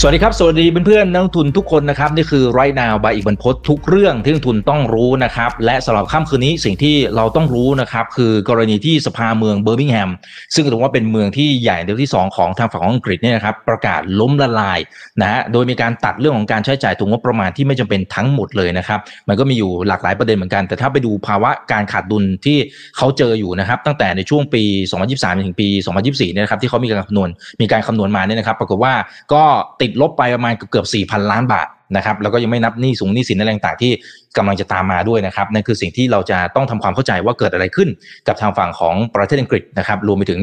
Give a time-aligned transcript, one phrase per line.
[0.00, 10.10] สวัสดีครับ สวัสดีเพื่อนๆนักลงทุนทุกคนนะครับ นี่คือ right now บายอีกบรรพททุกเรื่องที่นักลงทุนต้องรู้นะครับ และสำหรับค่ำคืนนี้สิ่งที่เราต้องรู้นะครับ คือกรณีที่สภาเมืองเบอร์มิงแฮม
[10.54, 14.78] ซึ่งถือว่าเป็นเมืองที่ใหญ่เดียวที่ 2 ของทางฝั่งของอังกฤษเนี่ยนะครับประกาศล้มละลาย
[15.20, 22.58] นะฮะโดยมีการตัดเรื่องของการใช้จ่ายตัวงบประมาณที่ไม่จำเป็นทั้งหมดเลยนะครับ มันก็มีอยู่หลากหลายประเด็นเหมือนกัน แต่ถ้าไปดูภาวะการขาดดุลที่
[22.96, 24.62] เขาเจออยู่นะครับ ตั้งแต่ในช่วงปี
[25.02, 25.68] 2023ถึงปี
[26.00, 27.28] 2024เนี่ยนะครับที่เขามีการคำนวณ
[27.60, 28.94] มีการคำนวณมาเนี่ยนะครับ ปรากฏว่า
[29.32, 29.44] ก็
[29.80, 33.92] ติดลบไปประมาณเกือบ4,000ล้านบาทนะครับแล้วก็ยังไม่นับหนี้สูงหนี้สินอะไรต่างๆที่
[34.36, 37.88] กำลังจะตามมาด้วยนะครับนั่นคือสิ่งที่เราจะต้องทำความเข้าใจว่าเกิดอะไรขึ้น
[38.28, 40.40] กับทางฝั่งของประเทศอังกฤษนะครับรวมไปถึง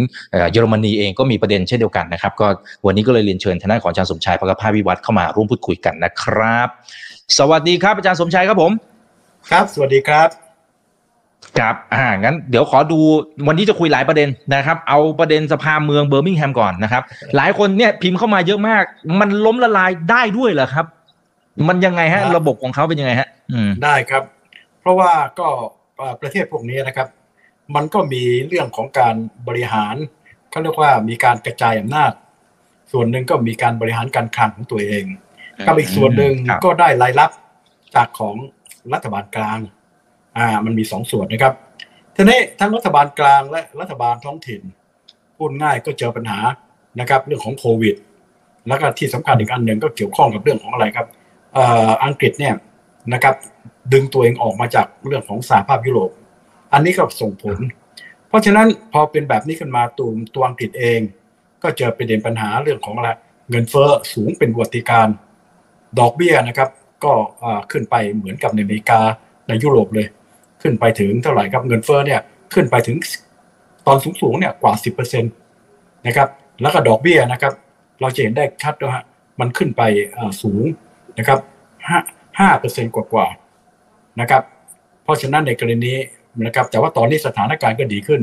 [0.52, 2.48] เยอรมนีเองก็มีประเด็นเช่นเดียวกันนะครับก็
[2.86, 6.68] วันนี้ก็เลยเรียนเชิญทางด้านของอาจารย์สมชายพกภาวิวัฒน์เข้ามาร่วมพูดคุยกันนะครับ
[7.38, 8.72] สวัสดีครับอาจารย์สมชายครับผม
[9.50, 10.53] ครับ สวัสดีครับ
[11.60, 13.00] ครับอ่างั้นเดี๋ยวขอดู
[13.48, 17.04] วันนี้จะคุยหลายประเด็นนะครับ เอาประเด็นสภาเมืองเบอร์มิงแฮมก่อนนะครับ
[17.36, 18.84] หลายคนเนี่ยพิมพ์เข้ามาเยอะมาก
[19.20, 20.86] มันล้มละลายได้ด้วยเหรอครับ
[21.68, 24.24] มันยังไงฮะครับระบบของเขาเป็นยังไงฮะอืมได้ครับ
[24.80, 25.48] เพราะว่าก็
[25.98, 27.08] เอ่อประเทศพวกนี้นะครับ
[27.76, 29.16] มันก็มีเรื่องของการ
[29.48, 29.96] บริหาร
[30.50, 32.12] เขาเรียกว่ามีการกระจายอำนาจ
[32.92, 35.06] ส่วนหนึ่งก็มีการบริหารการคลังของตัวเอง
[35.66, 37.32] กับอีกส่วนหนึ่งครับก็ได้รายรับ
[37.96, 38.36] จากของ
[38.94, 39.60] รัฐบาลกลาง
[40.38, 41.54] อ่ามันมีสองส่วนนะครับ
[42.16, 44.62] ทีนี้ทั้งรัฐบาลกลางและรัฐบาลท้องถิ่น
[45.38, 46.40] พูดง่ายก็เจอปัญหา
[47.00, 47.96] นะครับ เรื่องของโควิด
[48.68, 51.08] แล้วก็ที่สำคัญอีกอันหนึ่งก็เกี่ยวข้องกับเรื่องของอะไรครับ
[51.58, 52.54] อ่ออังกฤษเนี่ย
[53.14, 53.36] นะครับ
[53.94, 56.12] ดึงตัวเองออกมาจากเรื่องของสหภาพยุโรป
[56.74, 57.58] อันนี้ก็ส่งผล
[58.28, 61.00] เพราะฉะนั้นพอเป็นแบบนี้ขึ้นมาตัวตัวอังกฤษเอง
[61.64, 63.10] ก็เจอประเด็นปัญหาเรื่องของอะไร
[63.50, 65.08] เงินเฟ้อสูงเป็นวัติการ
[66.00, 66.70] ดอกเบี้ยนะครับ
[67.04, 69.00] ก็อ่าขึ้นไปเหมือนกับในอเมริกา
[69.48, 70.08] ในยุโรปเลย
[70.64, 72.22] ขึ้นไปถึงเท่าไหร่ครับเงินเฟ้อเนี่ย
[72.54, 72.98] ขึ้นไปถึง
[73.88, 76.30] ตอนสูงๆเนี่ยกว่า 10%นะครับ
[76.62, 77.54] แล้วก็ดอกเบี้ยนะครับ
[78.02, 78.98] เราจะเห็นได้ชัดว่า
[79.40, 79.82] มันขึ้นไป
[80.18, 80.64] อ่าสูง
[81.20, 81.40] นะครับ
[81.88, 82.00] ห้า
[82.40, 84.44] ห้าเปอร์เซ็นกว่าๆนะครับ
[85.04, 85.98] เพราะฉะนั้นในกรณีนี้
[86.46, 88.22] นะครับ แต่ว่าตอนนี้สถานการณ์ก็ดีขึ้น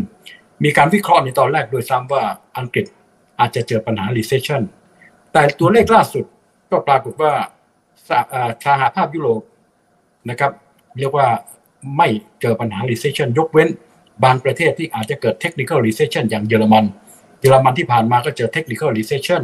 [0.65, 2.23] มีการวิเคราะห์ในตอนแรกโดยซ้ำว่า
[2.59, 2.87] อังกฤษ
[3.41, 4.63] อาจจะเจอปัญหา recession
[5.33, 6.25] แต่ตัวเลขล่าสุด
[6.71, 7.33] ก็ปรากฏว่า
[8.09, 9.43] สหอ่าสหภาพยุโรป
[10.31, 10.53] นะครับ
[10.99, 11.29] เรียกว่า
[11.97, 12.09] ไม่
[12.41, 13.69] เจอปัญหา recession ยกเว้น
[14.25, 16.85] บางประเทศที่อาจจะเกิด technical recession อย่างเยอรมัน
[17.41, 19.43] เยอรมันที่ผ่านมาก็เจอ technical recession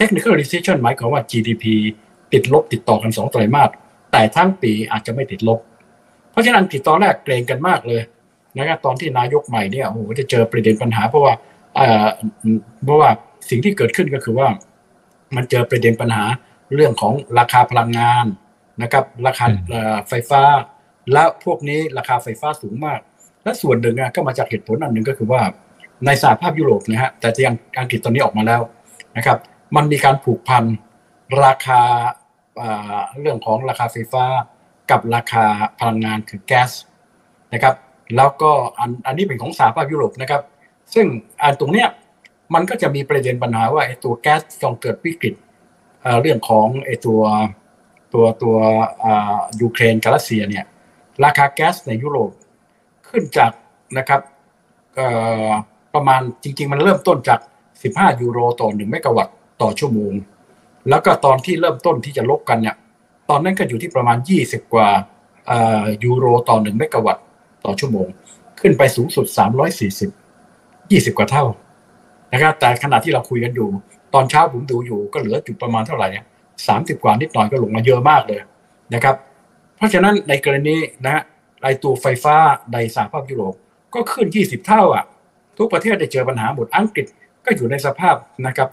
[0.00, 1.64] technical recession หมายความว่า GDP
[2.32, 3.70] ติดลบติดต่อกันสองไตรมาส
[4.12, 5.58] แต่ทั้งปีอาจจะไม่ติดลบ
[6.30, 8.02] เพราะฉะนั้นอังกฤษตอนแรกเกรงกันมากเลย
[8.56, 11.34] นะครับตอนที่นายกใหม่เนี่ยโอ้โหจะเจอประเด็นปัญหาเพราะว่า
[11.74, 12.06] เอ่อ
[12.84, 13.10] เพราะว่า
[13.50, 14.48] สิ่งที่เกิดขึ้นก็คือว่า
[15.36, 16.24] มันเจอประเด็นปัญหา
[16.74, 18.26] เรื่องของราคาพลังงาน
[18.82, 20.42] นะครับ ราคาอืมเอ่อไฟฟ้า
[21.12, 23.00] และพวกนี้ราคาไฟฟ้าสูงมาก
[23.44, 25.42] และส่วนหนึ่งก็มาจากเหตุผลอันหนึ่งก็คือว่า
[26.06, 28.60] ในสหภาพยุโรปนะฮะแต่ยังอังกฤษตอนนี้ออกมาแล้ว
[29.16, 29.38] นะครับ
[29.76, 30.64] มันมีการผูกพัน
[31.44, 31.80] ราคา
[33.20, 34.24] เรื่องของราคาไฟฟ้า
[34.90, 35.44] กับราคา
[35.80, 36.70] พลังงานคือแก๊ส
[37.54, 37.74] นะครับ
[38.16, 40.42] แล้วก็อันอันนี้เป็นของสหภาพยุโรปนะครับ
[40.94, 41.06] ซึ่ง
[41.42, 41.88] อันตรงเนี้ย
[42.54, 45.34] มันก็จะมีประเด็นปัญหาว่าไอ้ตัวแก๊สต้องเกิดวิกฤต
[46.22, 47.20] เรื่องของไอ้ตัว
[48.12, 48.56] ตัวตัว
[49.60, 50.64] ยูเครนกับรัสเซียเนี่ย
[51.24, 52.30] ราคาแก๊สในยุโรป
[53.08, 53.52] ขึ้นจาก
[53.98, 54.20] นะครับ
[55.94, 57.40] ประมาณจริง ๆ มันเริ่มต้นจาก
[57.80, 60.12] 15 ยูโรต่อ1เมกะวัตต์ต่อชั่วโมง
[60.88, 62.76] แล้วก็ตอนที่เริ่มต้นที่จะลบกันเนี่ย
[63.30, 64.88] ตอนนั้นก็อยู่ที่ประมาณ 20 กว่า
[66.04, 67.24] ยูโรต่อ1เมกะวัตต์
[67.64, 68.06] ต่อชั่วโมง
[68.60, 69.26] ขึ้นไปสูงสุด
[70.22, 71.44] 340 20 กว่าเท่า
[72.32, 73.68] นะครับแต่ขณะที่เราคุยกันอยู่
[74.14, 76.24] ตอนเช้าผมดูอยู่ก็เหลือจุดประมาณเท่าไหร่เนี่ย
[76.64, 78.38] 30กว่านิดหน่อยก็ลงมาเยอะมากเลย
[78.94, 79.16] นะครับ
[79.82, 81.22] ราะฉะนั้นในกรณีนะฮะ
[81.62, 82.36] ไอตัวไฟฟ้า
[82.72, 83.54] ในสหภาพยุโรป
[83.94, 85.04] ก็ขึ้น 20 เท่าอะ
[85.58, 87.06] ทุกประเทศได้เจอปัญหาหมดอังกฤษ
[87.44, 88.16] ก็อยู่ในสภาพ
[88.46, 88.68] นะครับ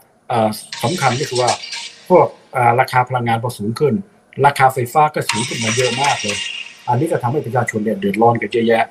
[0.84, 1.52] สำคัญก็คือว่า
[2.10, 2.28] พวก
[2.80, 3.94] ราคาพลังงานพอสูงขึ้น
[4.46, 6.38] ราคาไฟฟ้าก็สูงขึ้นมาเยอะมากเลย
[6.88, 8.84] อันนี้ก็ทำให้ประชาชนเนี่ยเดือดร้อนกันเยอะแยะ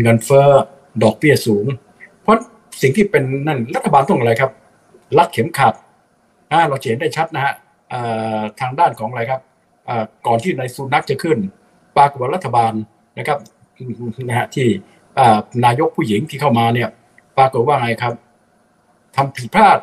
[0.00, 0.48] เงินเฟ้อ
[1.02, 1.66] ดอกเบี้ยสูง
[2.22, 2.36] เพราะ
[2.82, 4.50] สิ่งที่เป็นนั่นรัฐบาลต้องอะไรครับ
[5.18, 5.74] รัดเข็มขัด
[6.68, 7.54] เราเห็นได้ชัดนะฮะ
[8.60, 9.40] ทางด้านของอะไรครับ
[10.26, 11.38] ก่อนที่นายสุนัขจะขึ้น
[11.96, 12.72] ปรากฏว่ารัฐบาล
[13.18, 13.38] นะครับ
[14.28, 14.66] นะฮะที่
[15.64, 16.88] นายกผู้หญิงที่เข้ามาเนี่ย
[17.36, 18.14] ปรากฏว่าไงครับ
[19.16, 19.78] ทำผิดพลาด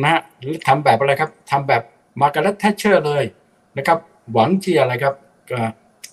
[0.00, 1.82] นะฮะหรือทำแบบอะไรครับทำแบบ
[2.20, 3.24] มาการ์เร็ตแทชเชอร์เลย
[3.78, 3.98] นะครับ
[4.32, 5.14] หวังที่อะไรครับ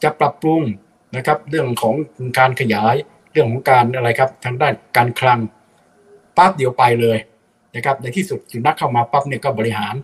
[0.04, 0.62] จะปรับปรุง
[1.16, 1.96] นะครับ เรื่องของ
[2.38, 2.96] การขยาย
[3.32, 5.40] เรื่องของการอะไรครับ ทางด้านการคลัง
[6.38, 7.18] ปั๊บเดียวไปเลย
[7.76, 9.96] นะครับ ในที่สุดสุนัขเข้ามาปั๊บเนี่ยก็บริหาร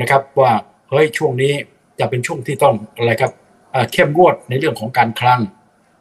[0.00, 0.52] นะครับ ว่า
[0.90, 1.52] เฮ้ยช่วงนี้
[2.00, 3.32] จะเป็นช่วงที่ต้องอะไรครับ
[3.72, 5.40] เอ่อเข้มงวดในเรื่องของการคลัง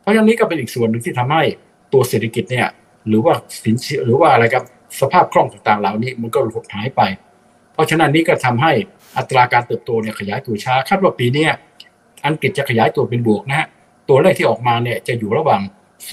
[0.01, 1.43] เพราะฉะนี้ก็เป็นอีกส่วนหนึ่งที่ทำให้
[1.93, 2.67] ตัวเศรษฐกิจเนี่ย
[3.07, 3.33] หรือว่า
[3.63, 4.63] สินเชื่อหรือว่าอะไรครับ
[4.99, 7.01] สภาพคล่องต่างๆ เหล่านี้มันก็หดหายไป
[7.73, 8.71] เพราะฉะนั้นนี่ก็ทำให้
[9.17, 11.47] อัตราการเติบโตเนี่ยขยายตัวช้าคาดว่าปีนี้
[12.27, 13.67] อังกฤษจะขยายตัวเป็นบวกนะฮะ
[14.09, 15.61] ตัวเลขที่ออกมาเนี่ยจะอยู่ระหว่าง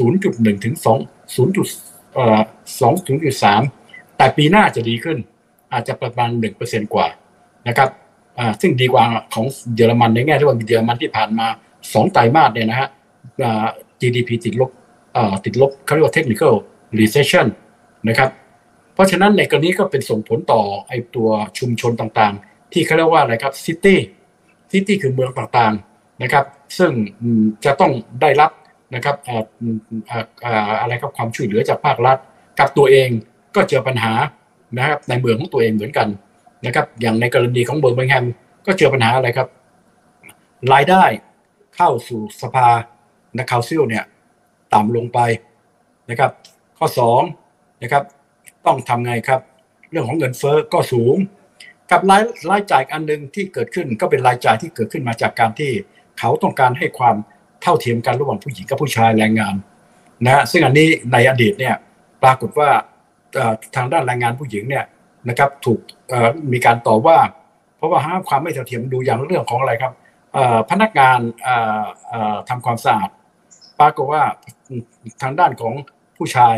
[0.06, 2.40] 0.1 ถึง 2 0เอ่อ
[3.48, 5.18] 2.3แต่ปีหน้าจะดีขึ้น
[5.72, 6.30] อาจจะประมาณ
[6.62, 7.06] 1%กว่า
[7.68, 7.88] นะครับ
[8.60, 9.04] ซึ่งดีกว่า
[9.34, 11.46] ของเยอรมันในแง่ที่ว่าเยอรมันที่ผ่านมา
[11.80, 12.88] 2ไตรมาสเนี่ยนะฮะ
[14.00, 14.70] GDP ติดลบ
[15.44, 16.54] ติดลบเขาเรียกว่า technical
[16.98, 17.46] recession
[18.08, 18.30] นะครับ
[18.94, 21.28] เพราะฉะนั้นในกรณีก็เป็นส่งผลต่อไอ้ตัว
[21.58, 26.44] ชุมชนต่างๆ ที่เขาเรียกว่าอะไรครับ city city คือเมืองต่างๆนะครับ
[26.78, 26.92] ซึ่ง
[27.64, 28.50] จะต้องได้รับ
[28.94, 29.16] นะครับ
[30.80, 32.16] อะไรครับความช่วยเหลือจากภาครัฐ
[32.58, 33.08] กับตัวเอง
[33.54, 34.12] ก็เจอปัญหา
[34.76, 36.08] นะครับในเมืองของตัวเองเหมือนกัน
[36.66, 38.26] นะครับอย่างในกรณีของเบอร์มิงแฮม
[38.66, 39.48] ก็เจอปัญหาอะไรครับ
[40.72, 41.04] รายได้
[41.76, 42.68] เข้าสู่สภา
[43.38, 44.04] council เนี่ย
[44.74, 45.18] ต่ำลงไป
[46.10, 46.30] นะครับ
[46.78, 46.86] ข้อ
[47.32, 48.02] 2นะครับ
[48.66, 49.40] ต้องทำไงครับ
[49.90, 51.16] เรื่องของเงินเฟ้อก็สูง
[51.90, 55.70] กับรายรายจ่ายอันหนึ่งที่เกิดขึ้นก็เป็นรายจ่ายที่เกิดขึ้นมาจากการที่
[56.18, 57.16] เขาต้องการให้ความ
[57.62, 59.54] เท่าเทียมกันระหว่างผู้หญิงกับผู้ชายแรงงาน
[60.24, 61.74] นะซึ่งอันนี้ในอดีตเนี่ย
[62.22, 62.70] ปรากฏว่า
[63.76, 64.84] ทางด้านแรงงานผู้หญิงเนี่ย
[65.28, 65.80] นะครับ ถูก
[66.52, 67.18] มีการต่อว่า
[67.76, 69.92] เพราะว่าห้ามความไม่เท่าเทียมดูอย่างเรื่องของอะไรครับ
[70.70, 71.18] พนักงาน
[72.48, 73.08] ทำความสะอาด
[73.80, 74.22] ปรากฏว่า
[75.22, 75.74] ทางด้านของ
[76.16, 76.56] ผู้ชาย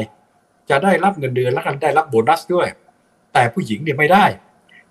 [0.71, 2.69] จะได้รับเงินเดือนและกันได้รับโบนัสด้วย
[3.33, 4.25] แต่ผู้หญิงเนี่ยไม่ได้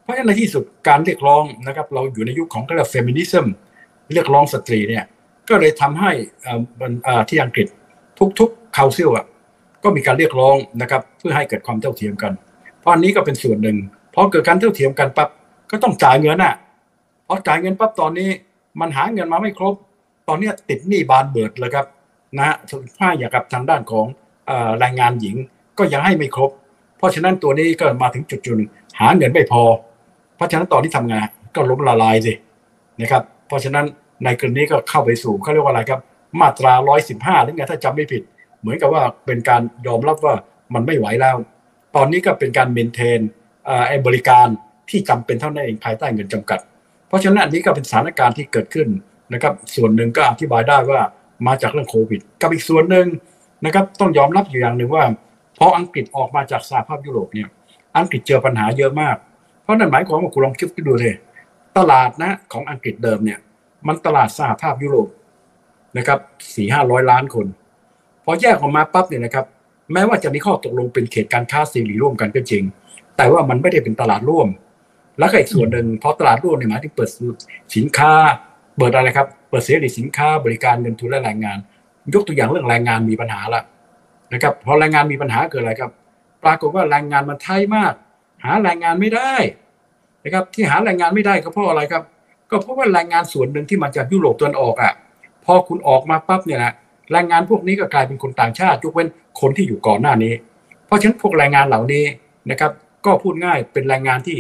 [0.02, 3.48] เพราะฉะนั้นในที่สุดการเรียกร้องนะครับ เราอยู่ในยุคของก็เรียก feminism
[4.14, 5.06] เรียกร้องสตรีเนี่ย
[5.50, 6.12] ก็เลยทำให้
[7.30, 7.68] ที่อังกฤษ
[8.40, 9.26] ทุกๆ council อะ
[9.84, 12.34] ก็มีการเรียกร้องนะครับ เพื่อให้เกิดความเท่าเทียมกัน
[12.88, 13.78] อันนี้ก็เป็นส่วนหนึ่ง
[14.13, 15.30] พอเกิดการเท่าเทียมกันปั๊บ
[15.72, 16.54] ก็ต้องจ่ายเงินอะ
[17.28, 18.30] พอจ่ายเงินปั๊บตอนนี้
[18.80, 19.75] มันหาเงินมาไม่ครบ
[20.28, 21.86] ตอนนี้ติดหนี้บานเบอะเลยครับ
[22.38, 22.56] นะ
[22.98, 24.06] ถ้าอย่างกับทางด้านของ
[24.80, 25.36] แรงงานหญิง
[25.78, 26.51] ก็ยังให้ไม่ครบ
[26.98, 28.60] เพราะฉะนั้นตัวนี้ก็มาถึงจุดจุด
[29.00, 29.63] หาเงินไม่พอ
[30.36, 32.33] เพราะฉะนั้นตอนที่ทำงานก็ล้มละลายสิ
[33.01, 33.86] นะครับ เพราะฉะนั้น
[34.24, 36.01] ในกรณีก็เข้าไปสู่เขาเรียกว่าอะไรครับ
[36.40, 38.22] มาตราร้อยสิบห้าหรือไงถ้าจำไม่ผิด
[38.62, 40.36] เหมือนกับว่าเป็นการยอมรับว่า
[40.74, 41.36] มันไม่ไหวแล้ว
[41.95, 43.19] ตอนนี้ก็เป็นการเมนเทน
[43.88, 44.48] ไอ้บริการ
[44.89, 46.60] ที่จำเป็นเท่านั้นเองภายใต้เงินจำกัด
[47.07, 48.88] เพราะฉะนั้นอันนี้ก็เป็นสถานการณ์ที่เกิดขึ้น
[49.34, 51.01] นะครับ ส่วนหนึ่งก็อธิบายได้ว่า
[51.48, 53.07] มาจากเรื่องโควิด กับอีกส่วนหนึ่ง
[53.66, 55.04] นะครับต้องยอมรับอยู่อย่างหนึ่งว่า
[55.57, 57.48] พออังกฤษออกมาจากสหภาพยุโรปเนี่ย
[57.98, 59.16] อังกฤษเจอปัญหาเยอะมาก
[59.63, 61.16] เพราะนั่นหมายความว่าคุณลองคิดดูเลย
[61.78, 63.40] ตลาดนะของอังกฤษเดิมเนี่ย
[63.88, 65.10] มันตลาดสหภาพยุโรป
[65.98, 66.19] นะครับ
[66.56, 67.48] สี่ห้าร้อยล้านคน
[68.25, 69.45] พอแยกออกมาปั๊บเนี่ยนะครับ
[69.94, 72.63] แม้ว่าจะมีข้อตกลงเป็นเขตการค้าเสรีร่วมกันก็จริง
[73.18, 74.48] แต่ว่ามันไม่ได้เป็นตลาดร่วม
[75.19, 77.10] แล้วก็อีกส่วนหนึ่งเพอตลาดร่วมเนี่ยหมายถึงเปิด
[77.75, 78.13] สินค้า
[78.78, 81.57] เปิดอะไรครับ เปิดเสรีสินค้าบริการเงินทุนและแรงงาน
[82.13, 83.62] ยกตัวอย่างเรื่องแรงงานมีปัญหาละ
[84.34, 85.92] นะครับพอแรงงานมีปัญหาเกิดอะไรครับ
[86.44, 87.94] ปรากฏว่าแรงงานมันไทยมาก
[88.44, 89.33] หาแรงงานไม่ได้
[90.24, 92.04] นะครับ ที่หาแรงงานไม่ได้ก็เพราะอะไรครับ
[92.50, 94.94] ก็เพราะว่าแรงงานส่วนหนึ่งที่มาจากยุโรปตะวันออกอะ
[95.45, 96.74] พอคุณออกมาปั๊บเนี่ยนะ
[97.12, 99.07] แรงงานพวกนี้ก็กลายเป็นคนต่างชาติยกเว้น
[99.39, 100.34] คนที่อยู่ก่อนหน้านี้
[100.86, 102.04] เพราะฉะนั้นพวกแรงงานเหล่านี้
[102.51, 102.72] นะครับ
[103.06, 104.38] ก็พูดง่ายเป็นแรงงานที่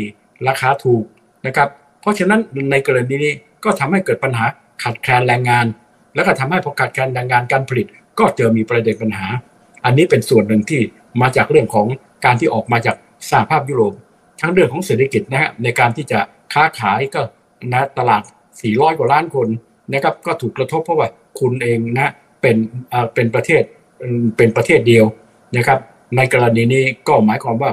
[0.47, 1.03] ราคาถูก
[1.47, 1.69] นะครับ
[2.01, 2.39] เพราะฉะนั้น
[2.71, 3.33] ในกรณีนี้
[3.63, 4.45] ก็ทำให้เกิดปัญหา
[4.83, 5.65] ขาดแคลนแรงงาน
[6.15, 7.87] แล้วก็ทำให้พอขาดแคลนแรงงานการผลิต
[8.19, 9.27] ก็เจอมีประเด็นปัญหา
[9.85, 10.81] อันนี้เป็นส่วนหนึ่งที่
[11.21, 11.87] มาจากเรื่องของ
[12.25, 12.95] การที่ออกมาจาก
[13.29, 13.93] สหภาพยุโรป
[14.41, 16.19] ทั้งเรื่องของเศรษฐกิจนะฮะในการที่จะ
[16.53, 17.21] ค้าขายก็
[17.73, 18.23] นะตลาด
[18.61, 19.47] 400 กว่าล้านคน
[19.93, 21.07] นะครับก็ถูกกระทบเพราะว่า
[21.39, 22.57] คุณเองนะเป็น
[23.13, 23.63] เป็นประเทศ
[24.37, 25.05] เป็นประเทศเดียว
[25.57, 25.79] นะครับ
[26.17, 27.71] ในกรณีนี้ก็หมายความว่า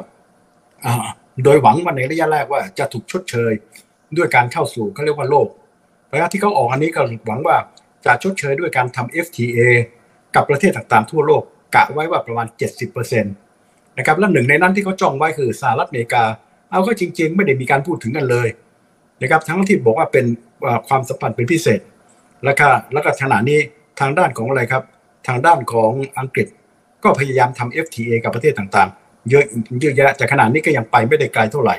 [1.45, 3.53] โดยหวังว่าในระยะแรกว่าจะถูกชดเชย
[4.17, 5.49] ด้วยการเข้าสู่เขาเรียกว่าโลก
[6.07, 7.57] เพราะที่เขาออกอันนี้ก็หวังว่า
[8.07, 9.59] จะชดเชยด้วยการทำ FTA
[10.35, 11.43] กับประเทศต่างๆทั่วโลก
[11.75, 12.47] กะไว้ว่าประมาณ
[12.83, 16.25] 70%นะครับและหนึ่งในนั้นที่เขาจ้องไว้คือสหรัฐอเมริกา
[16.71, 18.49] เอาก็จริง ๆ ไม่ได้มีการพูดถึงกันเลย
[19.23, 20.27] นะครับทั้งที่บอกว่าเป็น
[20.89, 21.81] ความสัมพันธ์เป็นพิเศษ
[22.45, 23.59] แล้วก็แล้วก็ขณะนี้
[24.01, 24.83] ทางด้านของอะไรครับ
[25.27, 26.47] ทางด้านของอังกฤษ
[27.05, 29.45] ก็พยายามทำ FTA กับประเทศต่างๆ เยอะ
[29.81, 31.77] เยอะแยะแต่ขณะนี้ก็ยังไปไม่ได้ไกลเท่าไหร่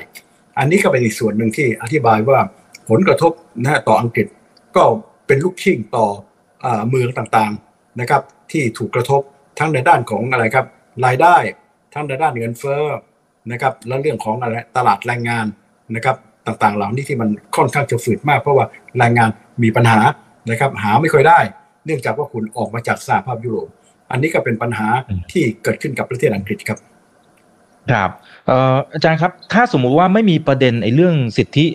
[0.58, 2.40] อันนี้ก็เป็นอีกส่วนหนึ่งที่อธิบายว่า
[2.88, 4.26] ผลกระทบนะต่ออังกฤษ
[4.76, 4.84] ก็
[5.26, 6.06] เป็นลูกชิ่งต่อ
[6.64, 8.22] อเมืองต่างๆนะครับ
[8.52, 9.20] ที่ถูกกระทบ
[9.58, 10.66] ทั้งในด้านของอะไรครับ
[11.04, 11.36] รายได้
[11.94, 12.82] ทั้งในด้านเงินเฟ้อ
[13.52, 15.46] นะครับและเรื่องของอะไรตลาดแรงงาน
[15.94, 18.66] นะครับต่างๆ เหล่านี้ที่มันค่อนข้างจะฝืดมาก เพราะว่า
[18.98, 19.30] แรงงาน
[19.62, 20.00] มีปัญหา
[20.50, 21.38] นะครับหาไม่ค่อยได้
[21.86, 23.68] เนื่องจากว่าคุณออกมาจากสหภาพยุโรป
[24.10, 24.88] อันนี้ก็เป็นปัญหา
[25.32, 26.78] ที่เกิดขึ้นกับประเทศอังกฤษครับ
[27.92, 28.10] ครับ
[28.94, 31.66] อาจารย์ครับ ถ้าสมมุติว่าไม่มีประเด็นไอ้เรื่องสิทธิ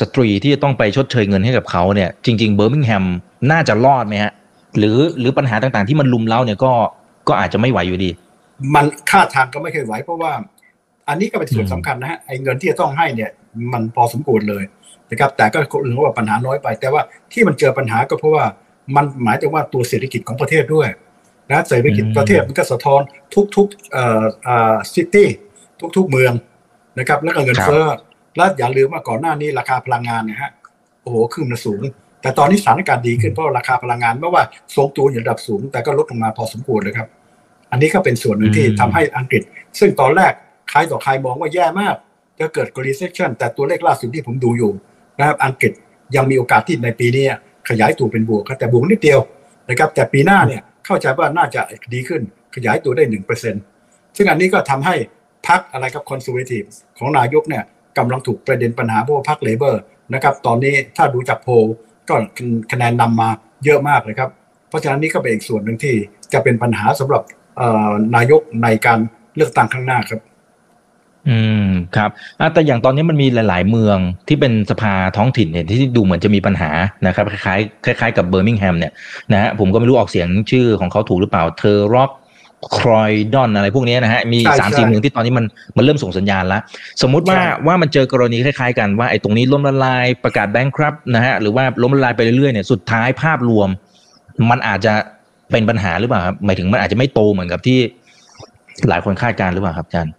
[0.00, 3.04] สตรีที่จะต้องไปชดเชยเงินให้กับเขาเนี่ย จริง ๆ เบอร์มิงแฮม
[3.50, 4.32] น่าจะรอดไหมฮะ
[4.78, 6.72] หรือหรือปัญหาต่างๆที่มันลุมเล้าเนี่ยก็
[7.28, 8.10] ก็อาจจะไม่ไหวอยู่ดี
[8.74, 10.32] มันค่าทางก็ไม่เคยไหวเพราะว่า
[11.08, 13.30] อันนี้ก็เป็นส่วนสำคัญนะฮะไอ้เงินที่จะต้องให้เนี่ย
[13.72, 14.64] มันพอสมควรเลย
[15.10, 18.44] นะครับแต่ก็คนอื่นว่าปัญหาน้อยไป แต่ว่าที่มันเจอปัญหาก็เพราะว่า
[18.96, 20.88] มันหมายถึงว่าตัวเศรษฐกิจของประเทศด้วย
[21.50, 23.00] นะเศรษฐกิจประเทศมันก็สะท้อน
[23.56, 25.28] ทุกๆเอ่อเอ่อซิตี้
[25.96, 26.32] ทุกๆเมือง
[26.98, 27.86] นะครับแล้วก็เงินเฟ้อ
[28.36, 30.50] แล้วอย่าลืมว่าก่อนหน้านี้ราคาพลังงานนะฮะ
[31.02, 31.82] โอ้โหขึ้นมาสูง
[32.22, 34.42] แต่ตอนนี้สถานการณ์ดีขึ้นเพราะราคาพลังงานไม่ว่า
[34.76, 37.08] ทรงตัวอยู่ระดับสูง แต่ก็ลดลงมาพอสมควรเลยครับ
[37.70, 39.42] อันนี้ก็เป็นส่วนหนึ่งที่ทำให้อังกฤษ
[39.78, 40.32] ซึ่งตอนแรก
[40.70, 41.94] ใครต่อใครมองว่าแย่มาก
[42.40, 44.72] จะเกิด recession แต่ตัวเลขล่าสุดที่ผมดูอยู่
[45.18, 45.72] นะครับอังกฤษ
[46.16, 47.24] ยังมีโอกาสที่ในปีนี้
[47.68, 49.20] ขยายตัวเป็นบวกแต่บวกนิดเดียว
[49.68, 51.60] นะครับแต่ปีหน้าเนี่ยเข้าใจว่าน่าจะ
[51.92, 52.22] ดีขึ้น
[52.54, 53.62] ขยายตัวได้หนึ่งเปอร์เซ็นต์
[54.16, 54.94] ซึ่งอันนี้ก็ทำให้
[55.48, 56.62] พรรคอะไรครับ Conservative
[56.98, 57.64] ของนายกเนี่ย
[57.98, 59.82] กำลังถูกประเด็นปัญหาเพราะว่าพรรค Labour
[60.14, 61.64] นะครับตอนนี้ถ้าดูจากโพล
[62.08, 62.14] ก็
[62.72, 63.28] คะแนนนำมา
[63.64, 64.30] เยอะมากเลยครับ
[64.68, 65.94] เพราะฉะนั้นนี่ก็เป็นอีกส่วนหนึ่งที่
[66.32, 67.22] จะเป็นปัญหาสำหรับ
[68.16, 68.98] นายกในการ
[69.36, 70.20] เลือกตั้งข้างหน้าครับ
[71.30, 72.10] อืมครับ
[72.52, 76.70] แต่อย่างตอนนี้มันมีหลาย ๆ เมืองที่เป็นสภาท้องถิ่นเนี่ยที่ดูเหมือนจะมีปัญหา
[77.06, 78.92] นะครับคล้ายๆคล้าย ๆ กับเบอร์มิงแฮมเนี่ย
[79.32, 82.10] นะฮะผมก็ไม่รู้ออกเสียงชื่อของเขาถูกหรือเปล่า Thurrock
[82.78, 85.44] Croydon อะไรพวกนี้นะฮะมีสามสี่เมืองที่ตอนนี้มัน
[85.76, 86.60] มันเริ่มส่งสัญญาณแล้ว
[87.02, 93.68] สมมุติว่าว่ามันเจอกรณีคล้ายๆกันว่าไอ้ตรงนี้ล้มละลายประกาศ bankrupt นะฮะหรือว่าล้มละลายไปเรื่อยๆเนี่ยสุดท้ายภาพรวม
[94.50, 94.92] มันอาจจะ
[95.50, 97.78] เป็นปัญหาหรือเปล่าครับหมายถึงมันอาจจะไม่โตเหมือนกับที่
[98.88, 100.12] หลายคนคาดการหรือเปล่าครับอาจารย์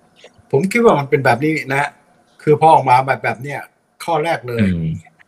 [0.51, 1.89] ผมคิดว่ามันเป็นแบบนี้นะฮะ
[2.43, 3.59] คือพอออกมาแบบแบบเนี้ย
[4.03, 4.63] ข้อแรกเลย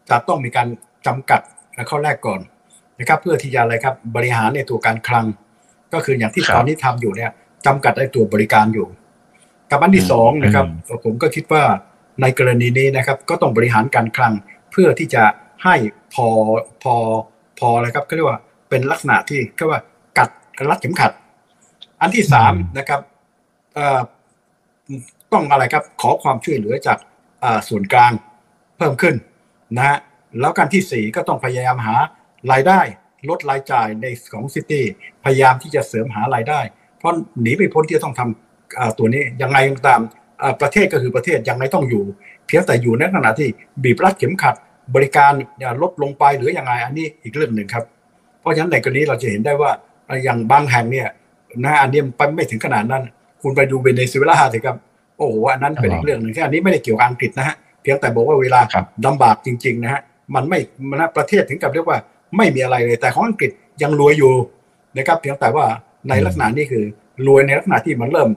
[0.10, 0.68] จะต้องมีการ
[1.08, 1.42] จำกัด
[1.90, 2.40] ข้อแรกก่อน
[3.00, 5.25] นะครับ เพื่อที่จะอะไรครับ บริหารในตัวการคลัง
[5.94, 7.32] ก็คืออย่างที่ตอนนี้ทำอยู่เนี่ย
[7.66, 8.88] จำกัดในตัวบริการอยู่
[9.72, 10.66] กับอันที่สองนะครับ
[11.04, 11.63] ผมก็คิดว่า
[12.22, 14.34] ในกรณีนี้นะครับ ก็ต้องบริหารการคลัง
[14.72, 15.24] เพื่อที่จะ
[15.63, 15.75] ให้
[16.13, 16.28] พอ
[16.84, 16.96] พอ
[17.60, 19.80] พออะไรครับก็เรียกว่าเป็นลักษณะที่ก็ว่า
[20.18, 20.30] กัด
[20.70, 21.12] รัดเข็มขัด
[22.01, 23.01] อันที่สามนะครับ
[25.33, 26.98] ต้องอะไรครับ ขอความช่วยเหลือจาก
[27.69, 28.12] ส่วนกลาง
[28.77, 29.15] เพิ่มขึ้น
[29.75, 29.98] นะฮะ
[30.39, 31.95] แล้วการที่สี่ก็ต้องพยายามหา
[32.51, 32.79] รายได้
[33.29, 34.86] ลดรายจ่ายในของซิตี้
[35.24, 36.60] พยายามที่จะเสริมหารายได้
[36.98, 40.01] เพราะหนีไปพ้นที่จะต้องทำตัวนี้ยังไงก็ตาม
[40.62, 42.03] ประเทศก็คือประเทศยังไงต้องอยู่
[42.48, 43.50] เพียงแต่อยู่ในขณะที่
[43.83, 44.55] บีบรัดเข็มขัด
[44.95, 45.31] บริการ
[45.81, 47.86] ลดลงไปหรือยังไงอันนี้อีกเรื่องหนึ่งครับ
[48.39, 49.71] เพราะฉะนั้นในกรณีเราจะเห็นได้ว่า
[50.24, 51.10] อย่างบางแห่งเนี่ย
[51.63, 53.03] นะอันนี้ไปไม่ถึงขนาดนั้น
[53.41, 54.75] คุณไปดูเวเนซุเอลาสิครับ
[55.17, 58.62] โอ้โหอันนั้นเป็นอีกเรื่องหนึ่งที่อันนี้ไม่ได้เกี่ยวกับอังกฤษนะฮะเพียงแต่บอกว่าเวลา
[59.05, 60.01] ลำบากจริงๆนะฮะ
[60.36, 61.98] มันไม่มันประเทศถึงกับเรียกว่า
[62.38, 64.33] ไม่มีอะไรเลยแต่ของอังกฤษยังรวยอยู่
[64.98, 65.65] นะครับเพียงแต่ว่า
[66.10, 66.83] ในลักษณะนี้คือ
[67.27, 68.29] รวยในลักษณะที่มันเริ่ม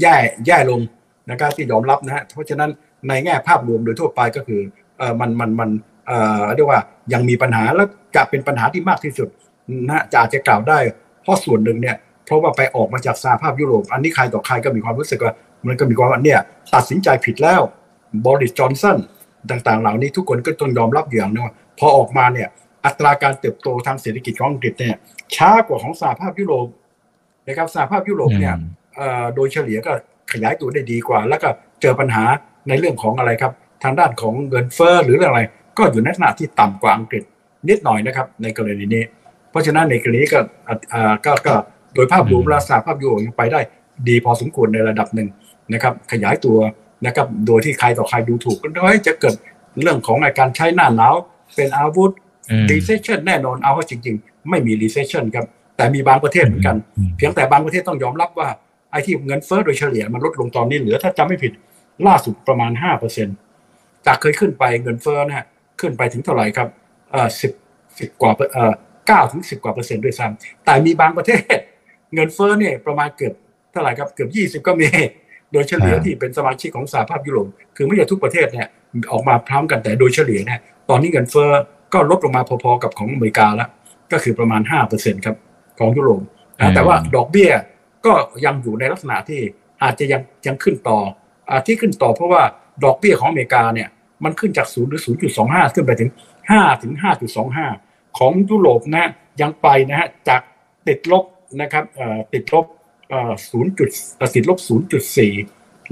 [0.00, 0.80] แย่แย่ลง
[1.30, 2.70] นะครับที่ยอมรับนะฮะเพราะฉะนั้น
[3.08, 4.60] ในแง่ภาพรวมโดยทั่วไปก็คือ
[4.98, 5.70] เออมันมันมัน
[6.06, 6.80] เอ่อเรียกว่า
[7.12, 7.84] ยังมีปัญหาและ
[8.16, 9.28] จะเป็นปัญหาที่มากที่สุด
[9.88, 10.78] นะจะอาจจะกล่าวได้
[11.22, 15.34] เพราะส่วนหนึ่งเนี่ย เพราะว่าไปออกมาจากสหภาพยุโรป อันนี้ใครต่อใครก็มีความรู้สึกว่า
[15.66, 16.40] มันก็มีความว่าเนี่ย
[16.74, 17.60] ตัดสินใจผิดแล้ว
[18.26, 18.98] บริสจอนสัน
[19.50, 22.48] ต่างๆ เหล่านี้ทุกคนก็ต้องยอมรับอย่างนึงว่าพอออกมาเนี่ย
[22.84, 24.96] อัตราการเติบโตทางเศรษฐกิจของอังกฤษเนี่ย
[25.36, 26.66] ช้ากว่าของสหภาพยุโรป
[27.46, 28.54] นะครับสหภาพยุโรปเนี่ย
[29.34, 29.92] โดยเฉลี่ยก็
[30.32, 31.48] ขยายตัวได้ดีกว่า แล้วก็
[31.82, 32.24] เจอปัญหา
[32.68, 33.52] ในเรื่องของอะไรครับ
[33.84, 35.40] ทางด้านของเงินเฟ้อหรืออะไร
[35.78, 37.22] ก็อยู่ในขณะที่ต่ำกว่าอังกฤษ
[37.68, 39.04] นิดหน่อยนะครับ ในกรณีนี้
[39.50, 40.40] เพราะฉะนั้นในกรณีก็
[41.26, 41.54] ก็ก็
[41.94, 43.60] โดยภาพรวมราสหภาพยุโรปยังไปได้
[44.08, 45.28] ดีพอสมควรในระดับหนึ่ง
[45.72, 46.58] นะครับ ขยายตัว
[47.06, 49.34] นะครับโดยที่ใครต่อใครดูถูกก็ด้จะเกิด
[49.80, 51.14] เรื่องของการใช้หน้าหนาว
[51.54, 52.12] เป็นอาวุธ
[52.70, 55.46] recession แน่นอนเอาว่าจริง ๆ ไม่มี recession ครับ
[55.76, 56.76] แต่มีบางประเทศเหมือนกัน
[57.16, 58.48] เพียงแต่บางประเทศต้องยอมรับว่า
[58.90, 61.52] ไอ้ที่เงินเฟ้อโดยเฉลี่ยมันลดลงตอนนี้เหลือถ้าจำไม่ผิด
[62.06, 63.28] ล่าสุดประมาณห้าเปอร์เซ็น
[64.06, 65.46] จากเคยขึ้นไปเงินเฟ้อนะฮะ
[65.80, 66.68] ขึ้นไปถึงเท่าไหร่ครับ
[67.10, 67.52] เอ่อสิบ
[67.98, 68.72] สิบกว่าเอ่อ
[69.06, 71.56] เก้าถึงสิบกว่าเปอร์เซ็นต์ด้วยซ้ำแต่มีบางประเทศ
[72.14, 73.34] เงินเฟ้อเนี่ยประมาณเกือบ
[73.72, 74.88] เท่าไหร่ครับเกือบยี่สิบก็มี
[75.52, 78.68] โดยเฉลี่ยที่เป็นสมาชิกของสหภาพยุโรปคือไม่ใช่ทุกประเทศเนี่ย
[79.12, 81.50] ออกมาพร้อมกันแต่โดยเฉลี่ยเนี่ยตอนนี้เงินเฟ้อ
[81.92, 83.68] ก็ลดลงมาพอๆกับของอเมริกาแล้ว
[84.12, 85.36] ก็คือประมาณห้าเปอร์เซ็นครับ
[85.78, 86.22] ของยุโรป
[86.74, 87.50] แต่ว่าดอกเบี้ย
[88.06, 88.12] ก็
[88.44, 89.40] ยังอยู่ในลักษณะที่
[89.82, 90.98] อาจจะยังยังขึ้นต่อ
[91.48, 92.42] อที่ขึ้นต่อเพราะว่า
[92.84, 93.88] ดอกเบี้ยของอเมริกาเนี่ย
[94.24, 96.10] มันขึ้นจากศูนย์หรือศูนย์จุดสองห้าขึ้นไปถึง
[96.50, 97.66] ห้าถึงห้าจุดสองห้า
[98.18, 100.40] ของยุโรปนะยังไปนะฮะจาก
[100.88, 101.24] ติดลบ
[101.60, 101.84] นะครับ
[102.32, 102.66] ติดลบ
[103.50, 103.88] ศูนย์จุด
[104.34, 105.32] ติดลบศูนย์จุดสี่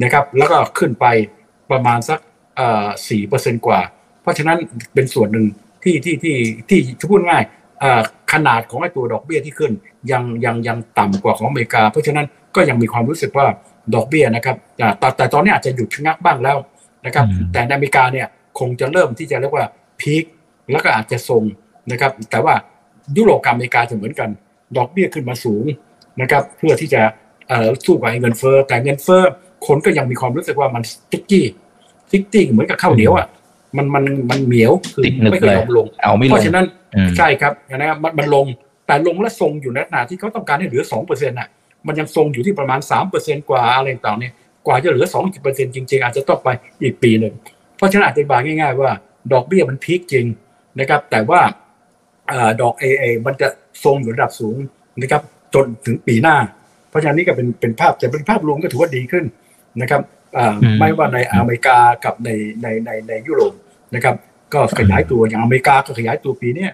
[0.02, 1.06] นะครับแล้วก็ขึ้นไป
[1.70, 2.18] ประมาณสัก
[3.08, 3.80] สี่เปอร์เซ็นกว่า
[4.22, 4.58] เพราะฉะนั้น
[4.94, 5.46] เป็นส่วนหนึ่ง
[5.82, 6.36] ที่ที่ที่
[6.68, 7.42] ที่จะพูดง่าย
[8.32, 9.72] ขนาดของไอ้ตัวดอกเบี้ยที่ขึ้น
[10.10, 12.26] ยังยังยังต่ำกว่าของอเมริกา เพราะฉะนั้น
[12.56, 13.46] ก็ยังมีความรู้สึกว่า
[13.94, 14.56] ดอกเบี้ยนะครับ
[14.98, 16.56] แต่แต่ตอนนี้อาจจะหยุดชะงักบ้างแล้ว
[17.06, 18.26] นะครับ แต่ในอเมริกาเนี่ย
[18.58, 19.66] คงจะเริ่มที่จะเรียกว่า
[20.00, 20.24] peak
[20.70, 21.42] แล้วก็อาจจะทรง
[21.90, 22.54] นะครับ แต่ว่า
[23.16, 24.30] ยุโรปกับอเมริกาจะเหมือนกัน
[24.76, 25.64] ดอกเบี้ยขึ้นมาสูง
[26.20, 27.02] นะครับ เพื่อที่จะ
[27.48, 29.22] เอ่อสู้กับไอ้เงินเฟ้อแต่เงินเฟ้อ
[29.66, 33.28] คนก็ยังมีความรู้สึกว่ามัน sticky sticky เหมือนกับข้าวเหนียวอะ
[33.76, 38.46] มันมันมันเหนียวคือติดหนึบไม่เคเลยยยอมลงเอาไม่ลเพงราะฉะนั้นอืมใช่ครับนะครับมันมันลง
[38.86, 41.48] แต่ลงและทรงอยู่ในขณะที่เขาต้องการให้เหลือสองเปอร์เซ็นต์อะ
[41.86, 44.32] มันยังทรงอยู่ที่ประมาณสามเปอร์เซ็นต์กว่าอะไรต่างๆเนี่ย
[44.66, 46.48] กว่าจะเหลือสองเปอร์เซ็นต์จริงๆ อาจจะต้องไป
[46.82, 47.34] อีกปีหนึ่ง
[47.76, 48.90] เพราะฉะนั้นอธิบายง่าย ๆ ว่า
[49.32, 50.26] ดอกเบี้ยมันพีคจริง
[50.80, 51.40] นะครับ แต่ว่า
[52.28, 53.48] เอ่อดอกเอเอมันจะ
[53.84, 54.56] ทรงอยู่ระดับสูง
[55.00, 55.22] นะครับ
[55.54, 56.36] จนถึงปีหน้า
[56.90, 59.24] เพราะฉะนั้นนี่ก็เป็นเป็นภาพแต่เป็นภาพรวมก็ถือว่าดีขึ้น
[59.80, 60.02] นะครับ
[60.36, 62.30] อ่าอืมไม่ว่าในอเมริกากับใน
[62.62, 63.52] ในในในยุโรป
[63.94, 64.16] นะครับ
[64.54, 66.66] ก็ขยายตัวอย่างอเมริกาก็ขยายตัวปีเนี้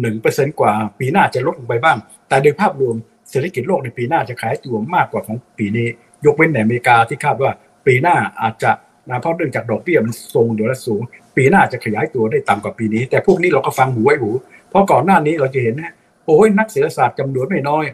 [0.00, 1.98] หนึ่งเปอร์เซ็นกว่าปีหน้าจะลดลงไปบ้าง
[2.28, 2.94] แต่โดยภาพรวม
[3.30, 5.86] เศรษฐกิจโลกในปีหน้าจะขยายตัวมากกว่าของปีนี้
[6.24, 7.50] ยกเว้นในอเมริกาที่คาดว่า
[7.86, 8.72] ปีหน้าอาจจะ
[9.08, 11.02] นะเพราะเนื่องจากดอกเบี้ยมันทรงอยู่และสูง
[11.36, 14.30] ปีหน้าจะขยายตัวได้ต่ำกว่าปีนี้ แต่พวกนี้เราก็ฟังหูไว้หู
[14.70, 15.92] เพราะก่อนหน้านี้เราจะเห็นนะ
[16.26, 17.84] โอ้ยนักเศรษฐศาสตร์จำนวนไม่น้อย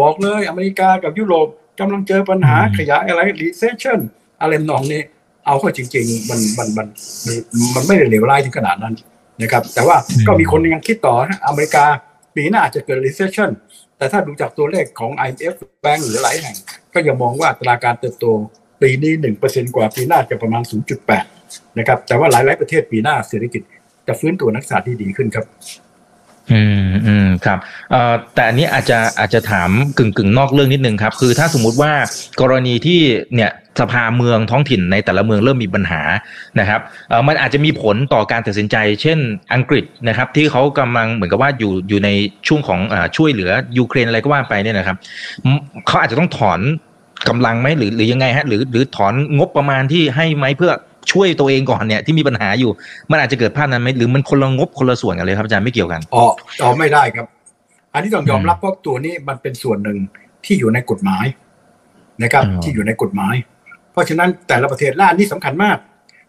[0.00, 1.46] บอกเลยอเมริกากับยุโรป
[1.80, 3.98] กำลังเจอปัญหาอืมขยายอะไร recession
[4.40, 5.02] อะไรนองนี้
[5.46, 6.86] เอาเข้าจริงๆมันมันมัน
[7.26, 7.36] มัน
[7.74, 8.94] มันไม่ได้เลวร้ายถึงขนาดนั้น
[9.42, 11.84] นะครับ แต่ว่าก็มีคนยังคิดต่อนะอเมริกา
[12.36, 13.50] ปีหน้าอาจจะเกิด recession
[13.98, 16.56] แต่ถ้าดูจากตัวเลขของ IMF แบงก์หรือหลายแห่ง
[16.94, 18.26] ก็ยังมองว่าอัตราการเติบโต
[18.82, 20.62] ปีนี้หนึ่งเปอร์เซ็นกว่าปีหน้าจะประมาณ
[21.20, 23.62] 0.8 นะครับ แต่ว่าหลายๆประเทศปีหน้าเศรษฐกิจ
[24.06, 25.46] จะฟื้นตัวนักศึกษาที่ดีขึ้นครับ
[26.52, 27.58] อืมอืมครับ
[27.90, 31.92] เอ่อแต่อันนี้อาจจะอาจจะถามกึ่งกึ่งนอกเรื่องนิดนึงครับ คือถ้าสมมุติว่า
[32.40, 33.00] กรณีที่
[33.34, 36.02] เนี่ยสภาเมืองท้องถิ่นในแต่ละเมืองเริ่มมีปัญหา
[36.60, 39.18] นะครับเอ่อมันอาจจะมีผลต่อการตัดสินใจ เช่น
[39.54, 42.08] อังกฤษนะครับ ที่เขากำลังเหมือนกับว่าอยู่อยู่ใน
[42.48, 44.96] ช่วงของอ่าช่วยเหลือยูเครนอะไรก็ว่าไปเนี่ยนะครับ
[45.86, 46.60] เขาอาจจะต้องถอน
[47.28, 50.72] กำลังไหมหรือหรือยังไงฮะหรือหรือถอนงบประมาณที่ให้ไหมเพื่อ
[51.12, 52.70] ช่วยตัวเองก่อนเนี่ยที่มีปัญหาอยู่
[53.10, 57.26] มันอาจจะเกิดภาพนั้นไหมหรือมันคนละงบคนละส่วนกันเลยครับอาจารย์ไม่เกี่ยวกันออกออกไม่ได้ครับ
[57.94, 59.98] อันนี้ต้องยอมรับเพราะตัวนี้มันเป็นส่วนหนึ่ง
[60.44, 61.26] ที่อยู่ในกฎหมาย
[62.22, 63.34] นะครับอ๋อที่อยู่ในกฎหมาย
[63.92, 65.78] เพราะฉะนั้นแต่ละประเทศและอันนี้สำคัญมาก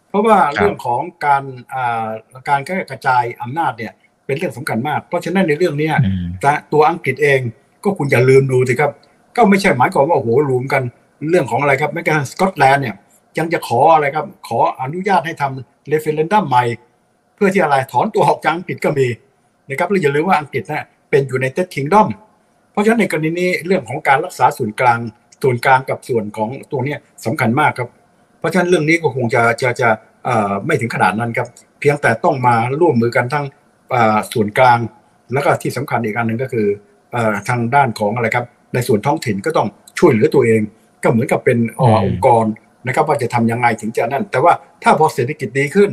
[0.09, 2.07] เพราะว่าครับเรื่องของการอ่า
[2.49, 3.93] การกระจายอำนาจเนี่ย
[4.25, 7.39] เป็นเรื่องสำคัญมาก เพราะฉะนั้นในเรื่องเนี้ยอืมแต่ตัวอังกฤษเอง
[7.83, 8.91] ก็คุณอย่าลืมดูสิครับ
[9.35, 10.81] ก็ไม่ใช่หมายความว่าโอ้โหรวมกัน
[11.29, 12.95] เรื่องของอะไรครับแม้กระทั่งสกอตแลนด์เนี่ย
[13.39, 16.63] ยังจะขออะไรครับ ขออนุญาตให้ทำ referendum ใหม่
[17.35, 19.07] เพื่อที่อะไรถอนตัวออกจากอังกฤษก็มี
[19.69, 22.07] นะครับแล้วอย่าลืมว่าอังกฤษนะเป็น United Kingdom
[22.71, 24.99] เพราะฉะนั้นในกรณีนี้เรื่องของการรักษาส่วนกลาง
[25.43, 27.89] ส่วนกลางกับส่วนของตัวเนี้ยสำคัญมากครับ
[28.39, 29.89] เพราะฉะนั้นเรื่องนี้ก็คงจะจะจะ
[30.25, 31.47] เอ่อไม่ถึงขนาดนั้นครับ
[31.79, 33.45] เพียงแต่ต้องมาร่วมมือกันทั้ง
[33.91, 34.79] เอ่อส่วนกลาง
[35.33, 36.67] แล้วก็ที่สำคัญอีกอันหนึ่งก็คือ
[37.11, 39.67] เอ่อทางด้านของอะไรครับ ในส่วนท้องถิ่นก็ต้อง
[39.99, 40.61] ช่วยเหลือตัวเอง
[41.03, 42.45] ก็เหมือนกับเป็นเอ่ออืมองค์กร
[42.87, 45.89] นะครับว่าจะทำยังไงถึงจะนั่น แต่ว่าถ้าพอเศรษฐกิจดีขึ้น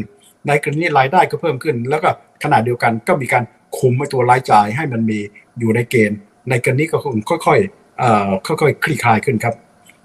[0.46, 2.08] ในกรณีรายได้ก็เพิ่มขึ้น แล้วก็
[2.42, 3.44] ขณะเดียวกันก็มีการ
[3.78, 5.18] คุมไอ้ตัวรายจ่ายให้มันมี
[5.58, 6.18] อยู่ในเกณฑ์
[6.50, 7.14] ในกรณีก็คง
[7.46, 9.54] ค่อยๆเอ่อค่อยๆคลี่คลายขึ้นครับ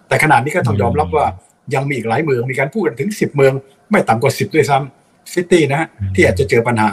[0.08, 1.26] แต่ขณะนี้ก็ต้องยอมรับว่า
[1.76, 3.54] ยังมีอีกหลายเมืองมีการพูดกันถึง 10 เมือง
[3.91, 6.89] ไม่ต่ำกว่า 10 ด้วยซ้ำ city นะฮะอืมที่อาจจะเจอปัญหา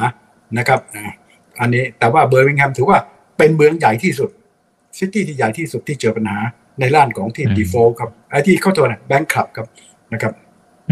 [0.59, 1.11] นะครับอ่า
[1.61, 2.99] อันนี้แต่ว่าเบอร์มิงแฮมถือว่า
[3.39, 4.31] เป็นเมืองใหญ่ที่สุด
[4.99, 6.39] city ที่ใหญ่ที่สุดที่เจอปัญหา
[6.81, 9.67] ในด้านของทีมอืมดีโฟครับไอ้ที่เข้าตัวนะ bankrupt ครับ
[10.15, 10.35] นะครับ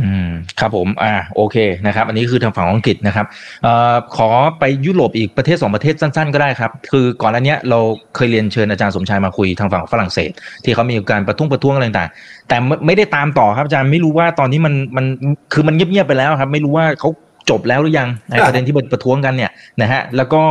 [0.01, 3.27] อืมครับผมอ่าโอเคนะครับ อันนี้คือทางฝั่งของอังกฤษนะครับ
[3.63, 7.79] เอ่อขอไปยุโรปอีกประเทศสองประเทศสั้น ๆ ก็ได้ครับ คือก่อนอันเนี้ยเรา
[8.15, 10.31] เคยเรียนเชิญอาจารย์สมชายมาคุยทางฝั่งฝรั่งเศส
[10.65, 15.07] ที่เขามีการประท้วงประท้วงอะไรต่างๆแต่ไม่ไม่ได้ตามต่อครับอาจารย์ไม่รู้ว่าตอนนี้มันมัน
[15.53, 17.11] คือมันเงียบๆไปแล้วครับ ไม่รู้ว่าเขา
[17.51, 19.51] จบแล้วหรือยังในประเด็นที่ประท้วงกันเนี่ย
[19.83, 20.43] นะฮะแล้วก็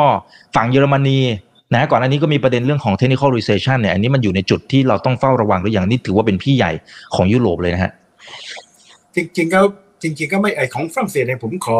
[0.56, 1.20] ฝั่งเยอรมนี
[1.74, 6.72] นะฮะก่อนอันนี้ก็มีประเด็นเรื่องของ technical recession เนี่ยอันนี้มันอยู่ในจุดที่เราต้องเฝ้าระวังหรือยังนี่ถือว่าเป็นพี่ใหญ่
[7.16, 7.92] ของยุโรปเลยนะฮะ
[9.16, 9.62] จริงๆก็
[10.02, 11.78] จริง ๆ ก็ไม่ไอของฝรั่งเศสเนี่ยผมขอ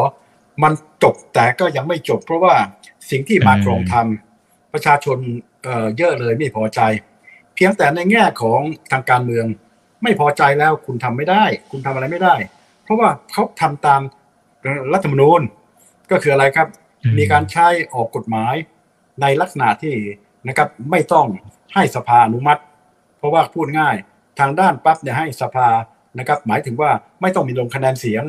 [0.62, 0.72] มัน
[1.02, 2.54] จบแต่ก็ยังไม่จบ เพราะว่า
[3.10, 5.18] สิ่งที่มาครองทำประชาชน
[5.62, 6.80] เอ่อเยอะเลยไม่พอใจ
[7.54, 8.60] เพียงแต่ในแง่ของ
[8.92, 9.46] ทางการเมือง
[10.02, 12.34] ไม่พอใจแล้วคุณทำไม่ได้ คุณทำอะไรไม่ได้
[12.84, 14.00] เพราะว่าเขาทำตาม
[14.92, 15.40] รัฐธรรมนูญ
[16.10, 16.68] ก็คืออะไรครับ
[17.04, 18.54] อืมมีการใช้ออกกฎหมาย
[19.22, 19.94] ในลักษณะที่
[20.48, 21.26] นะครับไม่ต้อง
[21.74, 22.60] ให้สภาอนุมัติ
[23.18, 23.96] เพราะว่าพูดง่าย
[24.40, 25.68] ทางด้านปั๊บเนี่ยให้สภา
[26.18, 26.90] นะครับหมายถึงว่า
[27.22, 28.24] ไม่ต้องมีลงคะแนนเสียง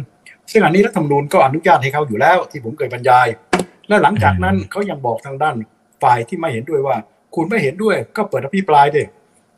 [0.52, 3.28] ซึ่งอันนี้รัฐธรรมนูญก็อนุญาตให้เขาอยู่แล้วที่ผมเคยบรรยาย
[3.88, 5.56] และหลังจากนั้นเขายังบอกทางด้าน
[6.04, 6.98] ฝ่ายที่ไม่เห็นด้วยว่า
[7.36, 9.04] คุณไม่เห็นด้วยก็เปิดอภิปรายเดิ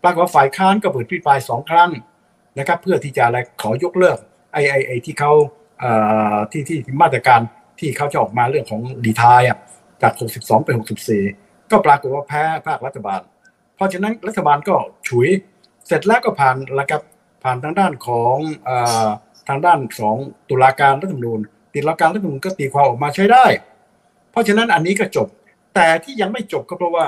[0.03, 1.89] ปรากฏว่าฝ่ายค้านก็เปิดอภิปรายสองครั้ง
[2.59, 4.17] นะครับเพื่อที่จะอะไรขอยกเลิก
[4.53, 5.31] ไอ้ไอ้ไอ้ที่เขา
[5.79, 5.91] เอ่
[6.33, 7.41] อที่ที่ที่มาตรการ
[7.79, 9.57] ที่เขาจะออกมาเรื่องของดีทายอะ
[10.01, 10.69] จาก 62ไป
[11.19, 13.21] 64 ก็ปรากฏว่าแพ้ภาครัฐบาล
[13.75, 14.75] เพราะฉะนั้นรัฐบาลก็
[15.07, 15.27] ฉุย
[15.87, 17.01] เสร็จแล้วก็ผ่านแล้วครับ
[17.43, 18.35] ผ่านทางด้านของ
[18.67, 18.69] อ
[19.49, 20.17] ทางด้านของ
[20.49, 21.39] ตุลาการรัฐธรรมนูญ
[21.73, 23.45] ตุลาการรัฐธรรมนูญก็ตีความออกมาใช้ได้
[24.31, 25.27] เพราะฉะนั้นอันนี้ก็จบ
[25.75, 27.05] แต่ที่ยังไม่จบก็เพราะว่า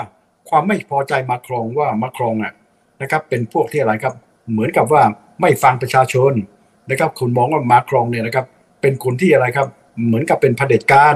[0.49, 2.53] ความไม่พอใจมาครองว่ามาครองอะ
[3.01, 4.13] นะครับเป็นพวกที่อะไรครับ
[4.51, 5.03] เหมือนกับว่า
[5.41, 6.33] ไม่ฟังประชาชน
[6.89, 8.45] นะครับคุณมองว่ามาครองเนี่ยนะครับ
[8.81, 9.67] เป็นคนที่อะไรครับ
[10.05, 11.15] เหมือนกับเป็นเผด็จการ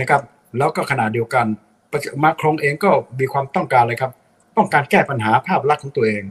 [0.00, 0.20] นะครับ
[0.58, 1.46] แล้วก็ขณะเดียวกัน
[2.22, 2.90] มาครองเองก็
[3.20, 4.12] มีความต้องการเลยครับ
[4.56, 6.22] ต้องการแก้ปัญหาภาพลักษณ์ของตัวเอง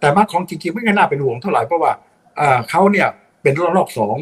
[0.00, 1.92] แต่มาครองจริงๆไม่น่าเป็นห่วงเท่าไหร่เพราะว่า
[2.70, 3.08] เขาเนี่ย
[3.42, 4.16] เป็นรอบสอง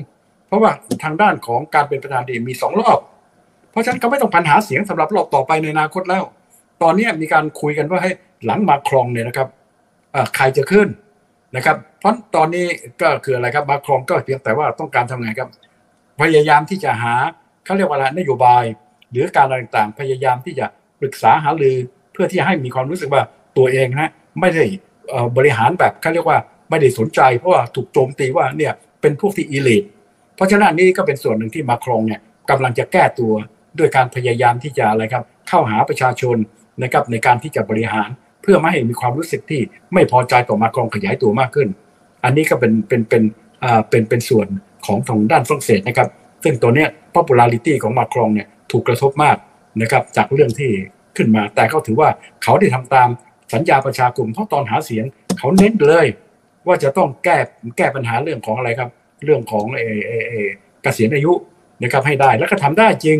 [0.48, 0.70] เพราะว่า
[1.04, 2.98] ทางด้านของการเป็นประธานดีมีสองรอบ
[3.70, 6.22] เพราะฉะนั้นก็ไม่ต้องปัญหาเสียงสำหรับรอบต่อไปในอนาคตแล้ว
[6.82, 8.10] ตอนนี้มีการคุยกันว่าให้
[8.44, 9.48] หลังมาครองเนี่ยนะครับ
[10.36, 10.88] ใครจะขึ้น
[11.56, 12.66] นะครับ เพราะตอนนี้
[13.02, 15.48] ก็คืออะไรครับมาครองก็เพียงแต่ว่าต้องการทำไงครับ
[16.20, 17.14] พยายามที่จะหา
[17.64, 18.64] เขาเรียกว่าอะไรนโยบาย
[19.12, 20.66] หรือการอะไรต่างๆพยายามที่จะ
[21.00, 21.76] ปรึกษาหารือ
[22.12, 23.22] เพื่อที่ให้มีความรู้สึกว่า
[23.58, 24.64] ตัวเองนะไม่ได้
[25.36, 26.38] บริหารแบบเขาเรียกว่า
[26.70, 29.84] ไม่ได้สนใจเพราะว่าถูกโจมตีว่าเนี่ยเป็นพวกที่อีลิท
[30.36, 32.20] เพราะฉะนั้นนี่ก็เป็นส่วนหนึ่งที่มาครองเนี่ย
[32.50, 33.32] กำลังจะแก้ตัว
[33.78, 36.36] ด้วยการพยายามที่จะอะไรครับ เข้าหาประชาชน
[36.82, 38.08] นะครับในการที่จะบริหาร
[38.42, 39.60] เพื่อไม่ให้มีความรู้สึกที่
[39.94, 41.68] ไม่พอใจต่อมาครองขยายตัวมากขึ้น
[42.24, 43.22] อันนี้ก็เป็นเป็นเป็น
[43.64, 44.48] อ่าเป็นเป็นส่วน
[44.86, 46.08] ของทางด้านฝรั่งเศสนะครับ
[46.44, 49.36] ซึ่งตัวเนี้ย popularity ของมาครองเนี่ย ถูกกระทบมาก
[49.82, 50.70] นะครับจากเรื่องที่
[51.16, 52.08] ขึ้นมา แต่เขาถือว่า
[52.42, 53.08] เขาได้ทำตาม
[53.52, 55.04] สัญญาประชากุมเพราะตอนหาเสียง
[55.38, 56.06] เขาเน้นเลย
[56.66, 57.36] ว่าจะต้องแก้
[57.76, 58.90] แก้ปัญหาเรื่องของอะไรครับ
[59.24, 60.34] เรื่องของเอเอเอ
[60.82, 61.32] เกษียณอายุ
[61.82, 63.18] นะครับให้ได้แล้วก็ทำได้จริง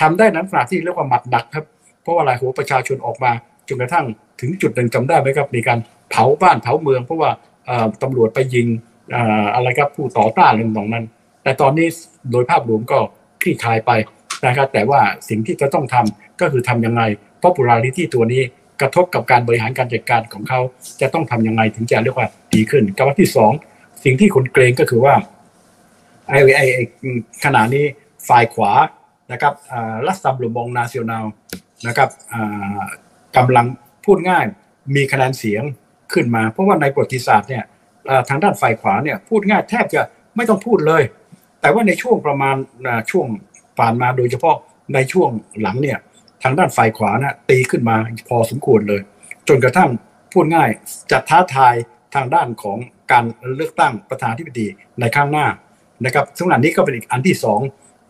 [0.00, 1.64] ทำได้นั้นขนาดที่เรียกว่าหมัดหนักครับ
[2.02, 3.32] เพราะว่าอะไรหัวประชาชนออกมา
[3.68, 4.06] จนกระทั่ง
[4.40, 5.78] ถึงจุดหนึ่งจำได้ไหมครับมีการ
[6.10, 7.30] เผาบ้านเผาเมือง เพราะว่า
[8.02, 8.66] ตำรวจไปยิง
[9.54, 11.04] อะไรครับผู้ต่อต้านเรื่องตรงนั้น
[11.42, 11.88] แต่ตอนนี้
[12.32, 12.98] โดยภาพรวมก็
[13.42, 13.90] คลี่คลายไป
[14.46, 17.02] นะครับ แต่ว่าสิ่งที่จะต้องทำก็คือทํำยังไง
[17.44, 18.42] popularity ตัวนี้
[18.80, 20.60] กระทบกับการบริหารการจัดการของเขา
[21.00, 23.52] จะต้องทํำยังไงถึงจะเรียกว่าดีขึ้นกับที่สอง
[24.04, 25.14] สิ่งที่คนเกรงก็คือว่า
[26.28, 26.84] ไอ้ไอ้
[27.44, 27.84] ขณะนี้
[28.28, 28.72] ฝ่ายขวา
[29.32, 29.52] นะครับ
[30.06, 31.24] รัสซัมลูมองนาเซียนาล
[31.86, 32.08] นะครับ
[33.36, 33.66] กำลัง
[34.04, 34.44] พูดง่าย
[34.96, 35.62] มีคะแนนเสียง
[36.12, 37.64] ขึ้นมา เพราะว่าในประวัติศาสตร์เนี่ย
[38.28, 40.00] ทางด้านฝ่ายขวาเนี่ยพูดง่ายแทบจะ
[40.36, 41.02] ไม่ต้องพูดเลย
[41.60, 42.56] แต่ว่าในช่วงประมาณ
[43.10, 43.26] ช่วง
[43.78, 44.56] ผ่านมาโดยเฉพาะ
[44.94, 45.98] ในช่วงหลังเนี่ย
[46.42, 47.96] ทางด้านฝ่ายขวานะตีขึ้นมา
[48.28, 49.00] พอสมควรเลย
[49.48, 49.90] จนกระทั่ง
[50.32, 50.70] พูดง่าย
[51.10, 51.74] จะท้าทาย
[52.14, 52.78] ทางด้านของ
[53.12, 53.24] การ
[53.56, 54.66] เลือกตั้งประธานที่ปดี
[55.00, 55.46] ในข้างหน้า
[56.04, 57.60] นะครับซึ่งอันนี้ก็เป็นอีกอันที่สอง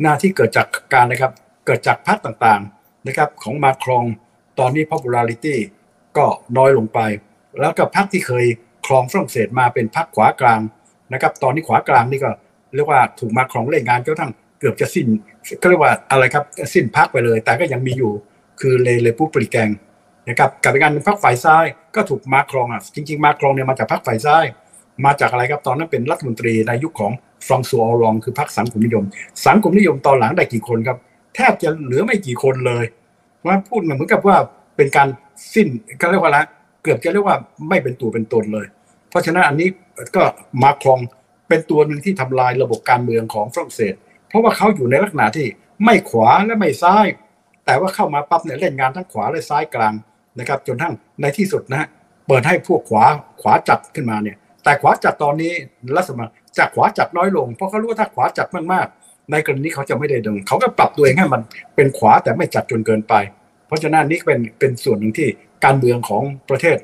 [0.02, 1.32] หน้าที่เกิดจากการนะครับ
[1.66, 4.04] เกิดจากพรรคต่างๆนะครับของมาครอง
[4.58, 5.56] ตอนนี้ popularity
[6.16, 6.26] ก็
[6.56, 6.98] น้อยลงไป
[7.60, 8.46] แล้วก็พรรคที่เคย
[8.86, 10.60] ครองฝรั่งเศสมาเป็นพรรคขวากลาง
[11.12, 12.30] นะครับตอนนี้ขวากลางนี่ก็
[12.74, 14.32] เรียกว่าถูกมาครองเล่นงานจนกระทั่ง
[14.66, 15.06] กือบจะสิ้น
[15.62, 18.12] ก็เรียกว่าอะไรครับสิ้นพักไปเลย แต่ก็ยังมีอยู่
[18.60, 19.70] คือเลเลปูปริแกง
[20.28, 21.64] นะครับกับการเป็นพรรคฝ่ายซ้าย
[21.96, 24.44] ก็ถูกมาครองอะจริง ๆ มาครองเนี่ยมาจากพรรคฝ่ายซ้าย
[25.04, 27.12] มาจากอะไรครับตอนนั้นเป็นรัฐมนตรีในยุคของ
[27.46, 29.04] ฟรองซัวอลองคือพรรคสังคมนิยม
[29.46, 30.98] สังคมนิยมตอนหลังได้กี่คนครับ
[31.34, 32.84] แทบจะเหลือไม่กี่คนเลย
[33.46, 34.36] ว่าพูดเหมือนกับว่า
[34.76, 35.08] เป็นการ
[35.54, 35.68] สิ้น
[36.00, 36.44] ก็เรียกว่าอะ
[36.82, 37.36] เกือบจะเรียกว่า
[37.68, 38.66] ไม่เป็นตัวเป็นตนเลย
[39.10, 39.68] เพราะฉะนั้นอันนี้
[40.16, 40.22] ก็
[40.62, 41.00] มาครอง
[41.48, 43.94] เป็นตัวหนึ่งที่ทำลายระบบการเมืองของฝรั่งเศส
[44.28, 45.46] เพราะว่าเขาอยู่ในลักษณะที่
[45.84, 47.06] ไม่ขวาและไม่ซ้าย
[47.66, 49.94] แต่ว่าเข้ามาปั๊บเนี่ยเล่นงานทั้งขวาและซ้ายกลาง
[50.38, 51.88] นะครับ จนทั้งในที่สุดนะฮะ
[52.26, 53.04] เปิดให้พวกขวา
[53.42, 55.52] ขวาจัดขึ้นมาเนี่ย แต่ขวาจัดตอนนี้
[55.96, 56.26] ลักษณะ
[56.58, 61.42] จากขวาจัดน้อยลง เพราะเขารู้ว่าถ้าขวาจัดมากๆ ในกรณีเขาจะไม่ได้ดึงเขาก็ปรับตัวเองให้มัน
[61.76, 63.14] เป็นขวาแต่ไม่จัดจนเกินไป
[63.66, 65.28] เพราะฉะนั้นนี่เป็นเป็นส่วนหนึ่งที่
[65.64, 66.76] การเมืองของประเทศ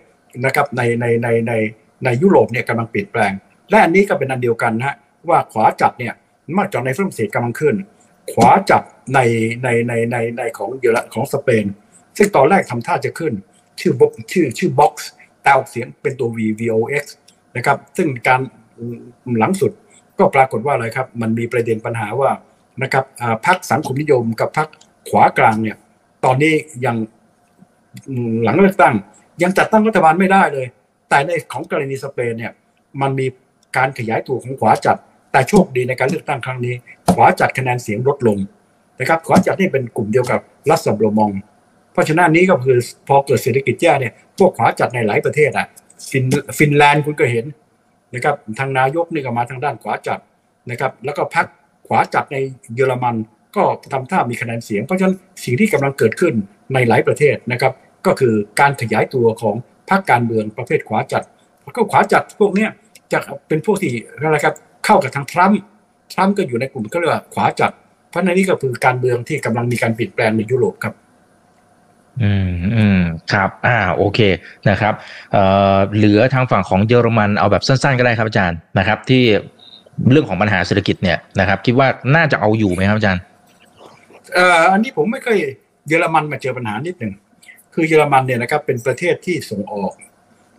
[0.44, 1.52] นะครับในในในใน
[2.04, 3.32] ในยุโรปเนี่ยกำลังเปลี่ยนแปลง
[3.70, 4.96] และอันนี้ก็เป็นอันเดียวกันนะ
[5.28, 6.14] ว่าขวาจัดเนี่ย
[6.58, 7.74] มากจากในฝรั่งเศสกำลังขึ้น
[8.32, 8.82] ขวาจัด
[9.14, 9.18] ใน
[9.62, 11.64] ในในในในของเยอรของสเปน
[12.16, 13.32] ซึ่งตอนแรกทำท่าจะขึ้น
[13.80, 15.10] ชื่อ Vox ชื่อชื่อ Vox
[15.42, 17.04] แต่ออกเสียงเป็นตัว V V O X
[17.56, 18.40] นะครับ ซึ่งการ
[19.38, 19.72] หลังสุด
[20.18, 22.30] ก็ปรากฏว่าอะไรครับ มันมีประเด็นปัญหาว่า
[22.82, 23.04] นะครับ
[23.46, 24.68] พรรคสังคมนิยมกับพรรค
[25.08, 25.76] ขวากลางเนี่ย
[26.24, 26.96] ตอนนี้ยัง
[28.44, 28.94] หลังเลือกตั้ง
[29.42, 30.66] ยังจัดตั้งรัฐบาลไม่ได้เลย
[31.08, 32.52] แต่ในของกรณีสเปนเนี่ย
[33.00, 33.26] มันมี
[33.76, 34.96] การขยายตัวของขวาจัด
[35.32, 36.74] แต่โชคดีในการเลือกตั้งครั้งนี้
[37.12, 38.38] ขวาจัดคะแนนเสียงลดลง
[39.00, 40.40] นะครับขวาจัดนี่เป็นกลุ่มเดียวกับ
[40.70, 41.30] Rassemblement
[41.92, 45.66] เพราะฉะนั้นนี้ก็คือพอเกิดเศรษฐกิจแย่เนี่ยพวกขวาจัดในหลายประเทศอะ
[46.10, 46.24] ฟิน
[46.58, 47.44] ฟินแลนด์คุณก็เห็น
[48.14, 50.18] นะครับทางนายกนี่ก็มาทางด้านขวาจัด
[50.70, 51.46] นะครับแล้วก็พรรค
[51.86, 52.36] ขวาจัดใน
[52.74, 53.14] เยอรมัน
[53.56, 56.34] ก็ทำท่ามีคะแนนเสียง เพราะฉะนั้นสิ่งที่กำลังเกิดขึ้น
[56.74, 57.72] ในหลายประเทศนะครับ
[58.06, 59.54] ก็คือการขยายตัวของ
[59.90, 61.22] พรรคการเมืองประเภทขวาจัด
[61.76, 62.70] ก็ขวาจัดพวกเนี้ย
[63.12, 63.18] จะ
[63.48, 65.60] เป็นพวกที่อะไรครับ เข้ากับทางทรัมป์
[66.12, 67.72] ทรัมป์ก็อยู่ในกลุ่มก็เรียกว่าขวาจัด
[68.10, 70.94] เพราะในนี้ก็คือการเมืองที่กำลังมีการเปลี่ยนแปลงในยุโรปครับ
[72.22, 73.00] อืมอืม
[73.32, 74.20] ครับ อ่า โอเค
[74.68, 74.94] นะครับ
[75.32, 79.22] เอ่อเหลือทางฝั่งของเยอรมันเอาแบบสั้น ๆ ก็ได้ครับอาจารย์นะครับ ที่
[80.10, 83.22] เรื่องของปัญหาเศรษฐกิจเนี่ยนะครับ คิดว่าน่าจะเอาอยู่ไหมครับอาจารย์
[84.34, 85.38] เอ่ออันนี้ผมไม่เคย
[85.88, 87.12] เยอรมันมาเจอปัญหานิดหนึ่ง
[87.74, 89.92] คือเยอรมันเนี่ยนะครับเป็นประเทศที่ส่งออก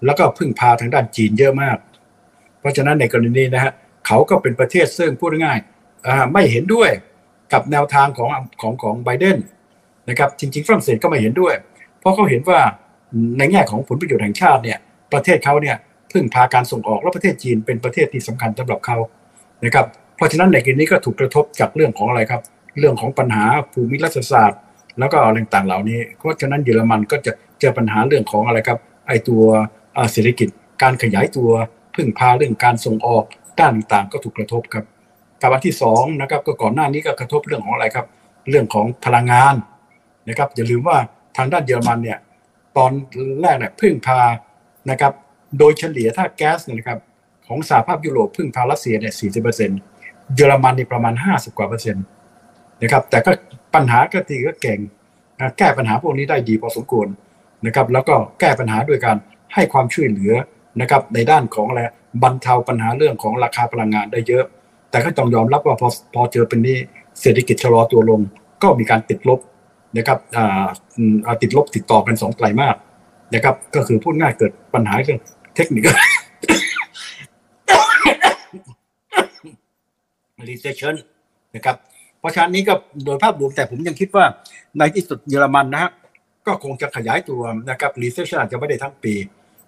[0.05, 1.77] แล้วก็พึ่งพาทางด้านจีนเยอะมาก
[2.59, 3.73] เพราะฉะนั้นในกรณีนี้นะฮะ
[4.07, 6.89] เขาก็เป็นประเทศซึ่งพูดง่ายๆไม่เห็นด้วย
[7.53, 8.29] กับแนวทางของ
[8.61, 9.37] ของของไบเดน
[10.09, 11.53] นะครับจริงๆฝรั่งเศสก็ไม่เห็นด้วย
[11.99, 12.59] เพราะเขาเห็นว่า
[13.37, 14.77] ในแง่ของผลประโยชน์แห่งชาติเนี่ย
[15.13, 15.75] ประเทศเขาเนี่ย
[16.11, 18.97] พึ่งพาการส่งออกและประเทศจีนเป็นประเทศที่สำคัญสำหรับเขา
[19.65, 19.85] นะครับ
[20.15, 22.41] เพราะฉะนั้นในกรณีนี้ก็ถูกกระทบจากเรื่องของอะไรครับ
[22.79, 24.59] เรื่องของปัญหาภูมิรัฐศาสตร์
[24.99, 29.43] แล้วก็อะไรต่างๆเหล่านี้ เพราะฉะนั้นเยอรมันก็จะเจอปัญหาเรื่องของอะไรครับไอตัว
[30.11, 30.49] เศรษฐกิจ
[30.81, 31.49] การขยายตัว
[31.95, 33.25] พึ่งพาเรื่องการส่งออก
[33.59, 34.85] ด้านต่างๆก็ถูกกระทบครับ
[35.41, 38.05] กับอันที่2นะครับก็ก่อนหน้านี้ก็กระทบเรื่องของอะไรครับ
[38.49, 39.55] เรื่องของพลังงาน
[40.29, 40.97] นะครับอย่าลืมว่า
[41.37, 42.19] ทางด้านเยอรมันเนี่ย
[42.77, 42.91] ตอน
[43.41, 44.19] แรกเนี่ยพึ่งพา
[44.89, 45.13] นะครับ
[45.57, 46.99] โดยเฉลี่ยถ้าแก๊สนะครับ
[47.47, 49.79] ของสหภาพยุโรปพึ่งพารัสเซียเนี่ยสี่สิบเปอร์เซ็นต์
[50.35, 52.05] เยอรมันนี่ประมาณห้าสิบกว่าเปอร์เซ็นต์
[52.81, 53.31] นะครับแต่ก็
[53.73, 54.79] ปัญหาก็ทีก็เก่ง
[55.57, 57.07] แก้ปัญหาพวกนี้ได้ดีพอสมควร
[57.65, 59.17] นะครับแล้วก็แก้ปัญหาด้วยการ
[59.53, 60.33] ให้ความช่วยเหลือ
[60.81, 61.81] นะครับในด้านของอะไร
[62.23, 64.45] บรรเทาปัญหาเรื่องของราคาพลังงานได้เยอะ
[64.89, 66.77] แต่ก็ต้องยอมรับว่าพอพอเจอเป็นนี้
[67.21, 68.21] เศรษฐกิจชะลอตัวลง
[68.63, 69.39] ก็มีการติดลบ
[69.97, 70.19] นะครับ
[71.41, 72.75] ติดลบติดต่อกันสองไตรมาส
[73.33, 75.19] นะครับก็คือพูดง่ายเกิดปัญหาเรื่อง
[75.55, 75.85] เทคนิค
[80.49, 80.95] recession
[81.55, 81.75] นะครับ
[82.19, 82.73] เพราะฉะนั้นนี้ก็
[83.05, 84.25] โดยภาพรวมแต่ผมยังคิดว่า
[84.77, 85.91] ในที่สุดเยอรมันนะฮะ
[86.47, 89.13] ก็คงจะขยายตัวนะครับ recession อาจจะไม่ได้ทั้งปี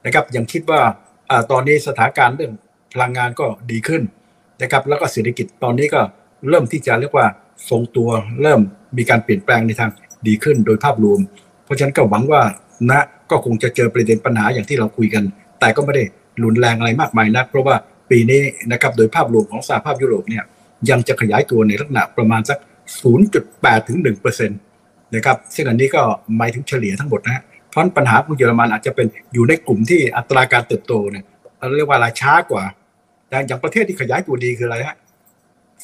[0.05, 0.81] นะครับยังคิดว่า
[1.51, 2.53] ตอนนี้สถานการณ์เรื่อง
[2.93, 4.01] พลังงานก็ดีขึ้น
[4.61, 6.01] นะครับแล้วก็เศรษฐกิจตอนนี้ก็
[6.49, 7.25] เริ่มที่จะเรียกว่า
[7.69, 8.09] ทรงตัว
[8.41, 8.61] เริ่ม
[8.97, 9.89] มีการเปลี่ยนแปลงในทาง
[10.27, 11.19] ดีขึ้นโดยภาพรวม
[11.65, 12.41] เพราะฉะนั้นก็หวังว่า
[12.89, 15.23] นะก็คงจะเจอประเด็นปัญหาอย่างที่เราคุยกัน
[15.59, 16.03] แต่ก็ไม่ได้
[16.43, 17.75] รุนแรงอะไรมากมายนัก เพราะว่า
[18.09, 18.41] ปีนี้
[18.71, 20.43] นะครับโดยภาพรวมของสหภาพยุโรปเนี่ย
[20.89, 22.57] ยังจะขยายตัวในลักษณะประมาณสัก
[23.23, 23.97] 0.8 ถึง
[24.43, 26.01] 1%นะครับซึ่งอันนี้ก็
[26.37, 27.43] หมายถึงเฉลี่ยทั้งหมดนะ
[27.75, 31.25] เพราะปัญหาของเยอรมันอาจจะเป็นอยู่ในกลุ่มที่อัตราการเติบโตเนี่ย
[31.57, 32.63] เราเรียกว่าราช้ากว่า
[33.27, 34.97] แต่อย่างประเทศที่ขยายตัวดีคืออะไรฮะ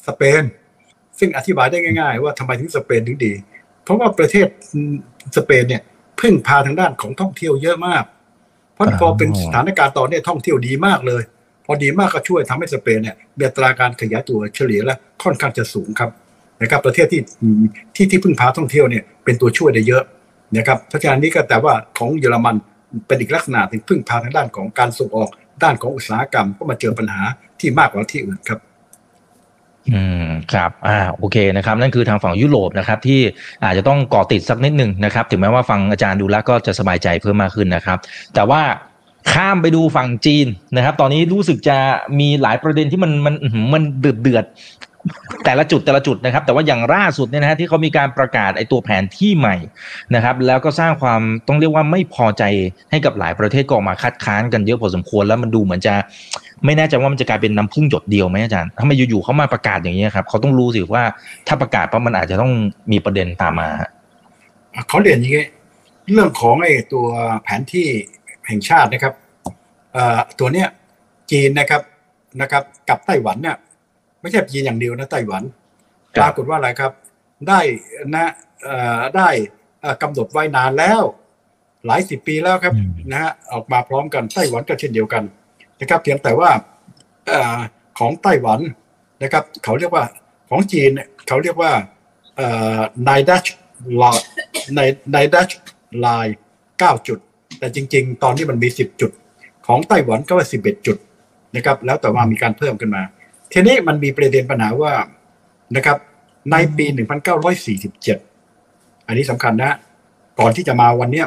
[0.06, 0.42] สเปน
[1.18, 3.32] ซึ่งอธิบายได้ง่าย ๆ ว่าทำไมถึงสเปนถึงดี
[3.84, 4.46] เพราะว่าประเทศ
[5.36, 5.82] สเปนเนี่ย
[6.20, 8.04] พึ่งพาทางด้านของท่องเที่ยวเยอะมาก
[8.74, 11.22] เพราะพอเป็นสถานการณ์ตอนนี้ท่องเที่ยวดีมากเลย
[11.66, 16.10] พอดีมากก็ช่วยทำให้สเปนเนี่ยมีอัตราการขยายตัวเฉลี่ยและค่อนข้างจะสูงครับ
[16.62, 17.20] นะครับประเทศที่
[17.94, 20.02] ที่ที่พึ่งพาท่องเที่ยวเนี่ยเป็นตัวช่วยได้เยอะ
[20.56, 22.56] นะครับเพราะฉะนั้นนี้ก็แต่ว่าของเยอรมัน
[23.06, 25.30] เป็นอีกลักษณะถึงพึ่งพาทางด้านของการส่งออก
[25.62, 27.22] ด้านของอุตสาหกรรมก็มาเจอปัญหา
[27.60, 28.60] ที่มากกว่าที่อื่นครับ
[29.92, 33.20] อืมครับอ่าโอเคนะครับ นั่นคือทางฝั่งยุโรปนะครับ ที่
[33.64, 37.98] อาจจะต้องก่อติดสักนิดหนึ่งนะครับ ถึงแม้ว่าฟังอาจารย์ดูแล้วก็จะสบายใจเพิ่มมากขึ้นนะครับ
[38.34, 38.62] แต่ว่า
[39.32, 41.76] ข้ามไปดูฝั่งจีนนะครับ ตอนนี้รู้สึกจะ
[42.20, 43.34] มีหลายประเด็นที่มันมัน
[43.72, 44.44] มันเดือดเดือด
[45.44, 49.56] แต่ละจุดแต่ละจุดนะครับ แต่ว่าอย่างล่าสุดเนี่ยนะฮะที่เขามีการประกาศไอ้ตัวแผนที่ใหม่
[50.14, 52.42] นะครับ แล้วก็สร้างความต้องเรียกว่าไม่พอใจ
[52.90, 55.94] ให้กับหลายประเทศก็ออกมาคัดค้านกันเยอะพอสมควรแล้วมันดูเหมือนจะ
[56.64, 61.04] ไม่แน่ใจว่ามันจะกลายเป็นน้ำพึ่งหยดเดียวไหมอาจารย์ถ้ามาอยู่ๆเขามาประกาศอย่างนี้ครับเขาต้องรู้สิว่า
[61.46, 62.52] ถ้าประกาศปั๊บมันอาจจะต้อง
[62.92, 63.68] มีประเด็นตามมา
[64.88, 65.46] เขาเรียนอย่างนี้
[66.12, 67.06] เรื่องของไอ้ตัว
[67.42, 67.86] แผนที่
[68.46, 69.14] แห่งชาตินะครับ
[70.38, 70.68] ตัวเนี้ย
[71.30, 71.82] จีนนะครับ
[72.40, 73.56] นะครับ กับไต้หวันเนี่ย
[74.22, 75.42] ไม่ใช่จีนอย่างเดียวนะไต้หวัน
[76.18, 76.92] ปรากฏว่าอะไรครับ
[77.48, 77.60] ได้
[78.14, 78.32] นะ
[79.16, 79.28] ได้
[80.02, 81.02] กำหนดไว้นานแล้ว
[81.86, 82.74] หลายสิบปีแล้วครับ
[83.10, 85.22] นะฮะออกมาพร้อมกันไต้หวันก็เช่นเดียวกัน
[85.80, 86.50] นะครับ เพียงแต่ว่า
[87.98, 88.60] ของไต้หวัน
[89.22, 90.04] นะครับ เขาเรียกว่า
[90.50, 90.90] ของจีน
[91.28, 91.72] เขาเรียกว่า
[93.08, 93.44] นายดัช
[94.02, 94.18] ลาย
[94.76, 94.80] ใน
[95.12, 95.50] ในดัช
[96.00, 96.36] ไลน์
[96.78, 97.18] เก้าจุด
[97.58, 99.10] แต่จริง ๆ ตอนนี้มันมีสิบจุด
[99.66, 100.96] ของไต้หวันก็ว่าสิบเอ็ดจุด
[101.56, 103.02] นะครับ แล้วแต่ว่ามีการเพิ่มขึ้นมา
[103.52, 104.92] ทีนี้มันมีประเด็นปัญหาว่า
[105.76, 105.98] นะครับ
[106.50, 108.18] ในปีหนึ่งพันเก้าร้อยสี่สิบเจ็ด
[109.06, 109.76] อันนี้สำคัญนะ
[110.40, 111.26] ก่อนที่จะมาวันเนี้ย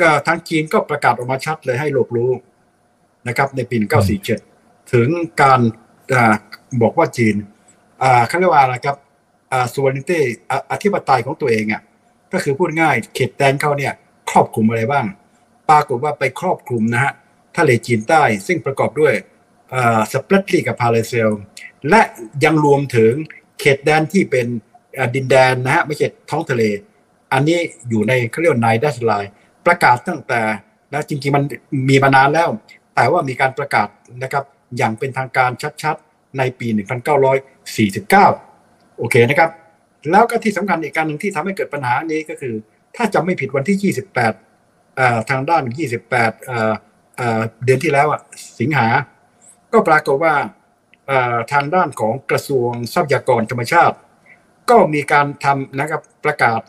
[0.00, 2.30] ก็ทางจีนก็ประกาศออกมาชัดเลยให้โลกรู้
[3.28, 3.76] นะครับ ในปี
[4.34, 5.08] 1947 ถึง
[5.42, 5.60] การ
[6.82, 7.34] บอกว่าจีน
[8.28, 8.96] เขาเรียกว่าอะไรครับ
[9.74, 10.22] ส่วนนิตี้
[10.70, 11.82] อธิปไตยของตัวเองอะ
[12.32, 13.92] ก็คือพูดง่ายเขตแดนเขาเนี่ย
[14.30, 15.06] ครอบคลุมอะไรบ้าง
[15.70, 17.12] ปรากฏว่าไปครอบคลุมนะฮะ
[17.56, 19.12] ทะเลจีนใต้ซึ่งประกอบด้วย
[20.12, 21.30] สเปรตลีกับพาเลเซล
[21.88, 22.00] และ
[22.44, 23.12] ยังรวมถึง
[23.60, 24.46] เขตแดนที่เป็น
[25.14, 26.62] ดินแดนนะฮะไม่ใช่ท้องทะเล
[27.32, 29.32] อันนี้อยู่ในเขาเรียกว่านายดัชไลน์
[29.66, 30.42] ประกาศตั้งแต่
[30.90, 31.44] แล้วจริงๆมัน
[31.88, 32.48] มีมานานแล้ว
[32.94, 33.88] แต่ว่ามีการประกาศ
[34.22, 34.44] นะครับ
[34.76, 35.50] อย่างเป็นทางการ
[35.82, 36.66] ชัดๆ ในปี
[38.24, 39.50] 1949 โอเคนะครับ
[40.10, 42.54] แล้วก็ที่สำคัญอีกการหนึ่งที่ทำให้เกิดปัญหานี้ก็คือ
[42.96, 43.94] ถ้าจำไม่ผิดวันที่
[44.62, 45.62] 28ทางด้าน
[46.64, 48.06] 28เดือนที่แล้ว
[48.60, 48.86] สิงหา
[49.76, 50.34] ก็ปรากฏว่า
[51.52, 53.96] ทางด้านของกระทรวงทรัพยากรธรรมชาติ
[54.70, 56.60] ก็มีการทำนะครับประกาศ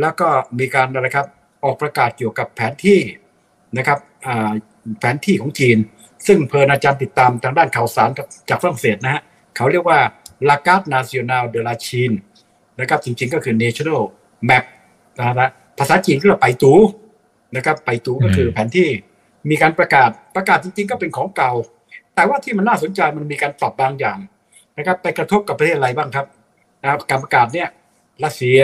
[0.00, 1.26] แล้วก็มีการนะครับ
[1.64, 3.00] ออกประกาศเกี่ยวกับแผนที่
[3.78, 3.98] นะครับ
[5.00, 5.78] แผนที่ของจีน
[6.26, 8.10] ซึ่งเพลินอาจารย์ติดตามทางด้านข่าวสาร
[8.48, 9.22] จากฝรั่งเศสนะฮะ
[9.56, 9.98] เขาเรียกว่า
[10.48, 12.16] La Carte Nationale de la Chine
[12.80, 14.02] นะครับจริงๆก็คือ National
[14.48, 14.64] Map
[15.18, 16.74] นะฮะภาษาจีนก็เรียกไป่ตู้
[17.56, 18.88] นะครับไป่ตู้ก็คือแผนที่
[19.50, 21.52] มีการประกาศประกาศจริงๆ ก็เป็นของเก่า
[22.18, 24.18] แต่ว่าที่มันน่าสนใจมันมีการปรับบางอย่าง
[24.78, 26.26] นะครับ ไปกระทบกับประเทศอะไรบ้างครับ
[26.82, 27.68] นะครับการประกาศเนี่ย
[28.24, 28.60] รัสเซีย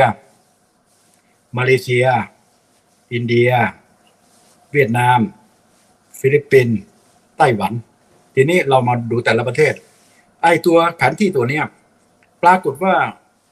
[1.58, 2.06] มาเลเซีย
[3.12, 3.50] อินเดีย
[4.72, 5.18] เวียดนาม
[6.20, 6.78] ฟิลิปปินส์
[7.38, 7.72] ไต้หวัน
[8.34, 9.74] ทีนี้เรามาดูแต่ละประเทศ
[10.42, 11.64] ไอ้ตัวแผนที่ตัวเนี้ย
[12.42, 12.94] ปรากฏว่า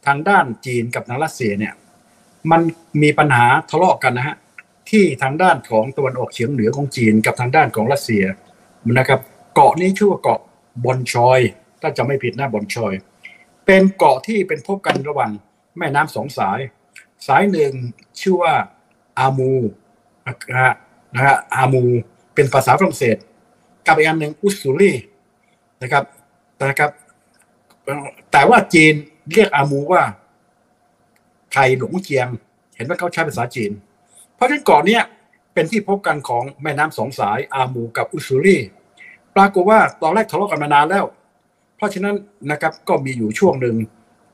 [0.06, 1.74] ทางด้านจีนกับทางรัสเซียเนี่ย
[2.50, 2.60] มัน
[3.02, 4.36] มีปัญหาทะเลาะกันนะฮะ
[4.90, 8.24] ที่ทางด้านของตะวันออกเฉียงเหนือของจีนกับทางด้านของรัสเซีย
[8.98, 9.20] นะครับ
[9.54, 10.40] เกาะนี้ชื่อว่าเกาะ
[10.84, 11.40] บอนชอย
[11.80, 12.94] ถ้าจะไม่ผิดนะบอนชอย
[13.66, 15.30] เป็นเกาะที่เป็นพบกันระหว่าง
[15.78, 16.58] แม่น้ำสองสาย
[17.26, 17.72] สายหนึ่ง
[18.20, 18.54] ชื่อว่า
[19.18, 19.52] อามู
[20.50, 20.74] นะฮะ
[21.14, 21.84] นะฮะอามู
[22.34, 23.16] เป็นภาษาฝรั่งเศส
[23.86, 24.92] กับอีกอันหนึ่งอุสุรี
[25.82, 26.04] นะครับ
[26.70, 26.90] นะครับ
[28.32, 28.94] แต่ว่าจีน
[29.32, 30.02] เรียกอามูว่า
[31.52, 32.28] ไทยหลงเจียง
[32.76, 33.70] เห็นว่าเขาใช้ภาษาจีน
[34.34, 34.98] เพราะฉะนั้นเกาะนี้
[35.54, 38.58] เป็นที่พบกันของแม่น้ำสองสายอามูกับอุสุรี
[39.36, 41.04] ปรากฏว่าตอนแรกทะเลาะกันมานานแล้ว
[41.76, 42.14] เพราะฉะนั้น
[42.50, 43.76] นะครับก็มีอยู่ช่วงหนึ่ง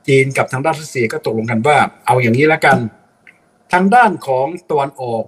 [0.08, 2.76] จีนกับทางด้านรัสเซียก็ตกลงกันว่า เอาอย่างนี้แล้วกัน
[3.72, 5.24] ทางด้านของตะวันออก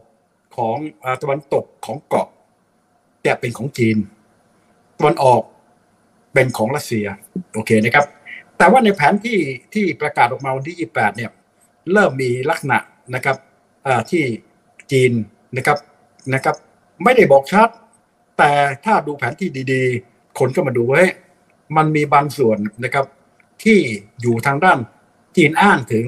[0.56, 0.76] ของ
[1.22, 2.28] ตะวันตกของเกาะ
[3.26, 3.96] จะเป็นของจีน
[4.98, 5.42] ตะวันออก
[6.34, 7.06] เป็นของรัสเซีย
[7.54, 8.06] โอเคนะครับ
[8.58, 9.38] แต่ว่าในแผนที่
[9.74, 11.30] ที่ประกาศออกมาวันที่ 28 เนี่ย
[11.92, 12.78] เริ่มมีลักษณะ
[13.14, 13.36] นะครับ
[14.10, 14.22] ที่
[14.92, 15.12] จีน
[15.56, 15.78] นะครับ
[16.34, 16.56] นะครับ
[17.04, 17.68] ไม่ได้บอกชัด
[18.40, 21.04] แต่ถ้าดูแผนที่ดีๆ คนก็มาดูว่า
[21.76, 23.06] มันมีบางส่วนนะครับ
[23.62, 23.78] ที่
[24.20, 24.78] อยู่ทางด้าน
[25.36, 26.04] จีนอ้างถึง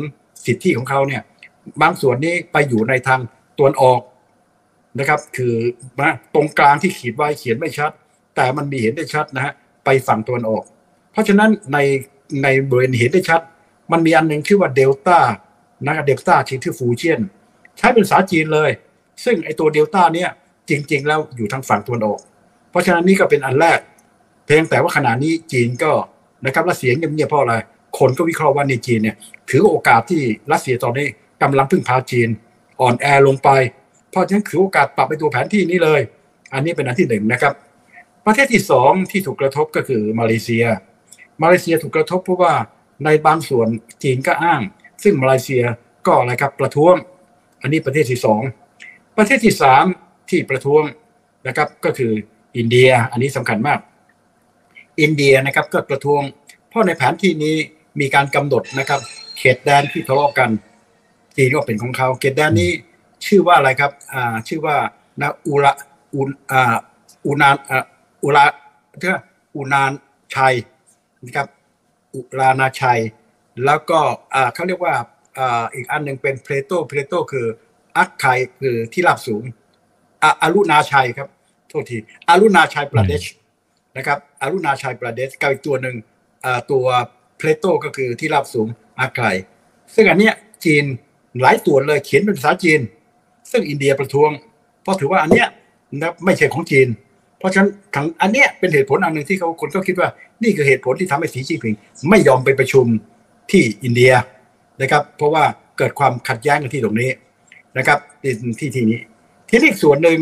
[0.46, 1.22] สิทธิของเขาเนี่ย
[1.82, 3.20] บางส่วนนี้ไปอยู่ในทาง
[3.58, 4.00] ตวนออก
[4.98, 5.54] นะครับ คือ
[6.34, 7.90] ตรงกลางที่ขีดไว้เขียนไม่ชัด
[8.36, 9.52] แต่มันมีเห็นได้ชัดนะฮะ
[9.84, 10.64] ไปฝั่งตวนออก
[11.12, 11.78] เพราะฉะนั้นใน
[12.42, 13.40] ในบริเวณเห็นได้ชัด
[13.92, 15.18] มันมีอันหนึ่งชื่อว่าเดลต้า
[15.86, 17.20] นะเดลต้าชื่อฟูเจียน
[17.78, 18.70] ใช้เป็นภาษาจีนเลย
[19.24, 20.30] ซึ่งไอตัวเดลต้าเนี่ย
[20.68, 22.20] จริง ๆ แล้วอยู่ทางฝั่งตะวันออก
[22.70, 23.78] เพราะฉะนั้นนี่ก็เป็นอันแรก
[24.46, 25.92] เพียงแต่ว่าขณะนี้จีนก็
[26.44, 27.54] นะครับรัสเซียเงียบๆเพราะอะไร
[27.98, 29.16] คนก็วิเคราะห์ว่าในจีนเนี่ย
[29.50, 30.22] ถือโอกาสที่
[30.52, 31.06] รัสเซียตอนนี้
[31.42, 32.28] กำลังพึ่งพาจีน
[32.80, 33.48] อ่อนแอลงไป
[34.10, 36.00] เพราะฉะนั้นถือโอกาสปรับไปตัวแผนที่นี้เลย
[36.52, 37.52] อันนี้เป็นอันที่หนึ่งนะครับ
[38.26, 40.64] ประเทศที่สองที่ถูกกระทบก็คือมาเลเซีย
[41.42, 42.54] มาเลเซียถูกกระทบเพราะว่า
[43.04, 43.68] ในบางส่วน
[44.02, 44.60] จีนก็อ้าง
[45.02, 45.64] ซึ่งมาเลเซีย
[46.06, 46.94] ก็อะไรครับประท้วง
[47.62, 48.42] อันนี้ประเทศที่สอง
[49.16, 49.84] ประเทศที่สาม
[50.32, 50.82] ที่ประท้วง
[51.46, 52.12] นะครับก็คือ
[52.56, 53.80] อินเดียอันนี้สำคัญมาก
[55.00, 56.22] อินเดียนะครับก็ประท้วง
[56.68, 57.56] เพราะในแผนที่นี้
[58.00, 59.00] มีการกำหนดนะครับ
[59.38, 60.50] เขตแดนที่ทะเลาะกัน
[61.36, 62.70] จีนก็เป็นของเขาเขตแดนนี้
[63.26, 64.76] ชื่อว่าอะไรครับอ่าชื่อว่า
[65.20, 65.72] นะอุระ
[66.14, 66.74] อุอ่า
[67.26, 67.84] อุนานอ่า
[68.22, 68.44] อุระ
[69.00, 69.14] เท่า
[69.56, 69.92] อุนาน
[70.34, 70.54] ชัย
[71.24, 71.46] นะครับ
[72.14, 73.00] อุรานาชัย
[73.64, 74.00] แล้วก็
[74.34, 74.94] อ่าเขาเรียกว่า
[75.38, 77.46] อ่าอีกอันหนึ่งเป็นเพลโตเพลโตคือ
[77.96, 78.26] อักไค
[78.60, 79.42] คือที่ราบสูง
[80.42, 81.28] อารุณาชัยครับ
[81.68, 81.96] โทษที
[82.28, 83.24] อารุณาชัยประเดช
[83.96, 85.96] นะครับอารุณาชัยประเดชกับอีกตัวหนึ่ง
[86.72, 86.84] ตัว
[87.36, 89.18] เพลโตก็คือที่ราบสูงอาไค
[89.94, 90.84] ซึ่งอันเนี้ยจีน
[91.40, 92.80] หลายตัวเลยเขียนเป็นภาษาจีน
[93.50, 94.30] ซึ่งอินเดียประท้วง
[94.82, 95.48] เพราะถือว่าอันเนี้ย
[96.00, 96.88] นะไม่ใช่ของจีน
[97.38, 100.08] เพราะฉะนั้นทั้งอันเนี้ยเป็นเหตุผลอันหนึ่งที่เขาคนก็คิดว่า
[100.42, 101.74] นี่คือเหตุผลที่ทำให้สีจิ้นผิง
[102.08, 102.86] ไม่ยอมไปประชุม
[103.50, 104.12] ที่อินเดีย
[104.82, 105.44] นะครับ เพราะว่า
[105.78, 107.10] เกิดความขัดแย้งกันที่ตรงนี้
[107.78, 109.00] นะครับที่ที่นี้
[109.54, 110.20] ทีนี้ส่วนหนึ่ง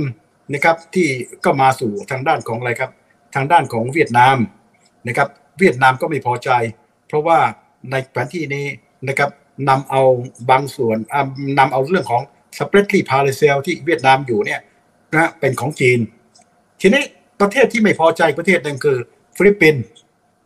[0.53, 1.09] นะครับที่
[1.45, 2.91] ก็มาสู่ทางด้านของอะไรครับ
[3.35, 4.37] ทางด้านของเวียดนาม
[5.09, 6.51] นะครับ เวียดนามก็ไม่พอใจ
[7.09, 7.39] เพราะว่า
[7.91, 8.67] ในแผนที่นี้
[9.09, 9.31] นะครับ
[9.69, 10.03] นำเอา
[10.51, 10.97] บางส่วน
[11.59, 12.23] นำเอาเรื่องของ
[12.59, 14.61] สเปรดที่พาเลเซลที่เวียดนามอยู่เนี่ย
[15.13, 15.99] นะเป็นของจีน
[16.81, 17.03] ทีนี้
[17.41, 18.99] ประเทศที่ไม่พอใจประเทศหนึ่งคือ
[19.37, 19.85] ฟิลิปปินส์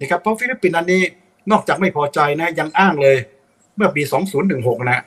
[0.01, 1.03] นะครับเพราะฟิลิปปินส์อันนี้
[1.51, 3.17] นอกจากไม่พอใจนะยังอ้างเลย
[3.77, 4.03] เมื่อปี
[4.47, 5.03] 2016 นะ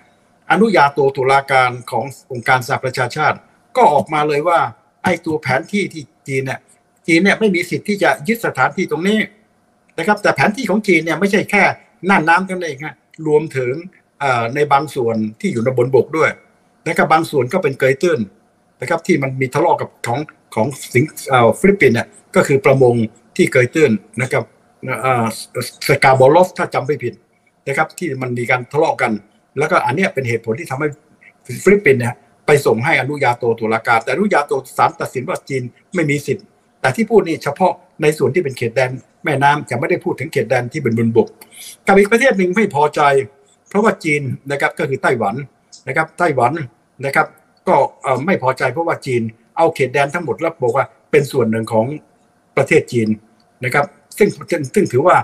[0.51, 3.37] อนุญาโตตุลาการขององค์การสหประชาชาติ
[3.77, 4.59] ก็ออกมาเลยว่า
[5.03, 6.59] ไอ้ตัวแผนที่ที่จีนเนี่ย
[7.07, 9.19] จีนเนี่ยไม่มีสิทธิ์ที่จะยึดสถานที่ตรงนี้
[9.97, 11.63] นะครับ แต่แผนที่ของจีนเนี่ยไม่ใช่แค่
[12.09, 12.95] น่านน้ำกันเองฮะ
[13.27, 13.73] รวมถึง
[14.55, 16.29] ในบางส่วนที่อยู่ในบนบกด้วย
[16.87, 18.19] นะครับบางส่วนก็เป็นเกยตื้น
[18.81, 20.19] นะครับที่มันมีทะเลาะกับของ
[20.55, 21.05] ของสิง
[21.59, 22.95] ฟิลิปปินส์เนี่ยก็คือประมง
[23.35, 24.43] ที่เกยตื้นนะครับ
[25.87, 27.13] Scarborough ถ้าจำไม่ผิด
[27.67, 29.11] นะครับที่มันมีการทะเลาะกัน
[29.57, 30.87] แล้วก็อันนี้เป็นเหตุผลที่ทำให้
[31.63, 32.13] ฟิลิปปินส์เนี่ย
[32.47, 35.63] ไปส่งให้อนุญาโตตุลาการแต่อนุญาโตศาลตัดสินว่าจีน
[35.95, 36.45] ไม่มีสิทธิ์
[36.81, 37.71] แต่ที่พูดนี่เฉพาะ
[38.01, 38.91] ในส่วนที่เป็นเขตแดน
[39.23, 41.27] น่านน้ำจะไม่ได้พูดถึงเขตแดนที่เป็นบนบก
[41.87, 43.01] กับอีกประเทศหนึ่งไม่พอใจ
[43.69, 44.21] เพราะว่าจีน
[44.51, 45.35] นะครับก็คือไต้หวัน
[45.87, 46.51] นะครับไต้หวัน
[47.05, 47.27] นะครับ
[47.67, 47.75] ก็
[48.25, 49.21] ไม่พอใจเพราะว่าจีน
[49.57, 51.85] เอาเขตแดนทั้งหมดแล้วบอกว่าเป็นส่วนหนึ่งของ
[52.57, 53.09] ประเทศจีน
[53.65, 53.85] นะครับ
[54.17, 54.29] ซึ่ง
[54.75, 55.15] ซึ่งถือว่า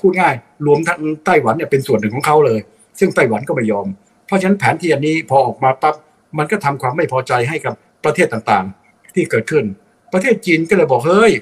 [0.00, 0.34] พูดง่าย
[0.66, 2.60] รวมทั้งไต้หวันเนี่ยเป็นส่วนหนึ่งของเขาเลย
[2.98, 3.86] ซึ่งไต้หวันก็ไม่ยอม
[4.26, 5.94] เพราะฉะนั้นแผนที่อันนี้พอออกมาปั๊บ
[6.38, 7.74] มันก็ทำความไม่พอใจให้กับ
[8.04, 9.64] ประเทศต่างๆ ที่เกิดขึ้น
[10.12, 11.32] ประเทศจีนก็เลยบอกเฮ้ย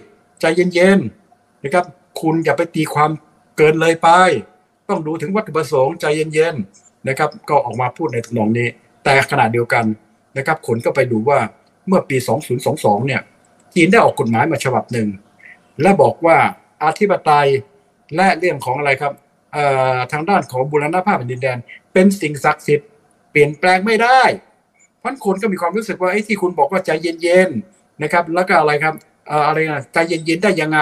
[0.41, 1.85] ใจเย็นๆนะครับ
[2.21, 3.11] คุณอย่าไปตีความ
[3.57, 4.09] เกินเลยไป
[4.89, 8.69] ต้องดูถึงวัตถุประสงค์ใจเย็นๆนะครับ ก็ออกมาพูดในทนองนี้
[9.05, 9.85] แต่ขณะเดียวกัน
[10.37, 11.39] นะครับคนก็ไปดูว่า
[11.87, 12.17] เมื่อปี
[12.63, 13.21] 2022 เนี่ย
[13.75, 15.09] จีนได้ออกกฎหมายมาฉบับหนึ่ง
[15.83, 16.37] และบอกว่า
[16.83, 17.49] อาธิปไตย
[18.17, 19.13] และเรื่องของอะไรครับ
[20.13, 21.59] ทางด้านของบุรณภาพแผ่นดินแดน
[21.93, 22.89] เป็นสิ่งศักดิ์สิทธิ์
[23.31, 24.23] เปลี่ยนแปลงไม่ได้
[25.03, 28.95] พันคนก็มีความรู้สึกว่าไอ้ที่คุณบอกว่าใจเย็นๆนะครับ แล้วก็อะไรครับ
[29.47, 30.81] อะไรนะใจเย็นๆได้ยังไง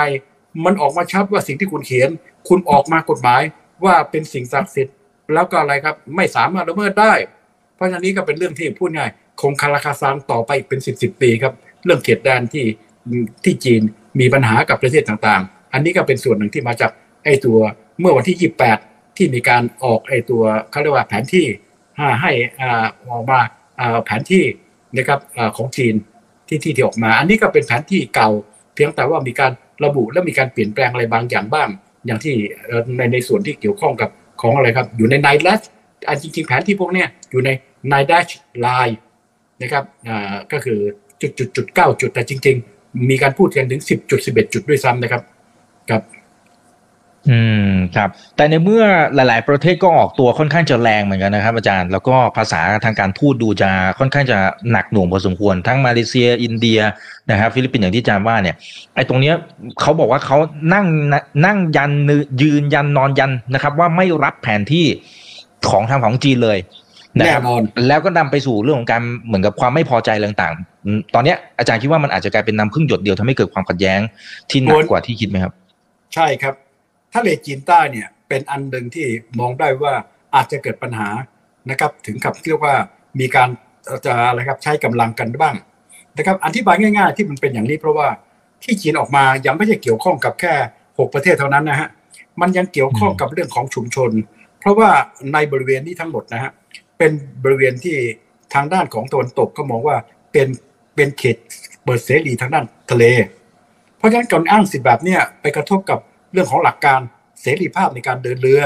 [0.65, 2.11] มันออกมาชัดว่าสิ่งที่คุณเขียน
[2.49, 3.43] คุณออกมากฎหมาย
[3.85, 4.95] ว่าเป็นสิ่งศักดิ์สิทธิ์
[5.35, 7.13] แล้วก็อะไรครับ ไม่สามารถละเมิดได้
[7.75, 9.11] เพราะฉะนั้นนี้ก็เป็นเรื่องที่พูดง่าย
[9.41, 11.55] คงคาราคาซังต่อไปเป็นสิบสิบปีครับ
[11.85, 12.67] เรื่องเขตแดนที่
[13.45, 13.83] ที่จีน
[14.21, 16.91] มีปัญหากับประเทศต่างๆ อันนี้ก็เป็นส่วนหนึ่งที่มาจาก
[17.25, 17.59] ไอ้ตัว
[18.01, 18.51] เมื่อวันที่
[18.83, 21.47] 28 ที่มีการออกไอ้ตัวเขาเรียกว่าแผนที่
[22.23, 22.33] ให้
[23.09, 23.41] ออกมา
[24.05, 24.45] แผนที่
[24.97, 25.21] นะครับ
[25.57, 25.95] ของจีน
[26.49, 28.29] ที่ที่ที่ออกมา อันนี้ก็เป็นแผนที่เก่า
[28.75, 29.53] เพียงแต่ว่ามีการ
[29.85, 31.69] ระบุและมีการเปลี่ยนแปลงอะไรบางอย่างบ้าง
[32.07, 32.35] อย่างที่
[32.97, 34.11] ในในส่วนที่เกี่ยวข้องกับ
[34.41, 35.61] ของอะไรครับ อยู่ใน nine-dash
[36.09, 37.51] อันจริงๆแผนที่พวกนี้อยู่ใน
[37.89, 38.27] nine-dash
[38.61, 38.99] line
[39.63, 39.85] นะครับ
[40.53, 40.79] ก็คือ
[41.21, 45.23] จุดจุดจุดเก้าจุดแต่จริง ๆ มีการพูดกันถึงสิบจุดสิบเอ็ดจุดด้วยซ้ำนะครับ
[45.91, 46.03] ครับ
[47.29, 47.39] อื
[47.71, 48.83] มครับ แต่ในเมื่อ
[49.15, 54.39] หลาย ๆ ประเทศก็ออกตัวค่อนข้างจะแรงเหมือนกันนะครับ อาจารย์แล้วก็ภาษาทางการทูตดูจะค่อนข้างจะ
[54.71, 56.81] หนักหน่วงพอสมควรทั้งมาเลเซีย อินเดีย
[57.31, 58.57] นะครับฟิลิปปินส์อย่างที่อาจารย์ว่าเนี่ย
[58.95, 59.35] ไอ้ตรงเนี้ย
[59.81, 60.39] เขาบอกว่าเขา
[60.75, 60.87] นั่ง
[61.47, 61.91] นั่งยัน
[62.43, 64.87] ยืนยันนอนยันนะครับ ว่าไม่รับแผนที่
[65.71, 66.59] ของทางของจีนเลย
[67.19, 74.01] แน่นอนแล้วก็นำไปสู่เรื่องของการเหมือนกับความไม่พอใจต่างๆ ตอนนี้อาจารย์คิดว่ามันอาจจะกลายเป็นน้ำผึ้งหยดเดียวทำให้เกิดความขัดแย้ง
[74.51, 75.53] ที่หนักกว่าที่คิดไหมครับ
[76.15, 76.55] ใช่ครับ
[77.15, 79.07] ทะเลจีนใต้เนี่ยเป็นอันหนึ่งที่
[79.39, 79.95] มองได้ว่า
[80.35, 81.09] อาจจะเกิดปัญหา
[81.71, 82.75] นะครับถึงกับเรียกว่า
[83.21, 83.49] มีการ
[84.07, 85.55] จะอะไรครับใช้กำลังกันบ้าง
[86.17, 88.09] นะครับอธิบายง่ายๆ ที่มันเป็นอย่างนี้เพราะว่า
[88.63, 90.55] ที่จีนออกมายังไม่ใช่เกี่ยวข้องกับแค่
[90.99, 91.89] หกประเทศเท่านั้นนะฮะ
[92.41, 94.11] มันยังเกี่ยวข้องกับเรื่องของชุมชน
[94.61, 94.91] เพราะว่า
[95.33, 96.51] ในบริเวณนี้ทั้งหมดนะฮะ
[96.99, 97.13] เป็น
[97.45, 97.97] บริเวณที่
[98.55, 99.97] ทางด้านของตะวันตกก็มองว่า
[100.33, 100.49] เป็น
[100.95, 101.37] เป็นเขต
[101.85, 103.05] เปิดเสรีทางด้านทะเล
[103.99, 105.99] เพราะฉะนั้นการอ้างสิทธิ์แบบนี้ไปกระทบกับ
[106.33, 107.01] เรื่องของหลักการ
[107.41, 108.63] เสรีภาพในการเดินเรือ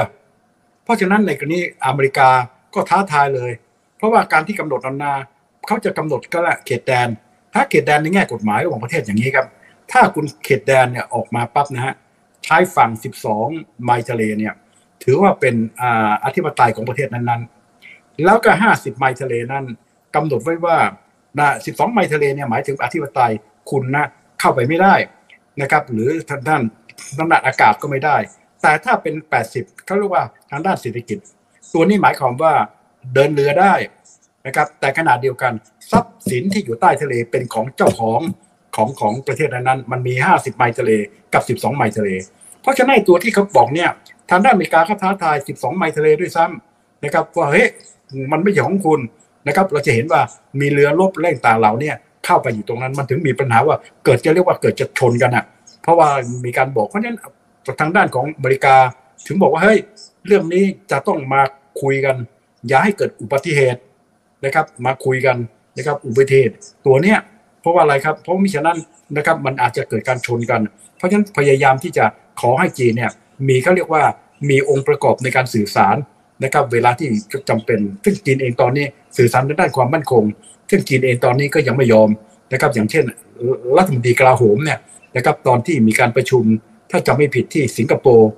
[0.84, 2.28] เพราะฉะนั้นในกรณีอเมริกา
[2.74, 3.52] ก็ท้าทายเลย
[3.96, 5.12] เพราะว่าการที่กำหนดอำนา
[5.66, 7.08] เขาจะกำหนดก็แหละเขตแดน
[7.54, 9.46] ถ้าเขตแดนในแง่กฎหมายระหว่างประเทศอย่างนี้ครับ
[9.92, 11.94] ถ้าคุณเขตแดนเนี่ยออกมาปั๊บนะฮะ
[12.44, 12.90] ใช้ฝั่ง
[13.36, 14.54] 12 ไมล์ทะเลเนี่ย
[15.04, 15.54] ถือว่าเป็น
[16.24, 19.64] อธิปไตยของประเทศนั้นๆ แล้วก็ 50 ไมล์ทะเลนั้น
[20.14, 20.78] กำหนดไว้ว่า
[21.38, 23.32] นะ12 ไมล์ทะเลเนี่ยหมายถึงอธิปไตย
[23.70, 24.04] คุณนะ
[24.40, 24.94] เข้าไปไม่ได้
[25.60, 26.58] นะครับ หรือท่านท่า
[27.18, 28.16] น้ำหนักอากาศก็ไม่ได้
[28.62, 29.14] แต่ถ้าเป็น
[29.50, 31.18] 80เขาเรียกว่าทางด้านเศรษฐกิจ
[31.74, 32.52] ตัวนี้หมายความว่า
[33.14, 33.74] เดินเรือได้
[34.46, 35.52] นะครับ แต่ขนาดเดียวกัน
[35.90, 38.20] ทรัพย์สินที่อยู่ใต้ทะเลเป็นของเจ้าของ
[38.76, 40.90] ของของประเทศนั้นมันมี 50 ไมล์ทะเล
[41.34, 42.08] กับ 12 ไมล์ทะเล
[42.62, 43.90] เพราะฉะนั้นตัวที่เขาบอกเนี่ย
[44.30, 47.66] ทางด้านอเมริกาเขาท้าทาย 12 ไมล์ทะเลด้วยซ้ำนะครับว่าเฮ้ย
[48.32, 49.00] มันไม่ใช่ของคุณ
[49.46, 50.20] นะครับเราจะเห็นว่า
[50.60, 51.92] มีเรือรบแรงต่างเหล่านี้
[52.24, 55.44] เข้าไปอยู่ตรงนั้นมันถึงมีปัญหาว่าเกิดจะเรียกว่าเกิดจะชนกันอะ
[55.84, 56.08] เพราะว่า
[56.44, 57.18] มีการบอกเพราะฉะนั้น
[57.80, 58.76] ทางด้านของบริกา
[59.26, 59.78] ถึงบอกว่าเฮ้ย
[60.26, 61.42] เรื่องนี้จะต้องมา
[61.82, 62.16] คุยกัน
[62.68, 63.80] อย่าให้เกิดอุบัติเหตุ
[64.44, 65.36] นะครับ มาคุยกัน
[65.76, 66.54] นะครับอุบัติเหตุ
[66.86, 67.18] ตัวเนี้ย
[67.60, 68.78] เพราะว่าอะไรครับเพราะมิฉะนั้น
[69.16, 70.60] นะครับมันอาจจะเกิดการชนกัน
[70.96, 72.04] เพราะฉะนั้นพยายามที่จะ
[72.40, 73.12] ขอให้จีนเนี่ย
[73.48, 74.02] มีเขาเรียกว่า
[74.50, 75.96] มีองค์ประกอบในการสื่อสาร
[76.44, 77.08] นะครับเวลาที่
[77.48, 80.24] จำเป็น ซึ่งจีนเองตอนนี้สื่อสารด้านความมั่นคง
[80.70, 82.08] ซึ่งจีนเองตอนนี้ก็ยังไม่ยอม
[82.52, 83.04] นะครับอย่างเช่น
[83.76, 84.78] รัฐมนตรีกลาโหมเนี่ย
[85.16, 86.42] นะครับตอนที่มีการประชุม
[86.90, 88.30] ถ้าจำไม่ผิดที่สิงคโปร์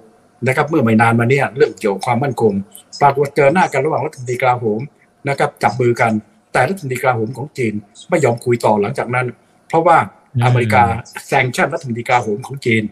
[0.46, 2.52] นะครับเมื่อไม่นานมาเนี่ยเรื่องเกี่ยวกับความมั่นคง
[3.00, 4.80] ปรากฏเจอหน้ากันระหว่างรัฐมนตรีกลาโหม
[5.28, 6.12] นะครับจับมือกัน
[6.52, 7.74] แต่รัฐมนตรีกลาโหมของจีน
[8.10, 9.26] ไม่ยอมคุยต่อหลังจากนั้น
[9.68, 9.98] เพราะว่า
[10.44, 10.82] อเมริกา
[11.26, 12.82] แซงชั่นรัฐมนตรีกลาโหมของจีน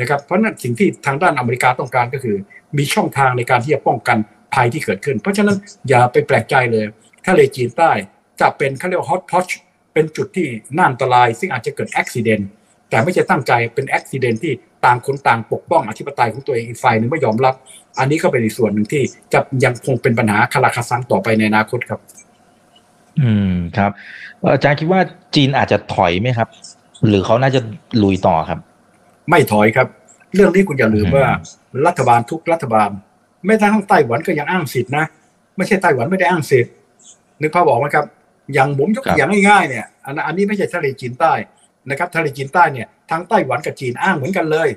[0.00, 2.36] นะครับเพราะนั้นสิ่งที่ทางด้านอเมริกาต้องการก็คือ
[2.76, 4.18] มีช่องทางในการที่จะป้องกัน
[4.54, 5.56] ภัยที่เกิดขึ้น เพราะฉะนั้น
[5.88, 6.84] อย่าไปแปลกใจเลย
[7.26, 7.90] ทะเลจีนใต้
[8.40, 9.46] จะเป็นเขาเรียกว่าฮอตพอช
[9.92, 12.44] เป็นจุดที่น่าอันตราย ซึ่งอาจจะเกิดอุบิเหตุ
[12.90, 14.52] แต่ไม่ใช่ตั้งใจเป็นอุบิเหตุที่
[14.84, 17.54] ต่างคนต่างปกป้องอธิปไตยของตัวเองอีกฝ่ายหนึ่งไม่ยอมรับ
[17.98, 22.00] อันนี้ก็เป็นอีกส่วนหนึ่งที่จะยังคงเป็นปัญหาคาราคาซังต่อไปในอนาคตครับ
[23.20, 23.90] อืมครับ
[24.42, 25.00] อาจารย์คิดว่า
[25.34, 26.48] จีนอาจจะถอยไหมครับ
[27.06, 27.60] หรือเขาน่าจะ
[28.02, 28.58] ลุยต่อครับ
[29.30, 29.86] ไม่ถอยครับ
[30.34, 31.26] เรื่องนี้คุณอย่าลืมว่า
[31.86, 32.90] รัฐบาลทุกรัฐบาล
[33.46, 35.04] ไม่ทั้งไต้หวันก็ยังอ้างสิทธินะ
[35.56, 36.72] ไม่ใช่ไต้หวันไม่ได้อ้างสิทธิ์
[37.40, 38.06] นึกภาพบอกไหมครับ
[38.54, 39.86] อย่างผมยกตัวอย่างง่ายๆเนี่ย
[40.26, 41.32] อันนี้ไม่ใช่ทะเลจีนใต้
[41.88, 44.68] นะครับทะเลจีนใต้เนี่ยทั้งไต้หวันกับจีนอ้างเหมือนกันเลย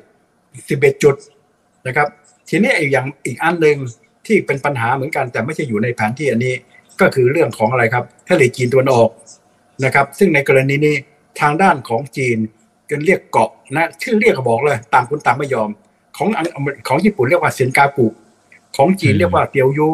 [0.48, 1.16] 11จุด
[1.88, 2.08] นะครับ
[2.50, 3.78] ทีนี้อีกอย่างอีกอันหนึ่ง
[4.26, 6.54] ที่เป็นปัญหาเหมือนกัน แต่ไม่ใช่อยู่ในแผนที่อันนี้
[7.02, 9.10] ก็คือเรื่องของอะไรครับทะเลจีนตะวันออก
[9.86, 10.96] นะครับ ซึ่งในกรณีนี้
[11.42, 12.38] ทางด้านของจีน
[12.90, 15.70] กันเรียกเกาะนะชื่อเรียกก็บอกเลยต่างคนต่างไม่ยอม
[16.18, 16.46] ของอัง
[16.88, 18.08] ของญี่ปุ่นเรียกว่าเซนกากุ
[18.78, 19.90] ของจีนเรียกว่าเตียวยู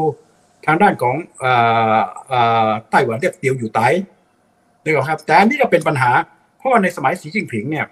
[0.66, 2.00] ทางด้านของอ่า
[2.32, 3.88] อ่าไต้หวันเรียกเตียวอยู่ไต้
[4.84, 6.39] นึกออกครับ แต่อันนี้ก็เป็นปัญหาเพ
[6.70, 7.86] ราะว่าในสมัยสีจิ้งผิงเนี่ย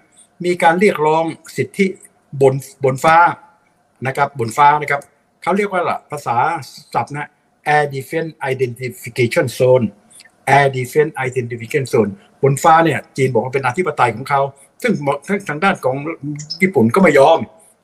[0.44, 1.24] มีการเรียกร้อง
[1.56, 1.86] สิทธิ
[2.42, 2.54] บน
[2.84, 3.16] บนฟ้า
[4.06, 5.00] นะครับบนฟ้านะครับ
[5.42, 6.36] เขาเรียกว่าล่ะภาษา
[6.94, 7.28] ศัพท์นะ
[7.74, 9.84] Air Defense Identification Zone
[10.56, 12.10] Air Defense Identification Zone
[12.42, 14.40] บนฟ้าเนี่ยจีนบอกว่าเป็นอธิปไตยของเขา
[14.82, 14.92] ซึ่ง
[15.48, 15.96] ทางด้านของ
[16.62, 17.38] ญี่ปุ่นก็ไม่ยอม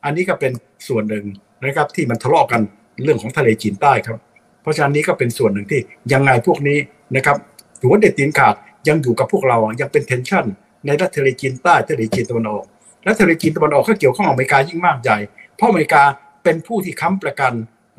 [0.05, 0.53] อันนี้ก็เป็น
[0.89, 1.25] ส่วนหนึ่ง
[1.65, 2.61] นะครับที่มันทะเลาะกัน
[3.03, 4.19] เรื่องของทะเลจีนใต้ครับ
[4.63, 5.81] เพราะฉะนั้นนี้ก็เป็นส่วนหนึ่งที่
[6.13, 6.79] ยังไงพวกนี้
[7.17, 7.37] นะครับ
[7.81, 8.55] ถือว่าเด็ดตีนขาด
[8.89, 10.45] ยังอยู่กับพวกเรายังเป็นเทนชั่น
[10.87, 12.65] ในรัฐทะเลจีนใต้ทะเลจีนตะวันออก
[13.05, 15.19] และทะเลจีนตะวันออกก็เกี่ยวข้องอเมริกายิ่งมากใหญ่
[15.57, 16.03] เพราะอเมริกา
[16.45, 17.53] เป็นผู้ที่ค้ำประกัน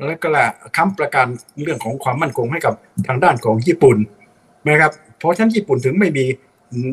[0.04, 1.26] และก็ละค้ำประกัน
[1.62, 2.74] เรื่องของความมั่นคงให้กับ
[3.06, 3.96] ทางด้านของญี่ปุ่น
[4.68, 6.24] นะครับเพราะฉะนั้นญี่ปุ่นถึงไม่มี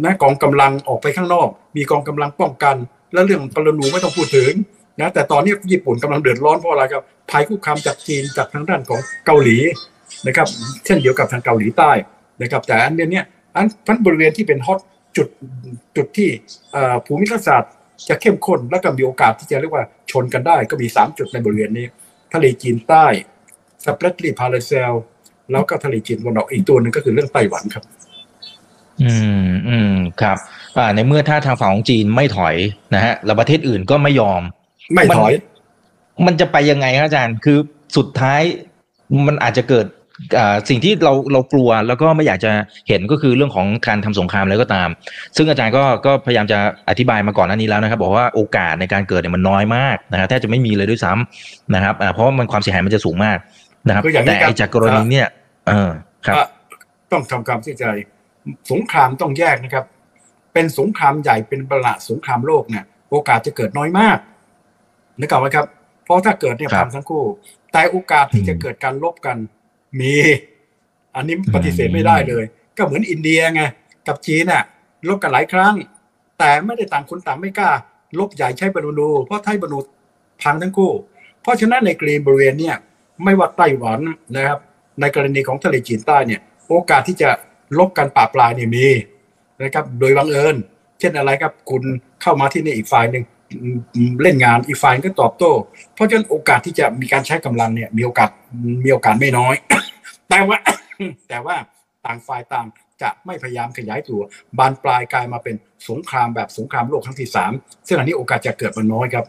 [0.05, 2.75] นะกองกำลังออกไปข้างนอก มีกองกำลังป้องกัน
[3.13, 4.51] และเรื่องปรมาณูไม่ต้องพูดถึง
[4.99, 9.57] นะแต่ตอนนี้ญี่ปุ่นกำลังเดือดร้อนเพราะอะไรครับภัยคุกคามจากจีนจากทางด้านของเกาหลี
[10.27, 10.47] นะครับ
[10.85, 11.91] เช่นเดียวกับทางเกาหลีใต้
[12.41, 13.25] นะครับแต่อันเนี้ย
[13.55, 14.79] อันพันบริเวณที่เป็นฮอต
[15.18, 15.28] จุด
[15.95, 16.30] จุดที่
[17.05, 17.74] ภูมิศาสตร์
[18.09, 21.86] จะเข้มข้นและก็มีโอกาสที่จะเรียกว่าชนกันได้ก็มี 3 จุดในบริเวณนี้
[22.34, 23.05] ทะเลจีนใต้
[23.86, 24.93] สเปรตลีพาเลเซล
[25.51, 27.84] แล้วก็ทะเลจีนตะวันออกอีกตัวหนึ่งก็คือเรื่องไต้หวันครับ
[29.03, 29.14] อื
[29.47, 30.38] มอืมครับ
[30.78, 32.55] อ่า ในเมื่อถ้าทางฝั่งของจีนไม่ถอย
[32.93, 34.41] นะฮะแล้วประเทศอื่นก็ไม่ยอม
[34.93, 35.32] ไม่ถอย
[36.26, 37.57] มันจะไปยังไงครับอาจารย์ คือ
[37.97, 38.41] สุดท้าย
[39.28, 39.86] มันอาจจะเกิด
[40.70, 42.51] สิ่งที่เราเรากลัวแล้วก็ไม่อยากจะ
[42.88, 44.89] เห็นก็คือเรื่องของการทำสงครามอะไรก็ตาม
[45.38, 46.57] ซึ่งอาจารย์ก็ก็พยายามจะ
[46.89, 53.38] อธิบายมาก่อนหน้านี้แล้วนะครับ บอกว่าโอกาสในการเกิดเนี่ยมันน้อยมากนะครับแทบจะไม่มีเลยด้วยซ้ำนะครับเพราะว่ามันความเสียหายมันจะสูงมาก
[53.88, 55.28] นะครับแต่จากกรณีเนี่ย
[55.68, 55.91] เออ
[56.28, 56.36] ครับ
[57.11, 57.86] ต้องทำความเข้าใจ
[58.72, 59.86] สงครามต้องแยกนะครับ
[60.53, 64.18] เป็นสงครามใหญ่เป็นประหลาดสงครามโลกเนี่ย โอกาสจะเกิดน้อยมาก
[65.20, 65.66] นึกออกไหมครับ
[66.03, 67.24] เพราะถ้าเกิดเนี่ยพังทั้งคู่
[67.72, 69.38] แต่โอกาสที่จะเกิดการลบกัน
[69.99, 70.13] มี
[71.15, 72.43] อันนี้ปฏิเสธไม่ได้เลย
[72.77, 73.61] ก็เหมือนอินเดียไง
[74.07, 74.63] กับจีนน่ะ
[75.07, 75.75] ลบกันหลายครั้ง
[76.39, 77.71] แต่ไม่ได้ต่างคนต่างไม่กล้า
[78.19, 79.79] ลบใหญ่ใช้บรรลูเพราะไทยบรรลู
[80.41, 80.91] พังทั้งคู่
[81.41, 82.75] เพราะฉะนั้นในกรีนบริเวณเนี่ย
[83.23, 83.99] ไม่ว่าไต้หวัน
[84.35, 84.59] นะครับ
[84.99, 87.29] ในกรณีของทะเลจีนใต้เนี่ย โอกาสที่จะ
[87.79, 88.87] ลบกันป่าปลายเนี่ยมี
[89.63, 90.55] นะครับ โดยบังเอิญ
[90.99, 91.83] เช่นอะไรครับคุณ
[92.21, 93.23] เข้ามาที่นี่อีกฝ่ายหนึ่ง
[94.21, 95.51] เล่นงานอีกฝ่ายก็ตอบโต้
[95.93, 98.29] เพราะฉะนั้นโอกาสที่จะมีการใช้กำลังเนี่ย มีโอกาส
[98.85, 99.55] มีโอกาสไม่น้อย
[100.29, 100.57] แต่ว่า
[101.29, 101.55] แต่ว่า
[102.05, 102.67] ต่างฝ่ายต่าง
[103.01, 104.21] จะไม่พยายามขยายตัว
[104.57, 105.55] บานปลายกลายมาเป็น
[105.89, 107.51] สงครามแบบสงครามโลกครั้งที่สาม
[107.87, 109.25] ซึ่งอันนี้โอกาสจะเกิดมันน้อยครับ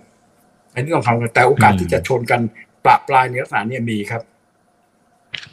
[0.75, 2.41] อันนี้ต้องทำกันแต่โอกาสที่จะชนกัน
[2.85, 4.23] ปราปลายในลักษณะนี้มีครับ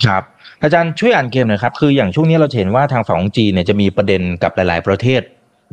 [0.05, 0.23] ครับ
[0.63, 5.21] อาจารย์ช่วยอ่านเกมหน่อยครับ คืออย่างช่วงนี้เราเห็นว่าทางฝั่งของจีนเนี่ยจะมีประเด็นกับหลาย ๆ ประเทศ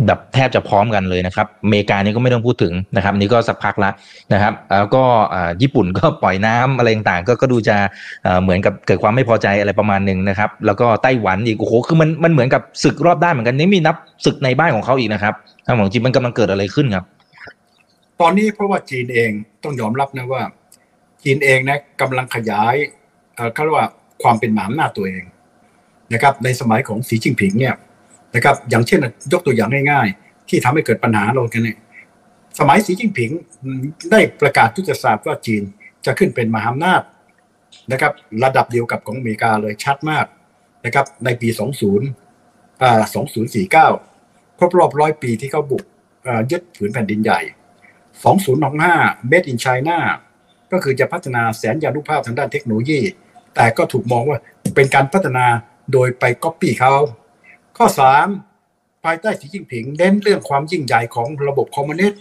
[0.06, 3.90] แบบแทบจะพร้อมกันเลยนะครับอเมริกานี่ก็ไม่ต้องพูดถึงนะครับ นี่ก็สักพักละ
[4.32, 5.02] นะครับแล้วก็
[5.62, 7.76] ญี่ปุ่นก็ปล่อยน้ำอะไรต่างๆก็ก็ดูจะ
[8.42, 13.96] เหมือนกับเกิดความไม่พอใจอะไรประมาณหนึ่งนะครับ แล้วก็ไต้หวันอีกโอ้โหคือมันมันเหมือนกับศึกรอบด้านเหมือนกันนี่มีนับ
[14.26, 15.34] ศึกในบ้านของเขาอีกนะครับ
[15.66, 17.04] ทางของจีนมันกำลังเกิดอะไรขึ้นครับ
[18.20, 19.30] ตอนนี้เพราะว่าจีนเอง
[19.64, 20.42] ต้องยอมรับนะว่า
[21.24, 22.74] จีนเองนะกำลังขยาย
[23.54, 23.88] เขาเรียกว่า
[24.22, 25.24] ความเป็นหมามหน้าตัวเอง
[26.14, 27.74] นะครับ ในสมัยของสีจิ้งผิงเนี่ย
[28.34, 29.00] นะครับ อย่างเช่น
[29.32, 31.78] ยกตัวอย่างง่าย ๆ ที่ทำให้เกิดปัญหาเรากันเนี่ย
[32.58, 33.30] สมัยสีจิ้งผิง
[34.10, 35.62] ได้ประกาศยุทธศาสตร์ว่าจีน
[36.06, 37.02] จะขึ้นเป็นมหาอำนาจ
[37.92, 38.12] นะครับ
[38.44, 40.26] ระดับเดียวกับของอเมริกาเลยชัดมาก
[40.84, 41.48] นะครับ ในปี
[42.16, 43.02] 20อ่า
[43.80, 45.84] 2049 ครบรอบร้อยปีที่เขาบุก
[46.50, 47.40] ยึดผืนแผ่นดินใหญ่
[48.56, 49.98] 2065 Made in China
[50.72, 53.00] ก็คือจะพัฒนาแสนยานุภาพทางด้านเทคโนโลยี
[53.54, 54.38] แต่ก็ถูกมองว่า
[54.74, 55.46] เป็นการพัฒนา
[55.92, 56.94] โดยไปก๊อปปี้เขา
[57.78, 58.26] ข้อสาม
[59.04, 62.20] ภายใต้สีจิ้งผิงเน้นเรื่องความยิ่งใหญ่ของระบบคอมมิวนิสต์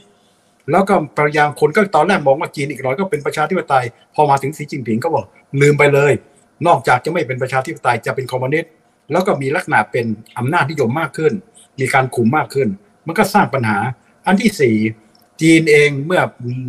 [0.72, 3.86] แล้วก็พยายามคนก็ตอนแรกมองว่าจีนอีกหน่อยก็เป็นประชาธิปไตย
[4.16, 5.26] พอมาถึงสีจิ้งผิงก็บอก
[5.62, 6.14] ลืมไปเลย
[6.68, 8.72] นอกจากจะไม่เป็นประชาธิปไตยจะเป็นคอมมิวนิสต์
[9.12, 10.05] แล้วก็มีลักษณะเป็น
[10.38, 11.34] อำนาจนิยมมากขึ้น
[11.80, 12.68] มีการคุมมากขึ้น
[13.08, 13.78] มันก็สร้างปัญหา
[14.26, 14.76] อันที่สี่
[15.41, 16.22] จีนเองเมื่อ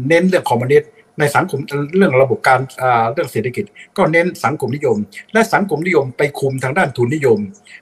[0.08, 1.60] เน้นเรื่องคอมมิวนิสต์ ในสังคม
[1.96, 2.60] เรื่องระบบการ
[3.12, 3.64] เรื่องเศรษฐกิจ
[3.96, 4.96] ก็เน้นสังคมนิยม
[5.32, 7.38] และสังคมนิยมไปคุมทางด้านทุนนิยม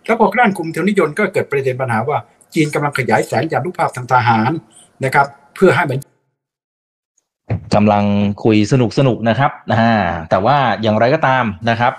[0.06, 2.18] แล้วพอด้านคุมทุนนิยมก็เกิดประเด็นปัญหาว่า
[2.54, 4.50] จีนกำลังขยายแสนยานุภาพทางทหาร
[5.04, 5.26] นะครับ
[5.56, 5.98] เพื่อให้มัน
[7.74, 8.04] กำลัง
[8.44, 9.92] คุยสนุกสนุกนะครับอ่า
[10.30, 11.92] แต่ว่าอย่างไรก็ตามนะครับ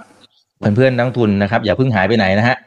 [0.60, 2.58] เพื่อนเพื่อนนักทุนนะครับ อย่าเพิ่งหายไปไหนนะฮะ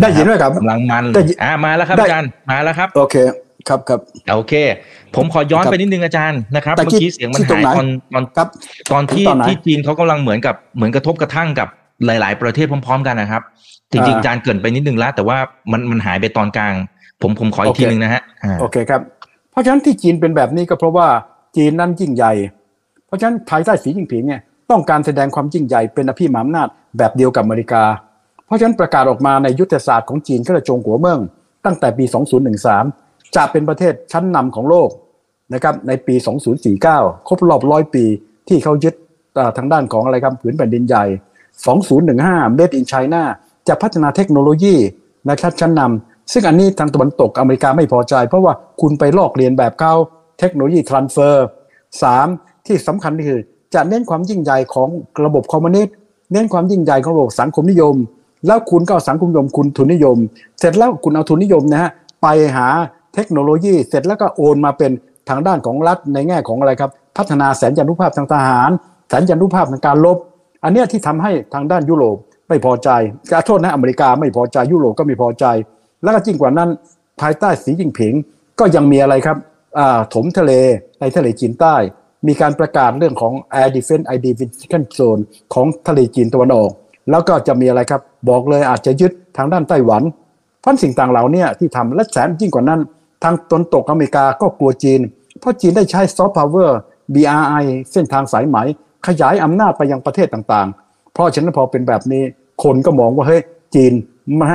[0.00, 1.04] ได้ยินไหมครับกำลังมัน
[1.42, 3.16] อ่ามาแล้วครับอาจารย์มาแล้วครับ โอเค
[3.68, 4.00] ครับครับ
[4.34, 4.54] โอเค
[5.16, 8.48] ผมขอย้อนครับไปนิดนึงอาจารย์นะครับแต่เมื่อกี้เสียงมันที่ตรหางยไหนตอนตอนครับ
[8.92, 11.68] ตอนที่ตอนไหนที่จีนเขากำลังเหมือนกับเหมือนกระทบกระทั่งกับ
[12.06, 13.42] หลาย ๆ ประเทศพร้อม ๆ กันนะครับ
[13.90, 15.38] จริงๆอ่าอาจารย์เกรินไปนิดนึงแล้ว แต่ว่า
[15.72, 16.74] มันมันหายไปตอนกลาง
[17.22, 19.00] ผมผมขออีกโอเคทีนึงนะฮะอ่าโอเคครับ
[19.50, 21.08] เพราะฉะนั้นที่จีนเป็นแบบนี้ก็เพราะว่า
[21.56, 22.32] จีนนั้นยิ่งใหญ่
[23.06, 24.40] เพราะฉะนั้นภายใต้สีจิ้งผิงเนี่ย
[24.70, 27.82] ต้องการแสดงความยิ่งใหญ่เป็นอภิมหาอำนาจแบบเดียวกับอเมริกา
[28.46, 31.18] เพราะฉะนั้นประกาศออกมาในยุทธศาสตร์ของจีนก็เลยจงหัวเมือง
[31.66, 32.04] ตั้งแต่ปี
[32.68, 34.88] 2013 จะเป็นประเทศชั้นนำของโลก
[35.54, 36.14] นะครับในปี
[36.70, 38.04] 2049 ครบรอบร้อยปี
[38.48, 38.94] ที่เขายึด
[39.56, 41.04] ทางด้านของอะไรครับผืนแผ่นดินใหญ่
[41.80, 43.22] 2015 Made in China
[43.68, 44.76] จะพัฒนาเทคโนโลยี
[45.30, 49.94] นะครับชั้นนำซึ่งอันนี้ทางตะวันตกอเมริกาไม่พอใจ เพราะว่าคุณไปลอกเลียนแบบเขา
[50.38, 51.46] technology transfer
[52.02, 52.26] สาม
[52.66, 53.40] ที่สำคัญก็คือ
[53.74, 54.88] จะเน้นความยิ่งใหญ่ของ
[55.24, 55.94] ระบบคอมมิวนิสต์
[56.32, 57.94] เน้นความยิ่งใหญ่ของระบบสังคมนิยม
[58.46, 60.16] แล้วคุณก็เอาสังคมนิยมคุมทุนนิยม
[60.58, 61.90] เสร็จแล้วคุณเอาทุนนิยมนะฮะ
[62.22, 62.26] ไป
[62.56, 62.66] หา
[63.14, 64.92] เทคโนโลยีเสร็จแล้วก็โอนมาเป็น
[65.28, 68.70] ทางด้านของรัฐในแง่ของอะไรครับ พัฒนาแสนยานุภาพทางทหาร
[69.08, 70.18] แสนยานุภาพทางการรบ
[70.64, 72.16] อันเนี้ยที่ทำให้ทางด้านยุโรป
[72.48, 72.88] ไม่พอใจ
[73.30, 75.44] ขอโทษนะอเมริกาไม่พอใจยุโรปก็ไม่พอใจ
[76.02, 76.70] แล้วก็ยิ่งกว่านั้น
[77.20, 78.14] ภายใต้สีจิ้นผิง
[78.58, 79.36] ก็ยังมีอะไรครับ
[80.14, 80.52] ถมทะเล
[81.00, 81.76] ในทะเลจีนใต้
[82.26, 85.22] มีการประกาศเรื่องของ Air Defense Identification Zone
[85.54, 86.70] ของทะเลจีนตะวันออก
[87.10, 90.02] แล้วก็จะมีอะไรครับ บอกเลยอาจจะยึดทางด้านไต้หวัน
[90.62, 92.80] เพราะสิ่งต่างเหล่านี้ที่ทำและแสนยิ่งกว่านั้น
[93.22, 95.00] ทางตะวันตกอเมริกาก็กลัวจีน
[95.40, 96.78] เพราะจีนได้ใช้ซอฟต์พาวเวอร์
[97.14, 98.56] BRI เส้นทางสายไหม
[99.06, 102.22] ขยายอำนาจไปยังประเทศต่างๆ เพราะฉะนั้นพอเป็นแบบนี้
[102.62, 103.42] คนก็มองว่าเฮ้ย
[103.74, 103.92] จีน
[104.40, 104.46] มา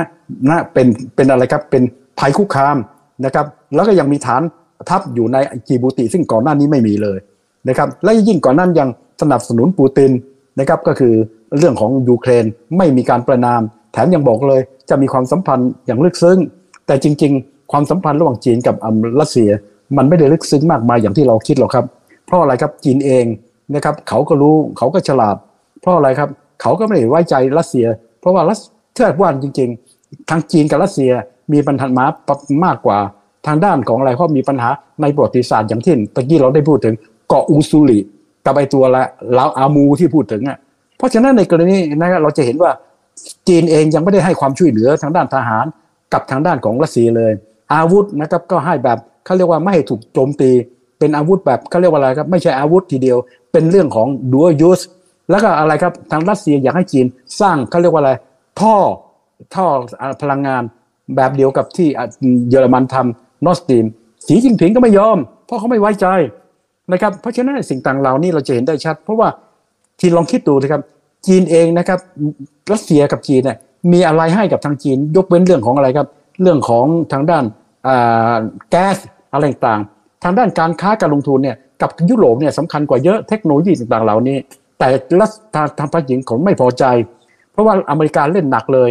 [0.48, 0.86] นะเป็น
[1.16, 1.82] เป็นอะไรครับเป็น
[2.18, 2.76] ภัยคุกคาม
[3.24, 4.42] นะครับแล้วก็ยังมีฐาน
[4.88, 5.36] ทัพอยู่ใน
[5.68, 7.18] จีบูติ ซึ่งก่อนหน้านี้ไม่มีเลย
[7.68, 8.88] นะครับและยิ่งก่อนนั้นยัง
[9.22, 10.10] สนับสนุนปูติน
[10.58, 11.14] นะครับก็คือ
[11.58, 12.44] เรื่องของยูเครน
[12.76, 13.60] ไม่มีการประนาม
[13.92, 14.60] แถมยังบอกเลย
[14.90, 16.38] จะมีความสัมพันธ์อย่างลึกซึ้ง
[16.86, 19.50] แต่จริง ๆ ความสัมพันธ์ระหว่างจีนกับอเมรัสเซีย
[19.96, 21.84] มันไม่ได้ลึกซึ้งมากมายอย่างที่เราคิดหรอกครับ
[22.26, 23.24] เพราะอะไรครับจีนเอง
[23.74, 25.36] นะครับเขาก็รู้เขาก็ฉลาด
[25.80, 26.28] เพราะอะไรครับ
[26.62, 27.86] เขาก็ไม่ได้ไว้ใจรัสเซีย
[28.20, 28.60] เพราะว่ารัส
[28.94, 31.10] เทือว่าจริง ๆ ทางจีนกับรัสเซีย
[31.52, 32.06] มีปัญหามา
[32.64, 32.98] มากกว่า
[33.46, 34.70] ทางด้านของอะไรเพราะมีปัญหา
[35.02, 36.94] ในประวัติศาสตร์อย่างที่ตะกี้เราได้พูดถึง
[37.28, 37.98] เกาะอูซูริ
[38.46, 39.02] กับไอตัวละ
[39.38, 40.58] ลาวอามูที่พูดถึงอะ
[40.98, 42.70] เพราะฉะนั้นในกรณีนะครับเราจะเห็นว่า
[43.48, 45.66] จีนเองยังไม่ได้ให้ความช่วยเหลือทางด้านทหาร
[46.12, 47.32] กับทางด้านของรัสเซียเลย
[47.74, 50.50] อาวุธนะครับก็ให้แบบเขาเรียกว่าไม่ให้ถูกโจมตี
[50.98, 53.18] เป็นอาวุธแบบเขาเรียกว่าอะไรครับไม่ใช่อาวุธทีเดียว
[53.52, 54.84] เป็นเรื่องของ dual use
[55.30, 57.06] แล้วก็อะไรครับทางรัสเซียอยากให้จีน
[57.40, 58.12] สร้างเขาเรียกว่าอะไร
[58.60, 58.74] ท่อ
[59.54, 59.66] ท่อ
[60.22, 60.62] พลังงาน
[61.16, 61.88] แบบเดียวกับที่
[62.50, 63.84] เยอรมันทำนอสตีม
[64.26, 66.06] สีจิ้นผิงก็ไม่ยอม เพราะเขาไม่ไว้ใจ
[66.92, 69.28] นะครับเพราะฉะนั้นสิ่งต่างเหล่านี้เราจะเห็นได้ชัด เพราะว่า
[70.00, 70.82] ทีลองคิดดูนะครับ
[71.26, 71.98] จีนเองนะครับ
[72.72, 73.56] รัสเซียกับจีนเนี่ย
[73.92, 76.06] มีอะไรให้กับทางจีน ยกเว้นเรื่องของอะไรครับ
[76.42, 77.44] เรื่องของทางด้าน
[78.70, 78.96] แก๊ส
[79.32, 84.36] อะไรต่างๆ ทางด้านการค้าการลงทุนเนี่ยกับยุโรปเนี่ยสำคัญกว่าเยอะเทคโนโลยีต่างๆเหล่านี้
[84.78, 84.88] แต่
[85.20, 85.30] รัฐ
[85.78, 86.84] ทางพระหญิงเขาไม่พอใจ
[87.52, 88.90] เพราะว่าอเมริกาเล่นหนักเลย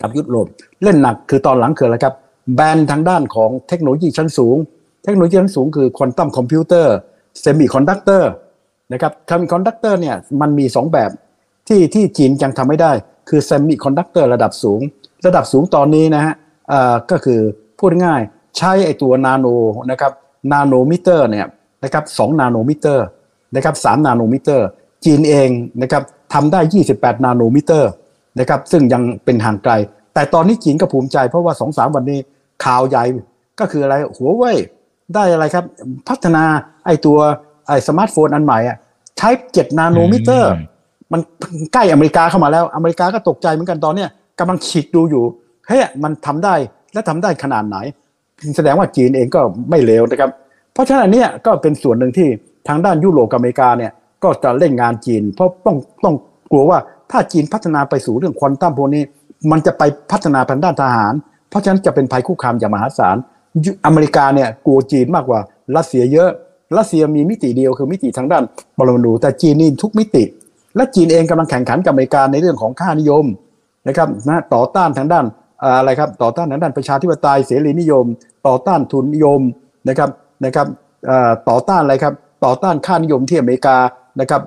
[0.00, 0.46] กับยุโรป
[0.82, 2.14] เล่นหนักคือตอนหลังคืออะไรครับ
[2.54, 4.56] แบนทางด้านของเทคโนโลยีชั้นสูง
[5.04, 6.94] เทคโนโลยีชั้นสูงคือควอนตัมคอมพิวเตอร์
[7.40, 8.30] เซมิคอนดักเตอร์
[8.92, 11.10] นะครับเซมิคอนดักเตอร์เนี่ยมันมี 2 แบบ
[11.68, 12.92] ที่ที่จีนยังทำไม่ได้
[13.28, 14.80] คือเซมิคอนดักเตอร์ระดับสูง
[15.26, 16.34] ระดับสูงตอนนี้นะฮะ
[17.10, 17.40] ก็คือ
[17.78, 18.20] พูดง่าย
[18.56, 19.46] ใช้ไอตัวนาโน
[19.90, 20.12] นะครับ
[20.52, 21.46] nanometer เนี่ย
[21.84, 23.06] นะครับ nanometer
[23.54, 24.66] นะครับ nanometer
[25.04, 25.48] จีนเอง
[25.82, 26.02] นะครับ
[26.32, 26.60] ทำได้
[26.92, 27.90] 28 nanometer
[28.38, 29.72] นะครับซึ่งยังเป็นห่างไกล
[30.14, 32.18] แต่ตอนนี้จีนก็ภูมิใจเพราะว่า2-3วันนี้
[32.64, 33.04] ข่าวใหญ่
[33.60, 34.58] ก็คืออะไรหัวเว่ย
[35.14, 35.64] ได้อะไรครับ
[36.08, 36.44] พัฒนา
[36.86, 37.18] ไอตัว
[37.68, 38.76] ไอสมาร์ทโฟนอันใหม่อะ
[39.18, 40.50] ใช้7 nanometer
[41.12, 41.20] มัน
[41.72, 44.08] ใกล้อเมริกาเข้ามาแล้วอเมริกาก็ตกใจเหมือนกันตอนเนี้ย
[44.38, 45.24] กำลังฉีกดูอยู่
[45.68, 46.54] เฮ้ยมันทำได้
[46.92, 47.76] และทำได้ขนาดไหน
[48.56, 49.40] แสดงว่าจีนเองก็
[49.70, 50.30] ไม่เลวนะครับ
[50.72, 52.28] เพราะฉะนั้นอันเนี้ยก็เป็นส่วนหนึ่งที่
[52.68, 53.92] ทางด้านยุโรปกับอเมริกาเนี่ย
[54.24, 56.14] ก็จะเล่นงานจีน เพราะต้องต้อง
[56.50, 56.78] กลัวว่า
[57.10, 59.02] ถ้าจีนพัฒนาไปสู่เรื่องควอนตัมพวกนี้
[59.50, 59.82] มันจะไป
[60.12, 61.14] พัฒนาทางด้านทหาร
[61.50, 63.16] เพราะฉะนั้นจะเป็นภัยคุกคามอย่างมหาศาล
[63.86, 65.40] อเมริกาเนี่ยกลัวจีนมากกว่า
[65.76, 66.30] รัสเซียเยอะ
[66.78, 68.42] รัสเซียมีมิติเดียวคือมิติทางด้าน
[68.78, 70.24] ปรมาณูแต่จีนนี่ทุกมิติ
[70.76, 73.24] และจีนเองกำลังแข่งขันกับอเมริกาในเรื่องของค่านิยม
[73.88, 75.24] นะครับนะต่อต้านทางด้าน
[75.64, 78.04] อะไรครับต่อต้านด้านประชาธิปไตยเสรีนิยม
[78.46, 79.40] ต่อต้านทุนนิยม
[79.88, 80.10] นะครับ
[80.44, 80.66] นะครับ
[81.48, 83.76] ต่อต้านอะไรครับต่อต้านค่านิยมที่อเมริกา
[84.20, 84.42] นะครับ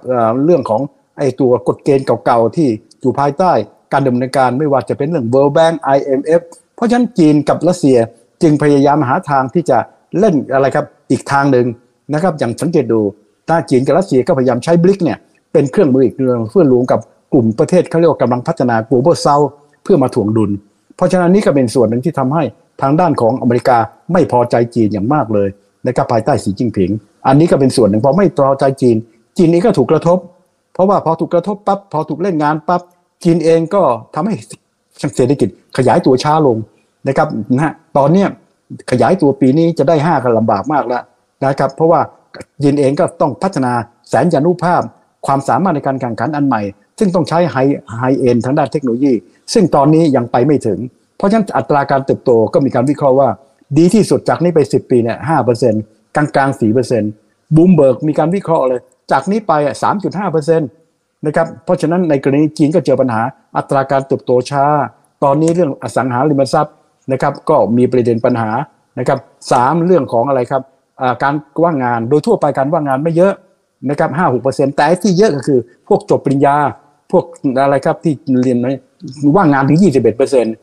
[0.46, 0.82] เรื่องของ
[1.18, 2.68] ไอ้ตัวกฎเกณฑ์เก่าๆที่
[3.02, 3.52] อยู่ภายใต้
[3.94, 6.42] การดำเนินการไม่ว่าจะเป็นเรื่อง World Bank IMF
[6.76, 7.98] เพราะฉะนั้นจีนกับรัสเซีย
[8.42, 9.78] จึงพยายามหาทางที่จะ
[10.20, 11.66] เล่นอะไรครับอีกทางหนึ่ง
[12.14, 13.02] นะครับอย่างสังเกตดู
[13.50, 15.18] ถ้าจีนกับรัสเซียก็พยายามใช้บลิกเนี่ย
[15.54, 17.00] เป็นเครื่องมืออีกเรื่องเพื่อรวมกับ
[17.34, 19.48] กลุ่มประเทศเขาเรียกว่ากำลังพัฒนา global south
[19.84, 20.52] เพื่อมาถ่วงดุล
[20.96, 22.44] เพราะฉะนั้นนี่ก็เป็นส่วนหนึ่งที่ทำให้
[22.82, 23.78] ทางด้านของอเมริกา
[24.14, 25.50] ไม่พอใจจีนอย่างมากเลย
[25.88, 26.92] นะครับภายใต้สีจิ้งผิง
[27.28, 28.96] อันนี้ก็เป็นส่วนหนึ่งพอไม่พอใจจีน
[29.38, 30.18] จีนนี้ก็ถูกกระทบ
[30.74, 32.82] เพราะว่าพอถูกกระทบปั๊บพอถูกเล่นงานปั๊บ
[33.24, 33.82] จีนเองก็
[34.16, 34.36] ทำให้
[35.16, 36.58] เศรษฐกิจขยายตัวช้าลง
[37.08, 38.28] นะครับนะฮะตอนเนี้ย
[38.92, 41.04] ขยายตัวปีนี้จะได้ห้ากันลำบากมากแล้ว
[41.46, 42.02] นะครับ เพราะว่า
[42.64, 43.74] จีนเองก็ต้องพัฒนา
[44.10, 44.82] แสนยานุภาพ
[45.26, 46.62] ความสามารถในการแข่งขันอันใหม่
[47.00, 47.58] ซึ่งต้องใช้ไฮ
[48.00, 49.14] ไฮเอ็นทางด้านเทคโนโลยี
[49.54, 50.80] ซึ่งตอนนี้ยังไปไม่ถึง
[51.18, 53.30] เพราะฉะนั้นอัตราการเติบโตก็มีการวิเคราะห์ว่า
[53.78, 55.82] ดีที่สุดจากนี้ไป 10 ปีเนี่ยห้าเปอร์เซ็นต์
[56.16, 57.12] กลางกลางสี่เปอร์เซ็นต์
[57.56, 58.80] บูมเบิร์กมีการวิเคราะห์เลย
[59.12, 60.70] จากนี้ไปสามจุดห้าเปอร์เซ็นต์
[61.26, 63.22] นะครับเพราะฉะนั้นในกรณีจีนก็เจอปัญหา
[63.58, 64.66] อัตราการเติบโตช้า
[65.24, 66.76] ตอนนี้เรื่องอสังหาริมทรัพย์
[67.12, 68.50] นะครับก็มีประเด็นปัญหา
[69.00, 69.20] นะครับ
[69.52, 70.62] สามเรื่องของอะไรครับ
[71.24, 73.34] การว่างงานโดยทั่วไปการว่างงานไม่เยอะ
[73.90, 76.56] นะครับห้าหกเปอร์เซ็นต์แต่ที่เยอะก็คือพวกจบปริญญา
[77.12, 77.26] พวก
[77.64, 78.58] อะไรครับที่เรียน
[79.36, 80.56] ว่างงานถึงยี่สิบเอ็ดเปอร์เซ็นต์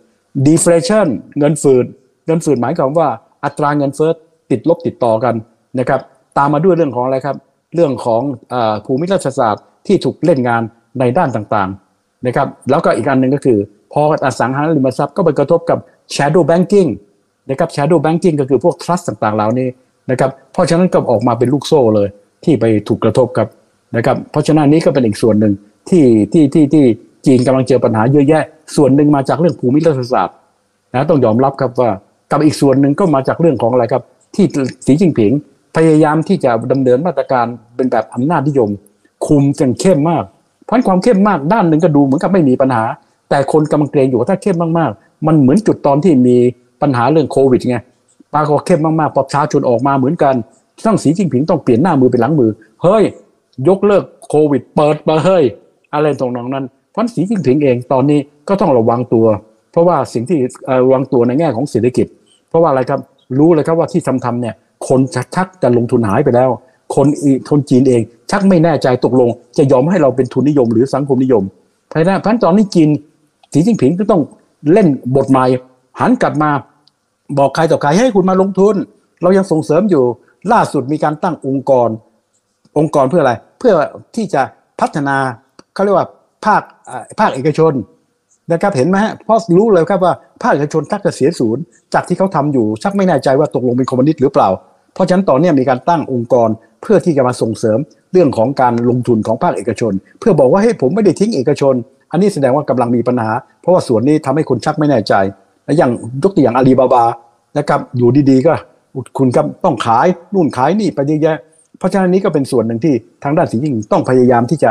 [0.46, 1.06] deflation
[1.38, 1.86] เงินฝืด
[2.26, 3.08] เงินฝืดหมายความว่า
[3.44, 4.10] อัตราเงินเฟ้อ
[4.50, 5.34] ติดลบติดต่อกัน
[5.78, 6.00] นะครับ
[6.38, 7.36] ตามมาด้วยเรื่องของอะไรครับ
[7.74, 8.22] เรื่องของ
[8.52, 8.54] อ
[8.86, 10.62] ภูมิรัฐศาสตร์ที่ถูกเล่นงาน
[11.00, 13.58] ในด้านต่างๆนะครับแล้วก็อีกอันหนึ่งก็คือ
[13.92, 15.78] พออสังหาริมทรัพย์ก็ไปกระทบกับ
[16.14, 16.90] shadow banking
[17.50, 19.68] นะครับ shadow banking ก็คือพวก trust ต่างๆเหล่านี้
[20.10, 22.08] นะครับเพราะฉะนั้นก็ออกมาเป็นลูกโซ่เลย
[22.44, 23.48] ที่ไปถูกกระทบครับ
[23.96, 25.52] นะครับเพราะฉะนั้นนี้ก็เป็นอีกส่วนหนึ่ง
[25.88, 26.84] ที่ที่ที่ที่
[27.26, 28.42] จีนกำลังเจอปัญหาเยอะแยะ
[28.76, 30.36] ส่วนหนึ่งมาจากเรื่องภูมิรัฐศาสตร์
[30.94, 31.90] นะต้องยอมรับครับว่า
[32.30, 34.02] กับอีกส่วนหนึ่งก็มาจากเรื่องของอะไรครับ
[34.34, 34.46] ที่
[34.86, 35.32] สีจิ้งผิง
[35.76, 37.46] พยายามที่จะดำเนินมาตรการ
[37.76, 38.68] เป็นแบบอำนาจนิยม
[39.26, 40.24] คุมจนเข้มมาก
[40.64, 42.84] เพราะความเข้มมากด้านหนึ่งก็ดูเหมือนกับไม่มีปัญหา
[43.30, 46.36] แต่คนกำลังเกรงอยู่ว่าถ้าเข้มมากๆ มันเหมือนจุดตอนที่มี
[46.82, 47.76] ปัญหาเรื่องโควิดไง
[48.32, 50.34] ปาก็เข้มมากๆประชาชนออกมาเหมือนกัน
[50.86, 52.50] ต้องสีจิ้งผิงต้องเปลี่ยนหน้ามือเป็นหลังมือ
[52.82, 53.04] เฮ้ย
[53.68, 55.44] ยกเลิกโควิด เปิดมาเฮ้ย
[55.94, 59.26] อะไรตรงนั้น เพราะสีจิ้งผิงเองตอนนี้ก็ต้องระวังตัว
[59.72, 60.38] เพราะว่าสิ่งที่
[60.84, 62.06] ระวังตัวในแง่ของเศรษฐกิจ
[62.48, 63.00] เพราะว่าอะไรครับ
[63.38, 64.54] รู้เลยครับว่าที่ทำทำเนี่ย
[64.88, 65.00] คน
[65.34, 66.50] ชักจะลงทุนหายไปแล้ว
[66.94, 67.06] คน
[67.50, 71.44] คนจีนเอง ชักไม่แน่ใจตกลง จะยอมให้เราเป็นทุนนิยมหรือสังคมนิยม
[71.88, 72.88] เพราะนั้นตอนนี้จีน
[73.52, 74.22] สีจิ้งผิงก็ต้อง
[74.72, 75.44] เล่นบทใหม่
[76.00, 76.50] หันกลับมา
[77.38, 78.74] บอกใครต่อใครให้คุณมาลงทุน
[79.22, 80.04] เรายังส่งเสริมอยู่
[80.52, 81.88] ล่าสุดมีการตั้งองค์กร
[82.78, 83.74] องค์กรเพื่ออะไร เพื่อ
[84.14, 84.42] ที่จะ
[84.80, 85.16] พัฒนา
[85.74, 86.06] เขาเรียกว่า
[86.44, 86.62] ภาค
[87.20, 87.72] ภาคเอกชน
[88.52, 91.62] นะครับเห็นไหมฮะเพราะรู้เลยครับว่าภาคเอกชนทักจะเสียศูนย์
[91.94, 94.48] จากที่เขาทำอยู่ชักไม่แน่ใจว่าตกลงเป็นคอมมิวนิสต์หรือเปล่า
[94.94, 96.48] เพราะฉะนั้นตอนนี้มีการตั้งองค์กร
[96.82, 97.78] เพื่อที่จะมาส่งเสริม
[98.12, 101.74] เรื่องของการลงทุนของภาคเอกชน เพื่อบอกว่าให้ผมไม่ได้ทิ้งเอกชน
[102.12, 103.30] อันนี้แสดงว่ากำลังมีปัญหา
[103.60, 105.14] เพราะว่าส่วนนี้ทำให้คนชักไม่แน่ใจ
[105.64, 105.90] และอย่าง
[106.22, 107.04] ยกตัวอย่างอาลีบาบา
[107.58, 108.52] นะครับอยู่ดีๆก็
[109.18, 111.36] คุณก็ต้องขายนู่นขายนี่ไปเยอะแยะ
[111.78, 114.70] เพราะฉะนั้นนี้ก็เป็นส่วนหนึ่งที่ทางด้านสีจิ้นผิงต้องพยายามที่จะ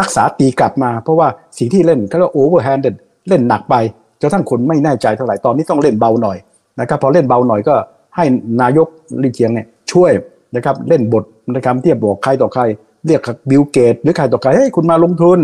[0.00, 1.28] รักษาตีกลับมา เพราะว่า
[1.58, 2.84] สิ่งที่เล่นเขาเรียก overhand
[3.28, 3.74] เล่นหนักไป
[4.20, 6.36] จนทั้งคนไม่แน่ใจเท่าไหร่ตอนนี้ต้องเล่นเบาหน่อย
[6.80, 7.74] นะครับพอเล่นเบาหน่อยก็
[8.16, 8.24] ให้
[8.60, 8.88] นายกห
[9.22, 10.12] ลี่เฉียงเนี่ยช่วย
[10.56, 11.24] นะครับเล่นบท
[11.54, 12.62] นะครับที่บอกใครต่อใคร
[13.06, 13.20] เรียก
[13.50, 15.38] บิลเกตหรือใครต่อใครให้คุณมาลงทุน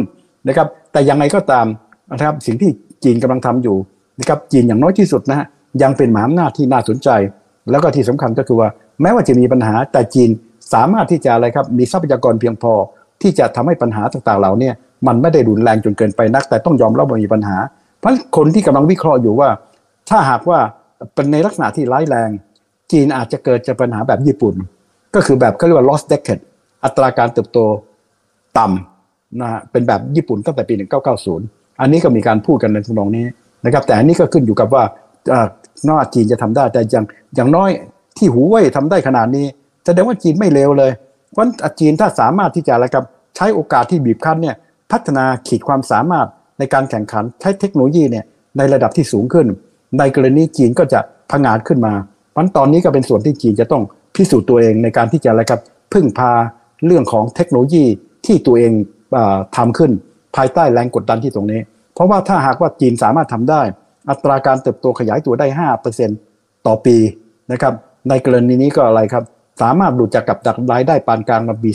[0.48, 1.66] นะครับแต่ยังไงก็ตาม
[2.12, 2.70] นะครับสิ่งที่
[3.04, 3.76] จีนกำลังทำอยู่
[4.20, 5.46] นะครับจีนอย่างน้อยที่สุดนะฮะ
[5.82, 7.08] ยังเป็นหมหาอำนาจที่น่าสนใจ
[7.70, 8.68] แล้วก็ที่สำคัญก็คือว่า
[9.02, 10.30] แม้ว่าจะมีปัญหาแต่จีน
[10.72, 12.72] สามารถที่จะอะไรครับมีทรัพยากรเพียงพอ
[13.22, 14.70] ที่จะทำให้ปัญหาต่างๆเหล่านี้
[15.06, 17.56] มันไม่ได้รุนแรงจนเกินไปนัก แต่ต้องยอมรับว่ามีปัญหา
[17.98, 19.48] เพราะคนที่กำลังวิเคราะห์อยู่ว่า
[20.10, 20.58] ถ้าหากว่า
[21.14, 22.30] เป็นในลักษณะที่ร้ายแรง
[22.92, 24.54] จีนอาจจะเกิดจะปัญหาแบบญี่ปุ่น
[25.14, 26.42] ก็คือแบบเขาเรียกว่า lost decade
[26.84, 27.58] อัตราการเติบโต
[28.58, 30.74] ต่ำนะฮะเป็นแบบญี่ปุ่นตั้งแต่ปี
[31.28, 33.26] 1990 อันนี้ก็มีการพูดกันในทำนองนี้
[33.64, 34.84] นะครับแต่อันนี้ก็ขึ้นอยู่กับว่า
[35.88, 37.04] นอกจีนจะทำได้แต่อย่าง
[37.36, 37.70] อย่างน้อย
[38.18, 39.46] ที่หูเว่ยทำได้ขนาดนี้
[39.84, 40.90] แสดงว่าจีนไม่เลวเลย
[41.32, 41.46] เพราะ
[41.80, 43.04] จีนถ้าสามารถที่จะอะไรกับ
[43.36, 44.56] ใช้โอกาสที่บีบคั้นเนี่ย
[44.92, 46.28] พัฒนาขีดความสามารถ
[46.58, 48.24] ในการแข่งขันใช้เทคโนโลยีเนี่ย
[48.56, 49.46] ในระดับที่สูงขึ้น
[49.98, 51.00] ในกรณีจีนก็จะ
[51.30, 51.94] พังงาดขึ้นมา
[52.30, 53.82] เพราะตอนนี้ก็เป็นส่วนที่จีนจะต้อง
[54.16, 55.60] พิสูจน์ตัวเองในการที่จะอะไรครับ
[55.92, 56.32] พึ่งพา
[56.86, 57.84] เรื่องของเทคโนโลยี
[58.26, 58.72] ที่ตัวเอง
[59.56, 59.90] ทำขึ้น
[60.36, 61.60] ภายใต้แรงกดดันที่ตรงนี้
[61.94, 63.62] เพราะว่าถ้าหากว่าจีนสามารถทำได้
[64.10, 65.46] อัตราการเติบโตขยายตัวได้
[66.06, 66.96] 5%ต่อปี
[67.52, 67.74] นะครับ
[68.08, 69.24] ในกรณีนี้ก็อะไรครับ
[69.60, 71.70] สามารถดูจากกับดักรายได้ปานกลางมาปี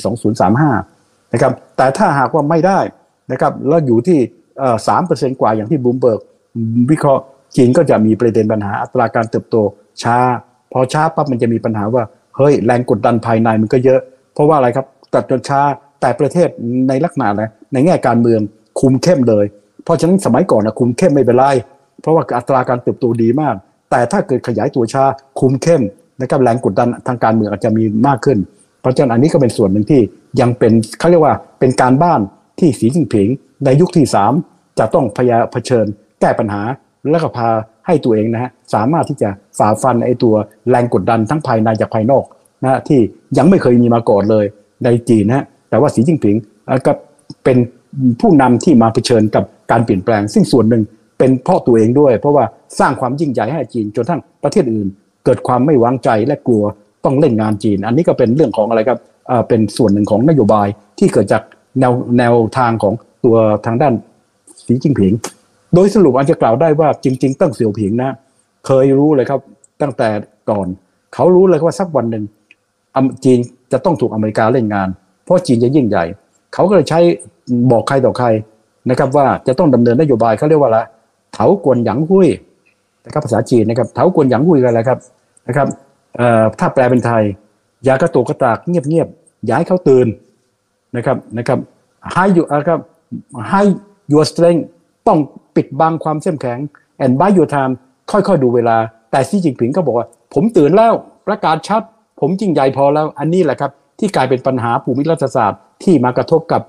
[0.64, 2.80] 2035 นะครับ แต่ถ้าหากว่าไม่ได้
[3.32, 4.20] นะครับ แล้วอยู่ที่
[4.88, 6.20] สามเปอร์เซ็นต์กว่าอย่างที่บูมเบิร์ก
[6.92, 7.24] วิเคราะห์
[7.56, 9.56] จีนก็จะมีประเด็นปัญหาอัตราการเติบโต
[10.04, 10.18] ช้า
[10.72, 12.04] พอช้าปั๊บมันจะมีปัญหาว่า
[12.38, 14.00] เฮ้ยแรงกดดันภายในมันก็เยอะ
[14.34, 15.62] เพราะว่าอะไรครับเติบโตช้า
[16.02, 16.50] แต่ประเทศ
[16.90, 18.42] ในลักษณะอะในแง่การเมือง
[18.80, 19.46] คุมเข้มเลย
[19.84, 21.46] เพราะฉะนั้นสมัยก่อนนะคุมเข้มไม่เป็นไร
[22.02, 23.56] เพราะว่าอัตราการเติบโตดีมาก
[23.92, 25.04] แต่ถ้าเกิดขยายตัวช้า
[25.40, 25.82] คุมเข้ม
[26.22, 28.38] นะครับแรงกดดันทางการเมืองอาจจะมีมากขึ้น
[28.82, 30.02] เพราะฉะนั้นอันนี้ก็เป็นส่วนหนึ่งที่
[30.42, 32.22] ยังเป็นเขาเรียกว่าเป็นการบ้าน
[32.60, 33.28] ที่สีจิ้งผิง
[33.66, 34.34] ในยุคที่สาม
[34.80, 35.86] จะต้องพยาเผชิญ
[36.22, 36.62] แก้ปัญหา
[37.12, 37.50] แล้วก็พา
[37.88, 40.36] ให้ตัวเองนะฮะสามารถที่จะฝ่าฟันไอ้ตัว
[40.70, 42.24] แรงกดดันทั้งภายในจากภายนอก
[42.64, 43.00] นะที่
[43.38, 44.46] ยังไม่เคยมีมาก่อนเลย
[44.84, 46.36] ในจีนนะฮะแต่ว่าสีจิ้นผิง
[46.88, 46.92] ก็
[47.44, 47.58] เป็น
[48.22, 50.84] ผู้นำที่มาเผชิญกับการเปลี่ยนแปลง ซึ่งส่วนหนึ่ง
[51.18, 52.46] เป็นเพราะตัวเองด้วย เพราะว่า
[52.80, 54.90] สร้างความยิ่งใหญ่ให้จีนจนทั้งประเทศอื่น
[55.26, 56.64] เกิดความไม่วางใจและกลัว
[57.06, 59.00] ต้องเล่นงานจีน อันนี้ก็เป็นเรื่องของอะไรครับ
[59.48, 60.68] เป็นส่วนหนึ่งของนโยบาย
[61.00, 61.44] ที่เกิดจาก
[61.80, 62.94] แนวแนวทางของ
[63.26, 63.94] ตัวทางด้าน
[64.66, 65.14] สีจิ้นผิง
[65.76, 68.12] โดยสรุปอาจจะกล่าวได้ว่าจริง ๆ ตั้งเสี่ยวผิงนะ
[68.66, 69.40] เคยรู้เลยครับ
[69.82, 70.10] ตั้งแต่
[70.50, 70.68] ก่อน
[71.14, 72.24] เขารู้เลยว่าสักวันหนึ่ง
[73.24, 73.40] จีน
[73.72, 74.88] จะต้องถูกอเมริกาเล่นงาน
[75.24, 76.06] เพราะจีนจะยิ่งใหญ่
[76.54, 77.00] เขาก็เลยใช้
[77.72, 78.28] บอกใครต่อใคร
[78.90, 80.84] นะครับว่าจะต้องดำเนินนโยบายเขาเรียกว่าละ
[81.34, 82.28] เถากวนหยางหุย
[83.06, 85.00] นะครับภาษาจีนนะครับเถากวนหยางหุยอะไรครับ
[85.48, 85.68] นะครับ
[86.60, 87.24] ถ้าแปลเป็นไทย
[87.84, 90.08] อย่ากระตุกกระตากเงียบๆอย่าให้เขาตื่น
[90.96, 91.60] นะครับนะครับ
[92.12, 92.80] ให้อยู่นะครับ
[93.50, 93.62] ให้
[94.12, 94.64] your strength
[95.08, 95.20] ต้อง
[95.56, 96.60] ปิดบังความเข้มแข็ง
[97.04, 97.74] and buy your time
[98.12, 98.78] ค่อยๆดูเวลา
[99.12, 100.94] แต่ซีจิงผิงก็บอกว่า ผมตื่นแล้ว
[101.28, 101.82] ประกาศชัด
[102.20, 106.62] ผมจริงใหญ่พอแล้ว อันนี้แหละครับ ที่กลายเป็นปัญหาภูมิรัฐศาสตร์ที่มากระทบกับ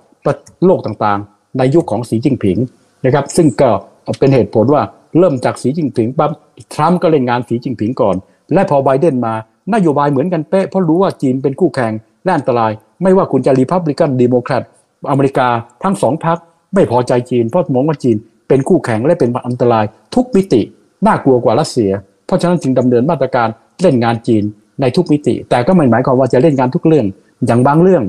[0.64, 2.58] โลกต่างๆ ในยุคของสีจิ้นผิง
[3.04, 3.70] นะครับ ซึ่งก็
[4.18, 4.82] เป็นเหตุผลว่า
[5.18, 6.30] เริ่มจากสีจิ้นผิงปั๊บ
[6.74, 8.16] ทรัมป์ก็เล่นงานสีจิ้นผิงก่อน
[8.52, 9.34] และพอไบเดนมา
[9.74, 11.92] นโยบายเหมือนกันเป๊ะเพราะรู้ว่าจีนเป็นคู่แข่ง
[12.24, 14.62] และอันตราย ไม่ว่าคุณจะรีพับลิกันดีโมแครต
[15.10, 15.48] อเมริกา
[15.82, 16.38] ทั้งสองพรรค
[16.74, 18.16] ไม่พอใจจีนเพราะมองว่าจีน
[18.48, 20.62] เป็นคู่แข่งและเป็นอันตราย ทุกมิติ
[21.06, 21.90] น่ากลัวกว่ารัสเซีย
[22.26, 23.48] เพราะฉะนั้นจึงดำเนินมาตรการ
[23.82, 24.44] เล่นงานจีน
[24.80, 27.06] ในทุกมิติ แต่ก็ไม่หมายความว่าจะเล่นงานทุกเรื่อง
[27.46, 28.02] อย่างบางเรื่อง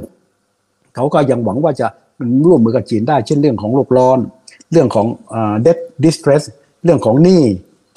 [0.95, 1.87] เขาก็ยังหวังว่าจะ
[2.45, 4.19] ร่วมมือกับจีนได้ เช่นเรื่องของโลกร้อน
[4.71, 5.07] เรื่องของ
[5.61, 6.43] เด debt distress
[6.83, 7.43] เรื่องของหนี้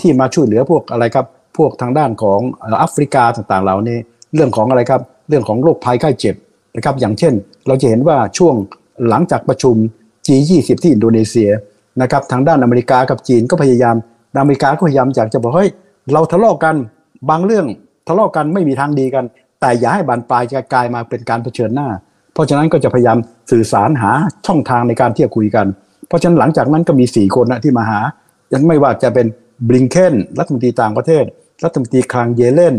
[0.01, 1.27] ที่มาช่วยเหลือพวกอะไรครับ
[1.57, 2.41] พวกทางด้านของ
[2.79, 3.99] แอฟริกาต่างๆ เหล่านี้
[4.35, 6.35] เรื่องของอะไรครับ เรื่องของโรคภัยไข้เจ็บ
[6.77, 7.35] นะครับ อย่างเช่น
[7.67, 8.55] เราจะเห็นว่าช่วง
[9.09, 9.77] หลังจากประชุม
[10.27, 11.51] G20 ที่อินโดนีเซีย
[12.03, 13.97] นะครับทางด้านอเมริกากับจีนก็พยายาม
[14.41, 15.71] อเมริกาก็พยายามอยากจะบอกเฮ้ย
[16.13, 16.75] เราทะเลาะกัน
[17.31, 17.67] บางเรื่อง
[18.09, 19.25] ทะเลาะกันไม่มีทางดีกัน
[19.61, 21.89] แต่อย่าให้บานปลายจะกลายมาเป็นการเผชิญหน้า
[22.33, 23.19] เพราะฉะนั้นก็จะพยายาม
[23.51, 24.13] สื่อสารหา
[24.47, 25.67] ช่องทางในการที่จะคุยกัน
[26.09, 28.01] เพราะฉะนั้นหลังจากนั้นก็มีสี่คนนะที่มาหา
[28.53, 29.27] ยังไม่ว่าจะเป็น
[29.69, 31.25] บลิงเคนรัฐมนตรีต่างประเทศ
[31.65, 32.77] รัฐมนตรีคลังเยเลน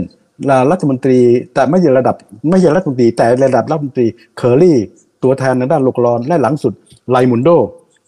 [0.72, 1.20] รัฐมนตรี
[1.54, 2.16] แต่ไม่ใช่ระดับ
[2.50, 4.08] ไม่ใช่รัฐมนตรีแต่ระดับรัฐมนตรี
[4.38, 4.78] เคอร์รี่
[5.24, 6.74] ตัวแทนในด้านโลกร้อนและหลังสุด
[7.10, 7.50] ไรมอนโด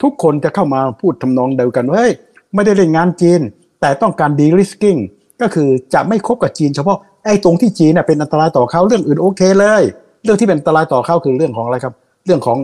[0.02, 2.12] ทุกคนจะเข้ามาพูดทำนองเดียวกันว่าเฮ้ย
[2.54, 3.42] ไม่ได้เล่นงานจีน
[3.82, 4.98] แต่ต้องการ de-risking
[5.42, 9.84] ก็คือจะไม่คบกับจีนเฉพาะไอ้ตรงที่จีนเป็นอันตรายต่อเขาเรื่องอื่นโอเคเลย
[10.24, 11.94] เรื่องที่เป็นอันตรายต่อเขาคือเรื่องของอะไรครับ
[12.26, 12.58] เรื่องของ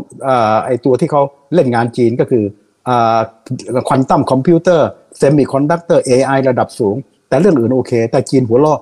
[0.65, 1.21] ไอ้ตัวที่เขา
[1.53, 2.43] เล่นงานจีนก็คือ
[3.87, 6.95] quantum computer เซมิคอนดักเตอร์ AI ระดับสูง
[7.29, 8.73] แต่เรื่องอื่นโอเค แต่จีนหัวเราะ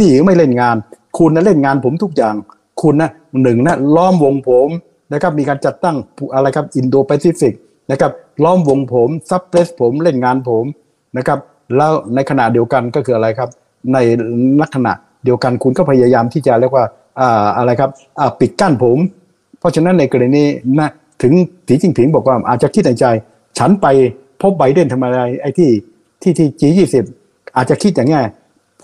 [0.00, 0.76] นี่ไม่เล่นงาน
[1.18, 2.34] คุณนะเล่นงานผมทุกอย่าง
[2.82, 3.10] คุณนะ
[3.42, 4.68] หนึ่งนะล้อมวงผม
[5.12, 5.96] นะครับมีการจัดตั้ง
[6.34, 7.54] อะไรครับอินโดแปซิฟิก
[7.90, 8.12] นะครับ
[8.44, 10.64] ล้อมวงผม suppress ผมเล่นงานผม
[11.16, 11.38] นะครับ
[11.76, 13.48] แล้วในขณะเดียวกันก็คืออะไรครับ
[13.92, 13.98] ใน
[14.60, 14.92] ลักษณะ
[15.24, 16.84] เดียวกันคุณก็พยายามที่จะเรียกว่า
[17.58, 17.90] อะไรครับ
[18.40, 18.98] ปิดกั้นผม
[19.58, 20.44] เพราะฉะนั้นในกรณี
[20.78, 20.88] นะ
[21.22, 21.32] ถึง
[21.68, 23.06] สีจิ้นผิงบอกว่าอาจจะคิดในใจ
[23.58, 23.86] ฉันไป
[24.40, 25.70] พบไบเดนทำอะไรไอ้ที่
[26.22, 27.04] ที่ที่ G ยี่สิบ
[27.56, 28.20] อาจจะคิดอย่างงี้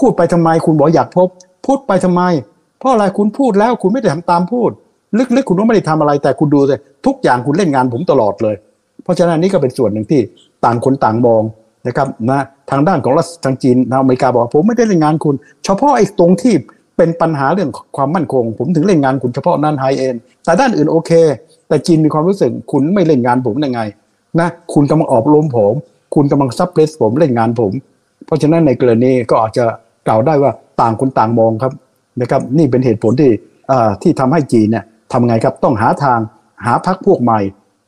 [0.00, 1.28] พูดไปทำไมคุณบอกอยากพบ
[1.66, 2.22] พูดไปทำไม
[2.78, 4.70] เพราะอะไรคุณพูดแล้วคุณไม่ได้ทำตามพูด
[5.36, 8.54] ลึกๆ คุณก็ไม่ได้ทำอะไร แต่คุณดูเลยทุกอย่างคุณเล่นงานผมตลอดเลย
[9.02, 10.20] เพราะฉะนั้นนี่ก็เป็นส่วนหนึ่งที่
[10.64, 11.42] ต่างคนต่างมอง
[11.86, 12.40] นะครับนะ
[12.70, 16.54] ทางด้านของรัฐทางจีนทางอเมริกาบอกผมไม่ได้เล่นงานคุณ เฉพาะไอ้ตรงที่
[16.96, 21.10] เป็นปัญหาเรื่องความมั่นคง ผมถึงเล่นงานคุณเฉพาะนั้นไฮเอ็นแต่ด้านอื่นโอเค
[21.68, 23.80] แต่จีนมีความรู้สึกคุณไม่เล่นงานผมยังไง
[24.38, 25.74] นะคุณกำลังออกล้มผม
[26.14, 27.72] คุณกำลังซับเพรสผมเล่นงานผม
[28.26, 29.64] เพราะฉะนั้นในกรณีก็อาจจะ
[30.08, 31.72] กล่าวได้ว่าต่างคนต่างมองครับ
[32.20, 33.30] นะครับนี่เป็นเหตุผลที่
[34.02, 36.18] ที่ทำให้จีนเนี่ยทำไงครับต้องหาทาง
[36.66, 37.40] หาพักพวกใหม่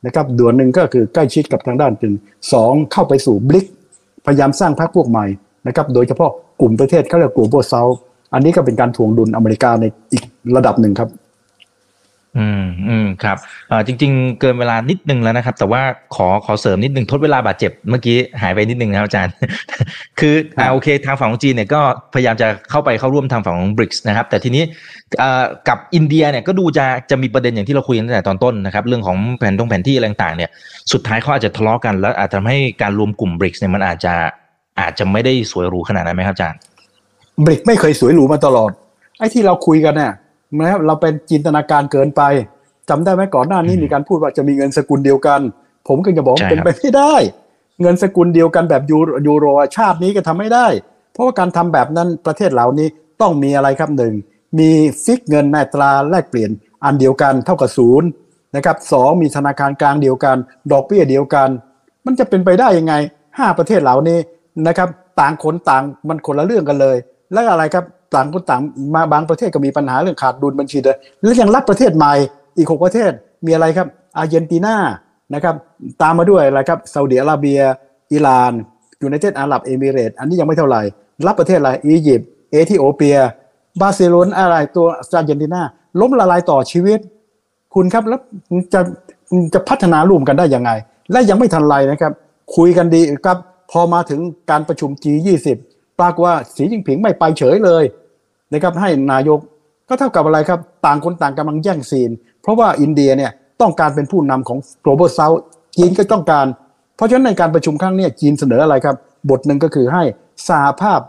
[0.07, 2.13] นะครับด่วนหนึ่งก็คือใกล้ชิดกับทางด้านจึง
[2.53, 3.67] สองเข้าไปสู่บลิก
[4.27, 5.27] พยายามสร้างพรรคพวกใหม่
[5.67, 6.31] นะครับโดยเฉพาะ
[6.61, 7.83] กลุ่มประเทศเขาเรียกกลุ่มโบเซา
[8.35, 10.23] อันนี้ก็เป็นการทวงดุลอเมริกาในอีก
[10.57, 11.09] ระดับหนึ่งครับ
[12.39, 13.37] อืมอืมครับ
[13.71, 15.83] อ่าจริง ๆ เกินเวลานิดนึงแล้วนะครับ แต่ว่า
[16.15, 19.35] ขอขอเสริมนิดนึงทดเวลาบาดเจ็บเมื่อกี้หายไปนิดนึงนะครับอาจารย์
[20.21, 21.81] คืออ่าโอเค ทางฝั่งของจีนเนี่ยก็
[22.15, 24.63] พยายามจะเข้าไปเข้าร่วมทางฝั่งของบริกส์นะครับ แต่ทีนี้
[25.23, 30.51] อ่ากับอินเดียเนี่ยก็ดูจะจะมีประเด็นอย่างที่เราคุยกันตั้งแต่ตอนต้นนะครับเรื่องของแผนตรงแผนที่อะไรต่างๆเนี่ย
[30.93, 34.15] สุดท้ายเขาอาจจะทะเลาะกันแล้วอาจจะทำให้การรวมกลุ่มบริกส์เนี่ยมันอาจจะ
[34.81, 36.59] อาจจะไม่ได้สวยหรูขนาดนั้นไหมครับอาจารย์
[37.45, 38.71] บริกไม่เคยสวยหรูมาตลอด
[39.19, 40.13] ไอ้ที่เราคุยกันเนี่ย
[40.59, 42.23] นะครับเราเป็นจินตนาการเกินไป
[42.89, 45.41] จำได้ไหมก่อนหน้านี้มีการพูดว่าจะมีเงินสกุลเดียวกัน
[45.89, 47.15] ผมก็จะบอกเป็นไปไม่ได้
[47.81, 48.83] เงินสกุลเดียวกันแบบ
[49.27, 49.47] ยูโร
[49.77, 50.67] ชาตินี้ก็ทำไม่ได้
[51.13, 52.89] เพราะว่าการทำแบบนั้นประเทศเหล่านี้
[53.21, 54.15] ต้องมีอะไรครับหนึ่ง
[54.59, 54.71] มี
[55.05, 56.51] ฟิกเงินในตราแลกเปลี่ยน
[56.85, 58.09] อันเดียวกันเท่ากับศูนย์
[58.57, 60.37] นะครับสองมีธนาคารกลางเดียวกัน
[60.73, 61.49] ดอกเบี้ยเดียวกัน
[62.07, 62.95] มันจะเป็นไปได้ยังไง
[63.39, 64.19] ห้าประเทศเหล่านี้
[64.67, 64.89] นะครับ
[65.21, 66.97] ต่างคนต่างมันคนละเรื่องกันเลย
[67.33, 67.85] แล้วอะไรครับ
[68.15, 68.61] ต่างคนต่าง
[68.95, 72.13] มาบางประเทศก็มีปัญหาเรื่องขาดดุลบัญชีเลยแล้วยังรับประเทศใหม่
[72.57, 73.11] อีกหกประเทศ
[73.47, 74.77] มีอะไรครับ อาร์เจนตินา
[75.35, 75.55] นะครับ
[76.03, 77.61] ตามมาด้วยอะไรครับซาอุดิอาระเบีย
[78.13, 78.53] อิหร่าน
[79.03, 80.83] United Arab Emirates อันนี้ยังไม่เท่าไหร่
[81.27, 83.19] รับประเทศอะไรอียิปต์เอธิโอเปีย
[83.81, 85.63] บาร์เซโลนาอะไรตัวอาร์เจนตินา
[86.01, 86.99] ล้มละลายต่อชีวิต
[87.75, 88.21] คุณครับแล้ว
[88.75, 88.81] จะ
[89.55, 90.71] จะพัฒนาร่วมกันได้ยังไง
[91.13, 92.13] และยังไม่ทันไรนะครับ
[92.57, 93.39] คุยกันดีครับ
[93.71, 95.49] พอมาถึงการประชุม G20
[96.01, 97.85] ปรากฏว่าสีจิ้งผิงไม่ไปเฉยเลย
[98.53, 99.39] นะครับให้นายก
[99.89, 102.11] ก็เท่ากับอะไรครับ ต่างคนต่างกำลังแย่งซีน
[102.43, 103.31] เพราะว่าอินเดียเนี่ย
[103.61, 105.39] ต้องการเป็นผู้นำของ global south
[105.77, 106.47] จีนก็ต้องการ
[106.97, 108.97] เพราะฉะนั้นในการประชุมครั้งนี้จีนเสนออะไรครับ
[109.31, 110.03] บทหนึ่งก็คือให้
[110.49, 111.01] สหภาพ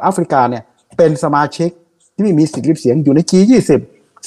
[0.00, 0.62] แอฟริกาเนี่ย
[0.96, 1.70] เป็นสมาชิก
[2.16, 3.70] ที่มีสิทธิ์เสียงอยู่ใน G20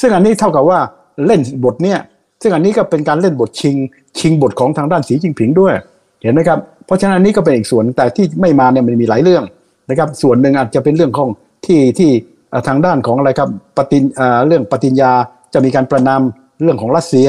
[0.02, 0.80] ซึ่งอันนี้เท่ากับว่า
[1.26, 2.00] เล่นบทเนี่ย
[2.42, 3.76] ซึ่งอันนี้ก็เป็นการเล่นบทชิง
[4.20, 5.74] ชิงบทของทางด้านสีจิงผิงด้วย
[6.22, 9.44] เห็นไหมครับ เพราะฉะนั้นอันนี้ก็เป็นอีกส่วนแต่ที่ไม่มาเนี่ยมันมีหลายเรื่อง
[9.90, 11.30] นะครับ ส่วนหนึ่งอาจจะเป็นเรื่องของ
[11.66, 12.12] ที่ที่
[12.68, 15.12] ทางด้านของอะไรครับปฏิเอ่อเรื่องปฏิญญา
[15.54, 16.22] จะมีการประนาม
[16.62, 17.28] เรื่องของรัสเซีย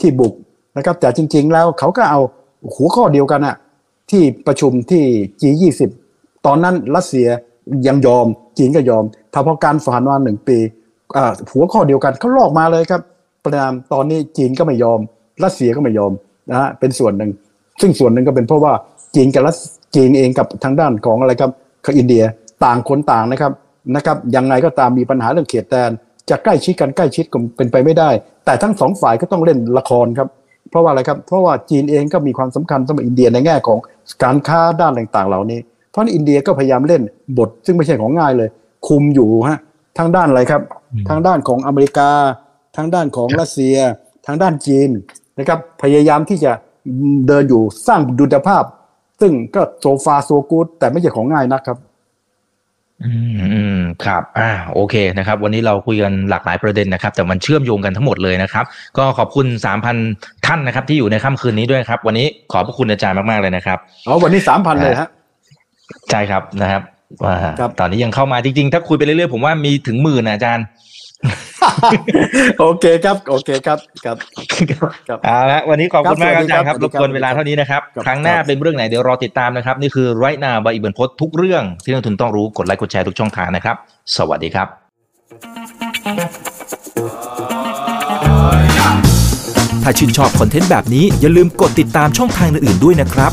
[0.00, 0.32] ที่บุก
[0.76, 2.20] นะครับแต่จริง ๆ แล้วเขาก็เอา
[2.74, 3.56] หัวข้อเดียวกันอะ
[4.10, 5.04] ที่ประชุมที่
[5.40, 5.90] G20
[6.46, 7.28] ตอนนั้นรัสเซีย
[7.86, 8.26] ยังยอม
[8.58, 10.58] จีนก็ยอมถ้าพอการผ่านมาหนึ่งปี
[11.52, 13.02] หัวข้อเดียวกันเขาลอกมาเลยครับ
[13.44, 15.00] ประนามตอนนี้จีนก็ไม่ยอม
[15.44, 16.12] รัสเซียก็ไม่ยอม
[16.50, 17.30] นะฮะเป็นส่วนหนึ่ง
[17.80, 18.72] ซึ่งส่วนหนึ่งก็เป็นเพราะว่า
[19.14, 19.56] จีนกับรัส
[19.94, 21.50] จีนเองกับทางด้านของอะไรครับ
[21.84, 22.24] กับอินเดีย
[22.64, 23.52] ต่างคนต่างนะครับ
[23.96, 25.90] นะครับยังไงก็ตามมีปัญหาเรื่องเขตแดน
[26.30, 28.10] จะใกล้ชิดกันใกล้ชิดก็เป็นไปไม่ได้
[28.44, 30.28] แต่ทั้งสองฝ่ายก็ต้องเล่นละครครับ
[30.70, 33.78] เพราะว่าอะไรครับ เพราะว่าจีนเองก็มีความสำคัญสำหรับอินเดียในแง่ของ
[34.22, 35.60] การค้าด้านต่างๆ เหล่านี้
[35.90, 37.02] เพราะฉะนั้นอินเดียก็พยายามเล่น
[37.38, 38.48] บท ซึ่งไม่ใช่ของง่ายเลย
[38.86, 39.58] คุมอยู่ฮะ
[39.98, 40.62] ทางด้านอะไรครับ
[41.08, 42.10] ทางด้านของอเมริกา
[42.76, 43.76] ทางด้านของรัสเซีย
[44.26, 44.88] ทางด้านจีน
[45.38, 46.52] นะครับพยายามที่จะ
[47.26, 48.64] เดินอยู่สร้างดุลภาพ
[49.20, 51.76] ซึ่งก็โซฟาโซกูดแต่ไม่ใช่ของง่ายนะครับ
[53.02, 58.64] อืมอืมครับ อ่า โอเคนะครับ วันนี้เราคุยกันหลากหลายประเด็นนะครับ แต่มันเชื่อมโยงกันทั้งหมดเลยนะครับ
[58.98, 59.96] ก็ขอบคุณสามพัน
[60.46, 65.08] ท่านนะครับ ที่อยู่ในค่ำคืนนี้ด้วยครับ วันนี้ขอบพระคุณอาจารย์มากๆเลยนะครับอ๋อวันนี้สามพันเลยฮะ
[66.10, 66.82] ใช่ครับนะครับ
[67.24, 70.64] ว่าครับตอนนี้ยังเข้ามาจริงๆ ถ้าคุยไปเรื่อยๆ ผมว่ามีถึงหมื่นนะอาจารย์
[72.60, 74.16] โอเคครับ โอเคครับครับ
[75.08, 83.76] ครับเอาละวันนี้ขอบคุณมากคครัรับบอาจารย์ครับสวัรสบดีครับกวนเวลาเท่านี้นะครับ ครับครั้งหน้าครับเป็นเรื่องไหนเดี๋ยวรอติดตามนะครับ นี่คือไรนาบายอิบันพศทุกเรื่องที่นักทุนต้องรู้กดไลค์กดแชร์ทุกช่องทางนะครับ
[84.16, 84.68] สวัสดีครับ
[89.82, 93.32] ถ้าชื่นชอบคอนเทนต์แบบนี้อย่าลืมกดติดตามช่องทางอื่นๆด้วยนะครับ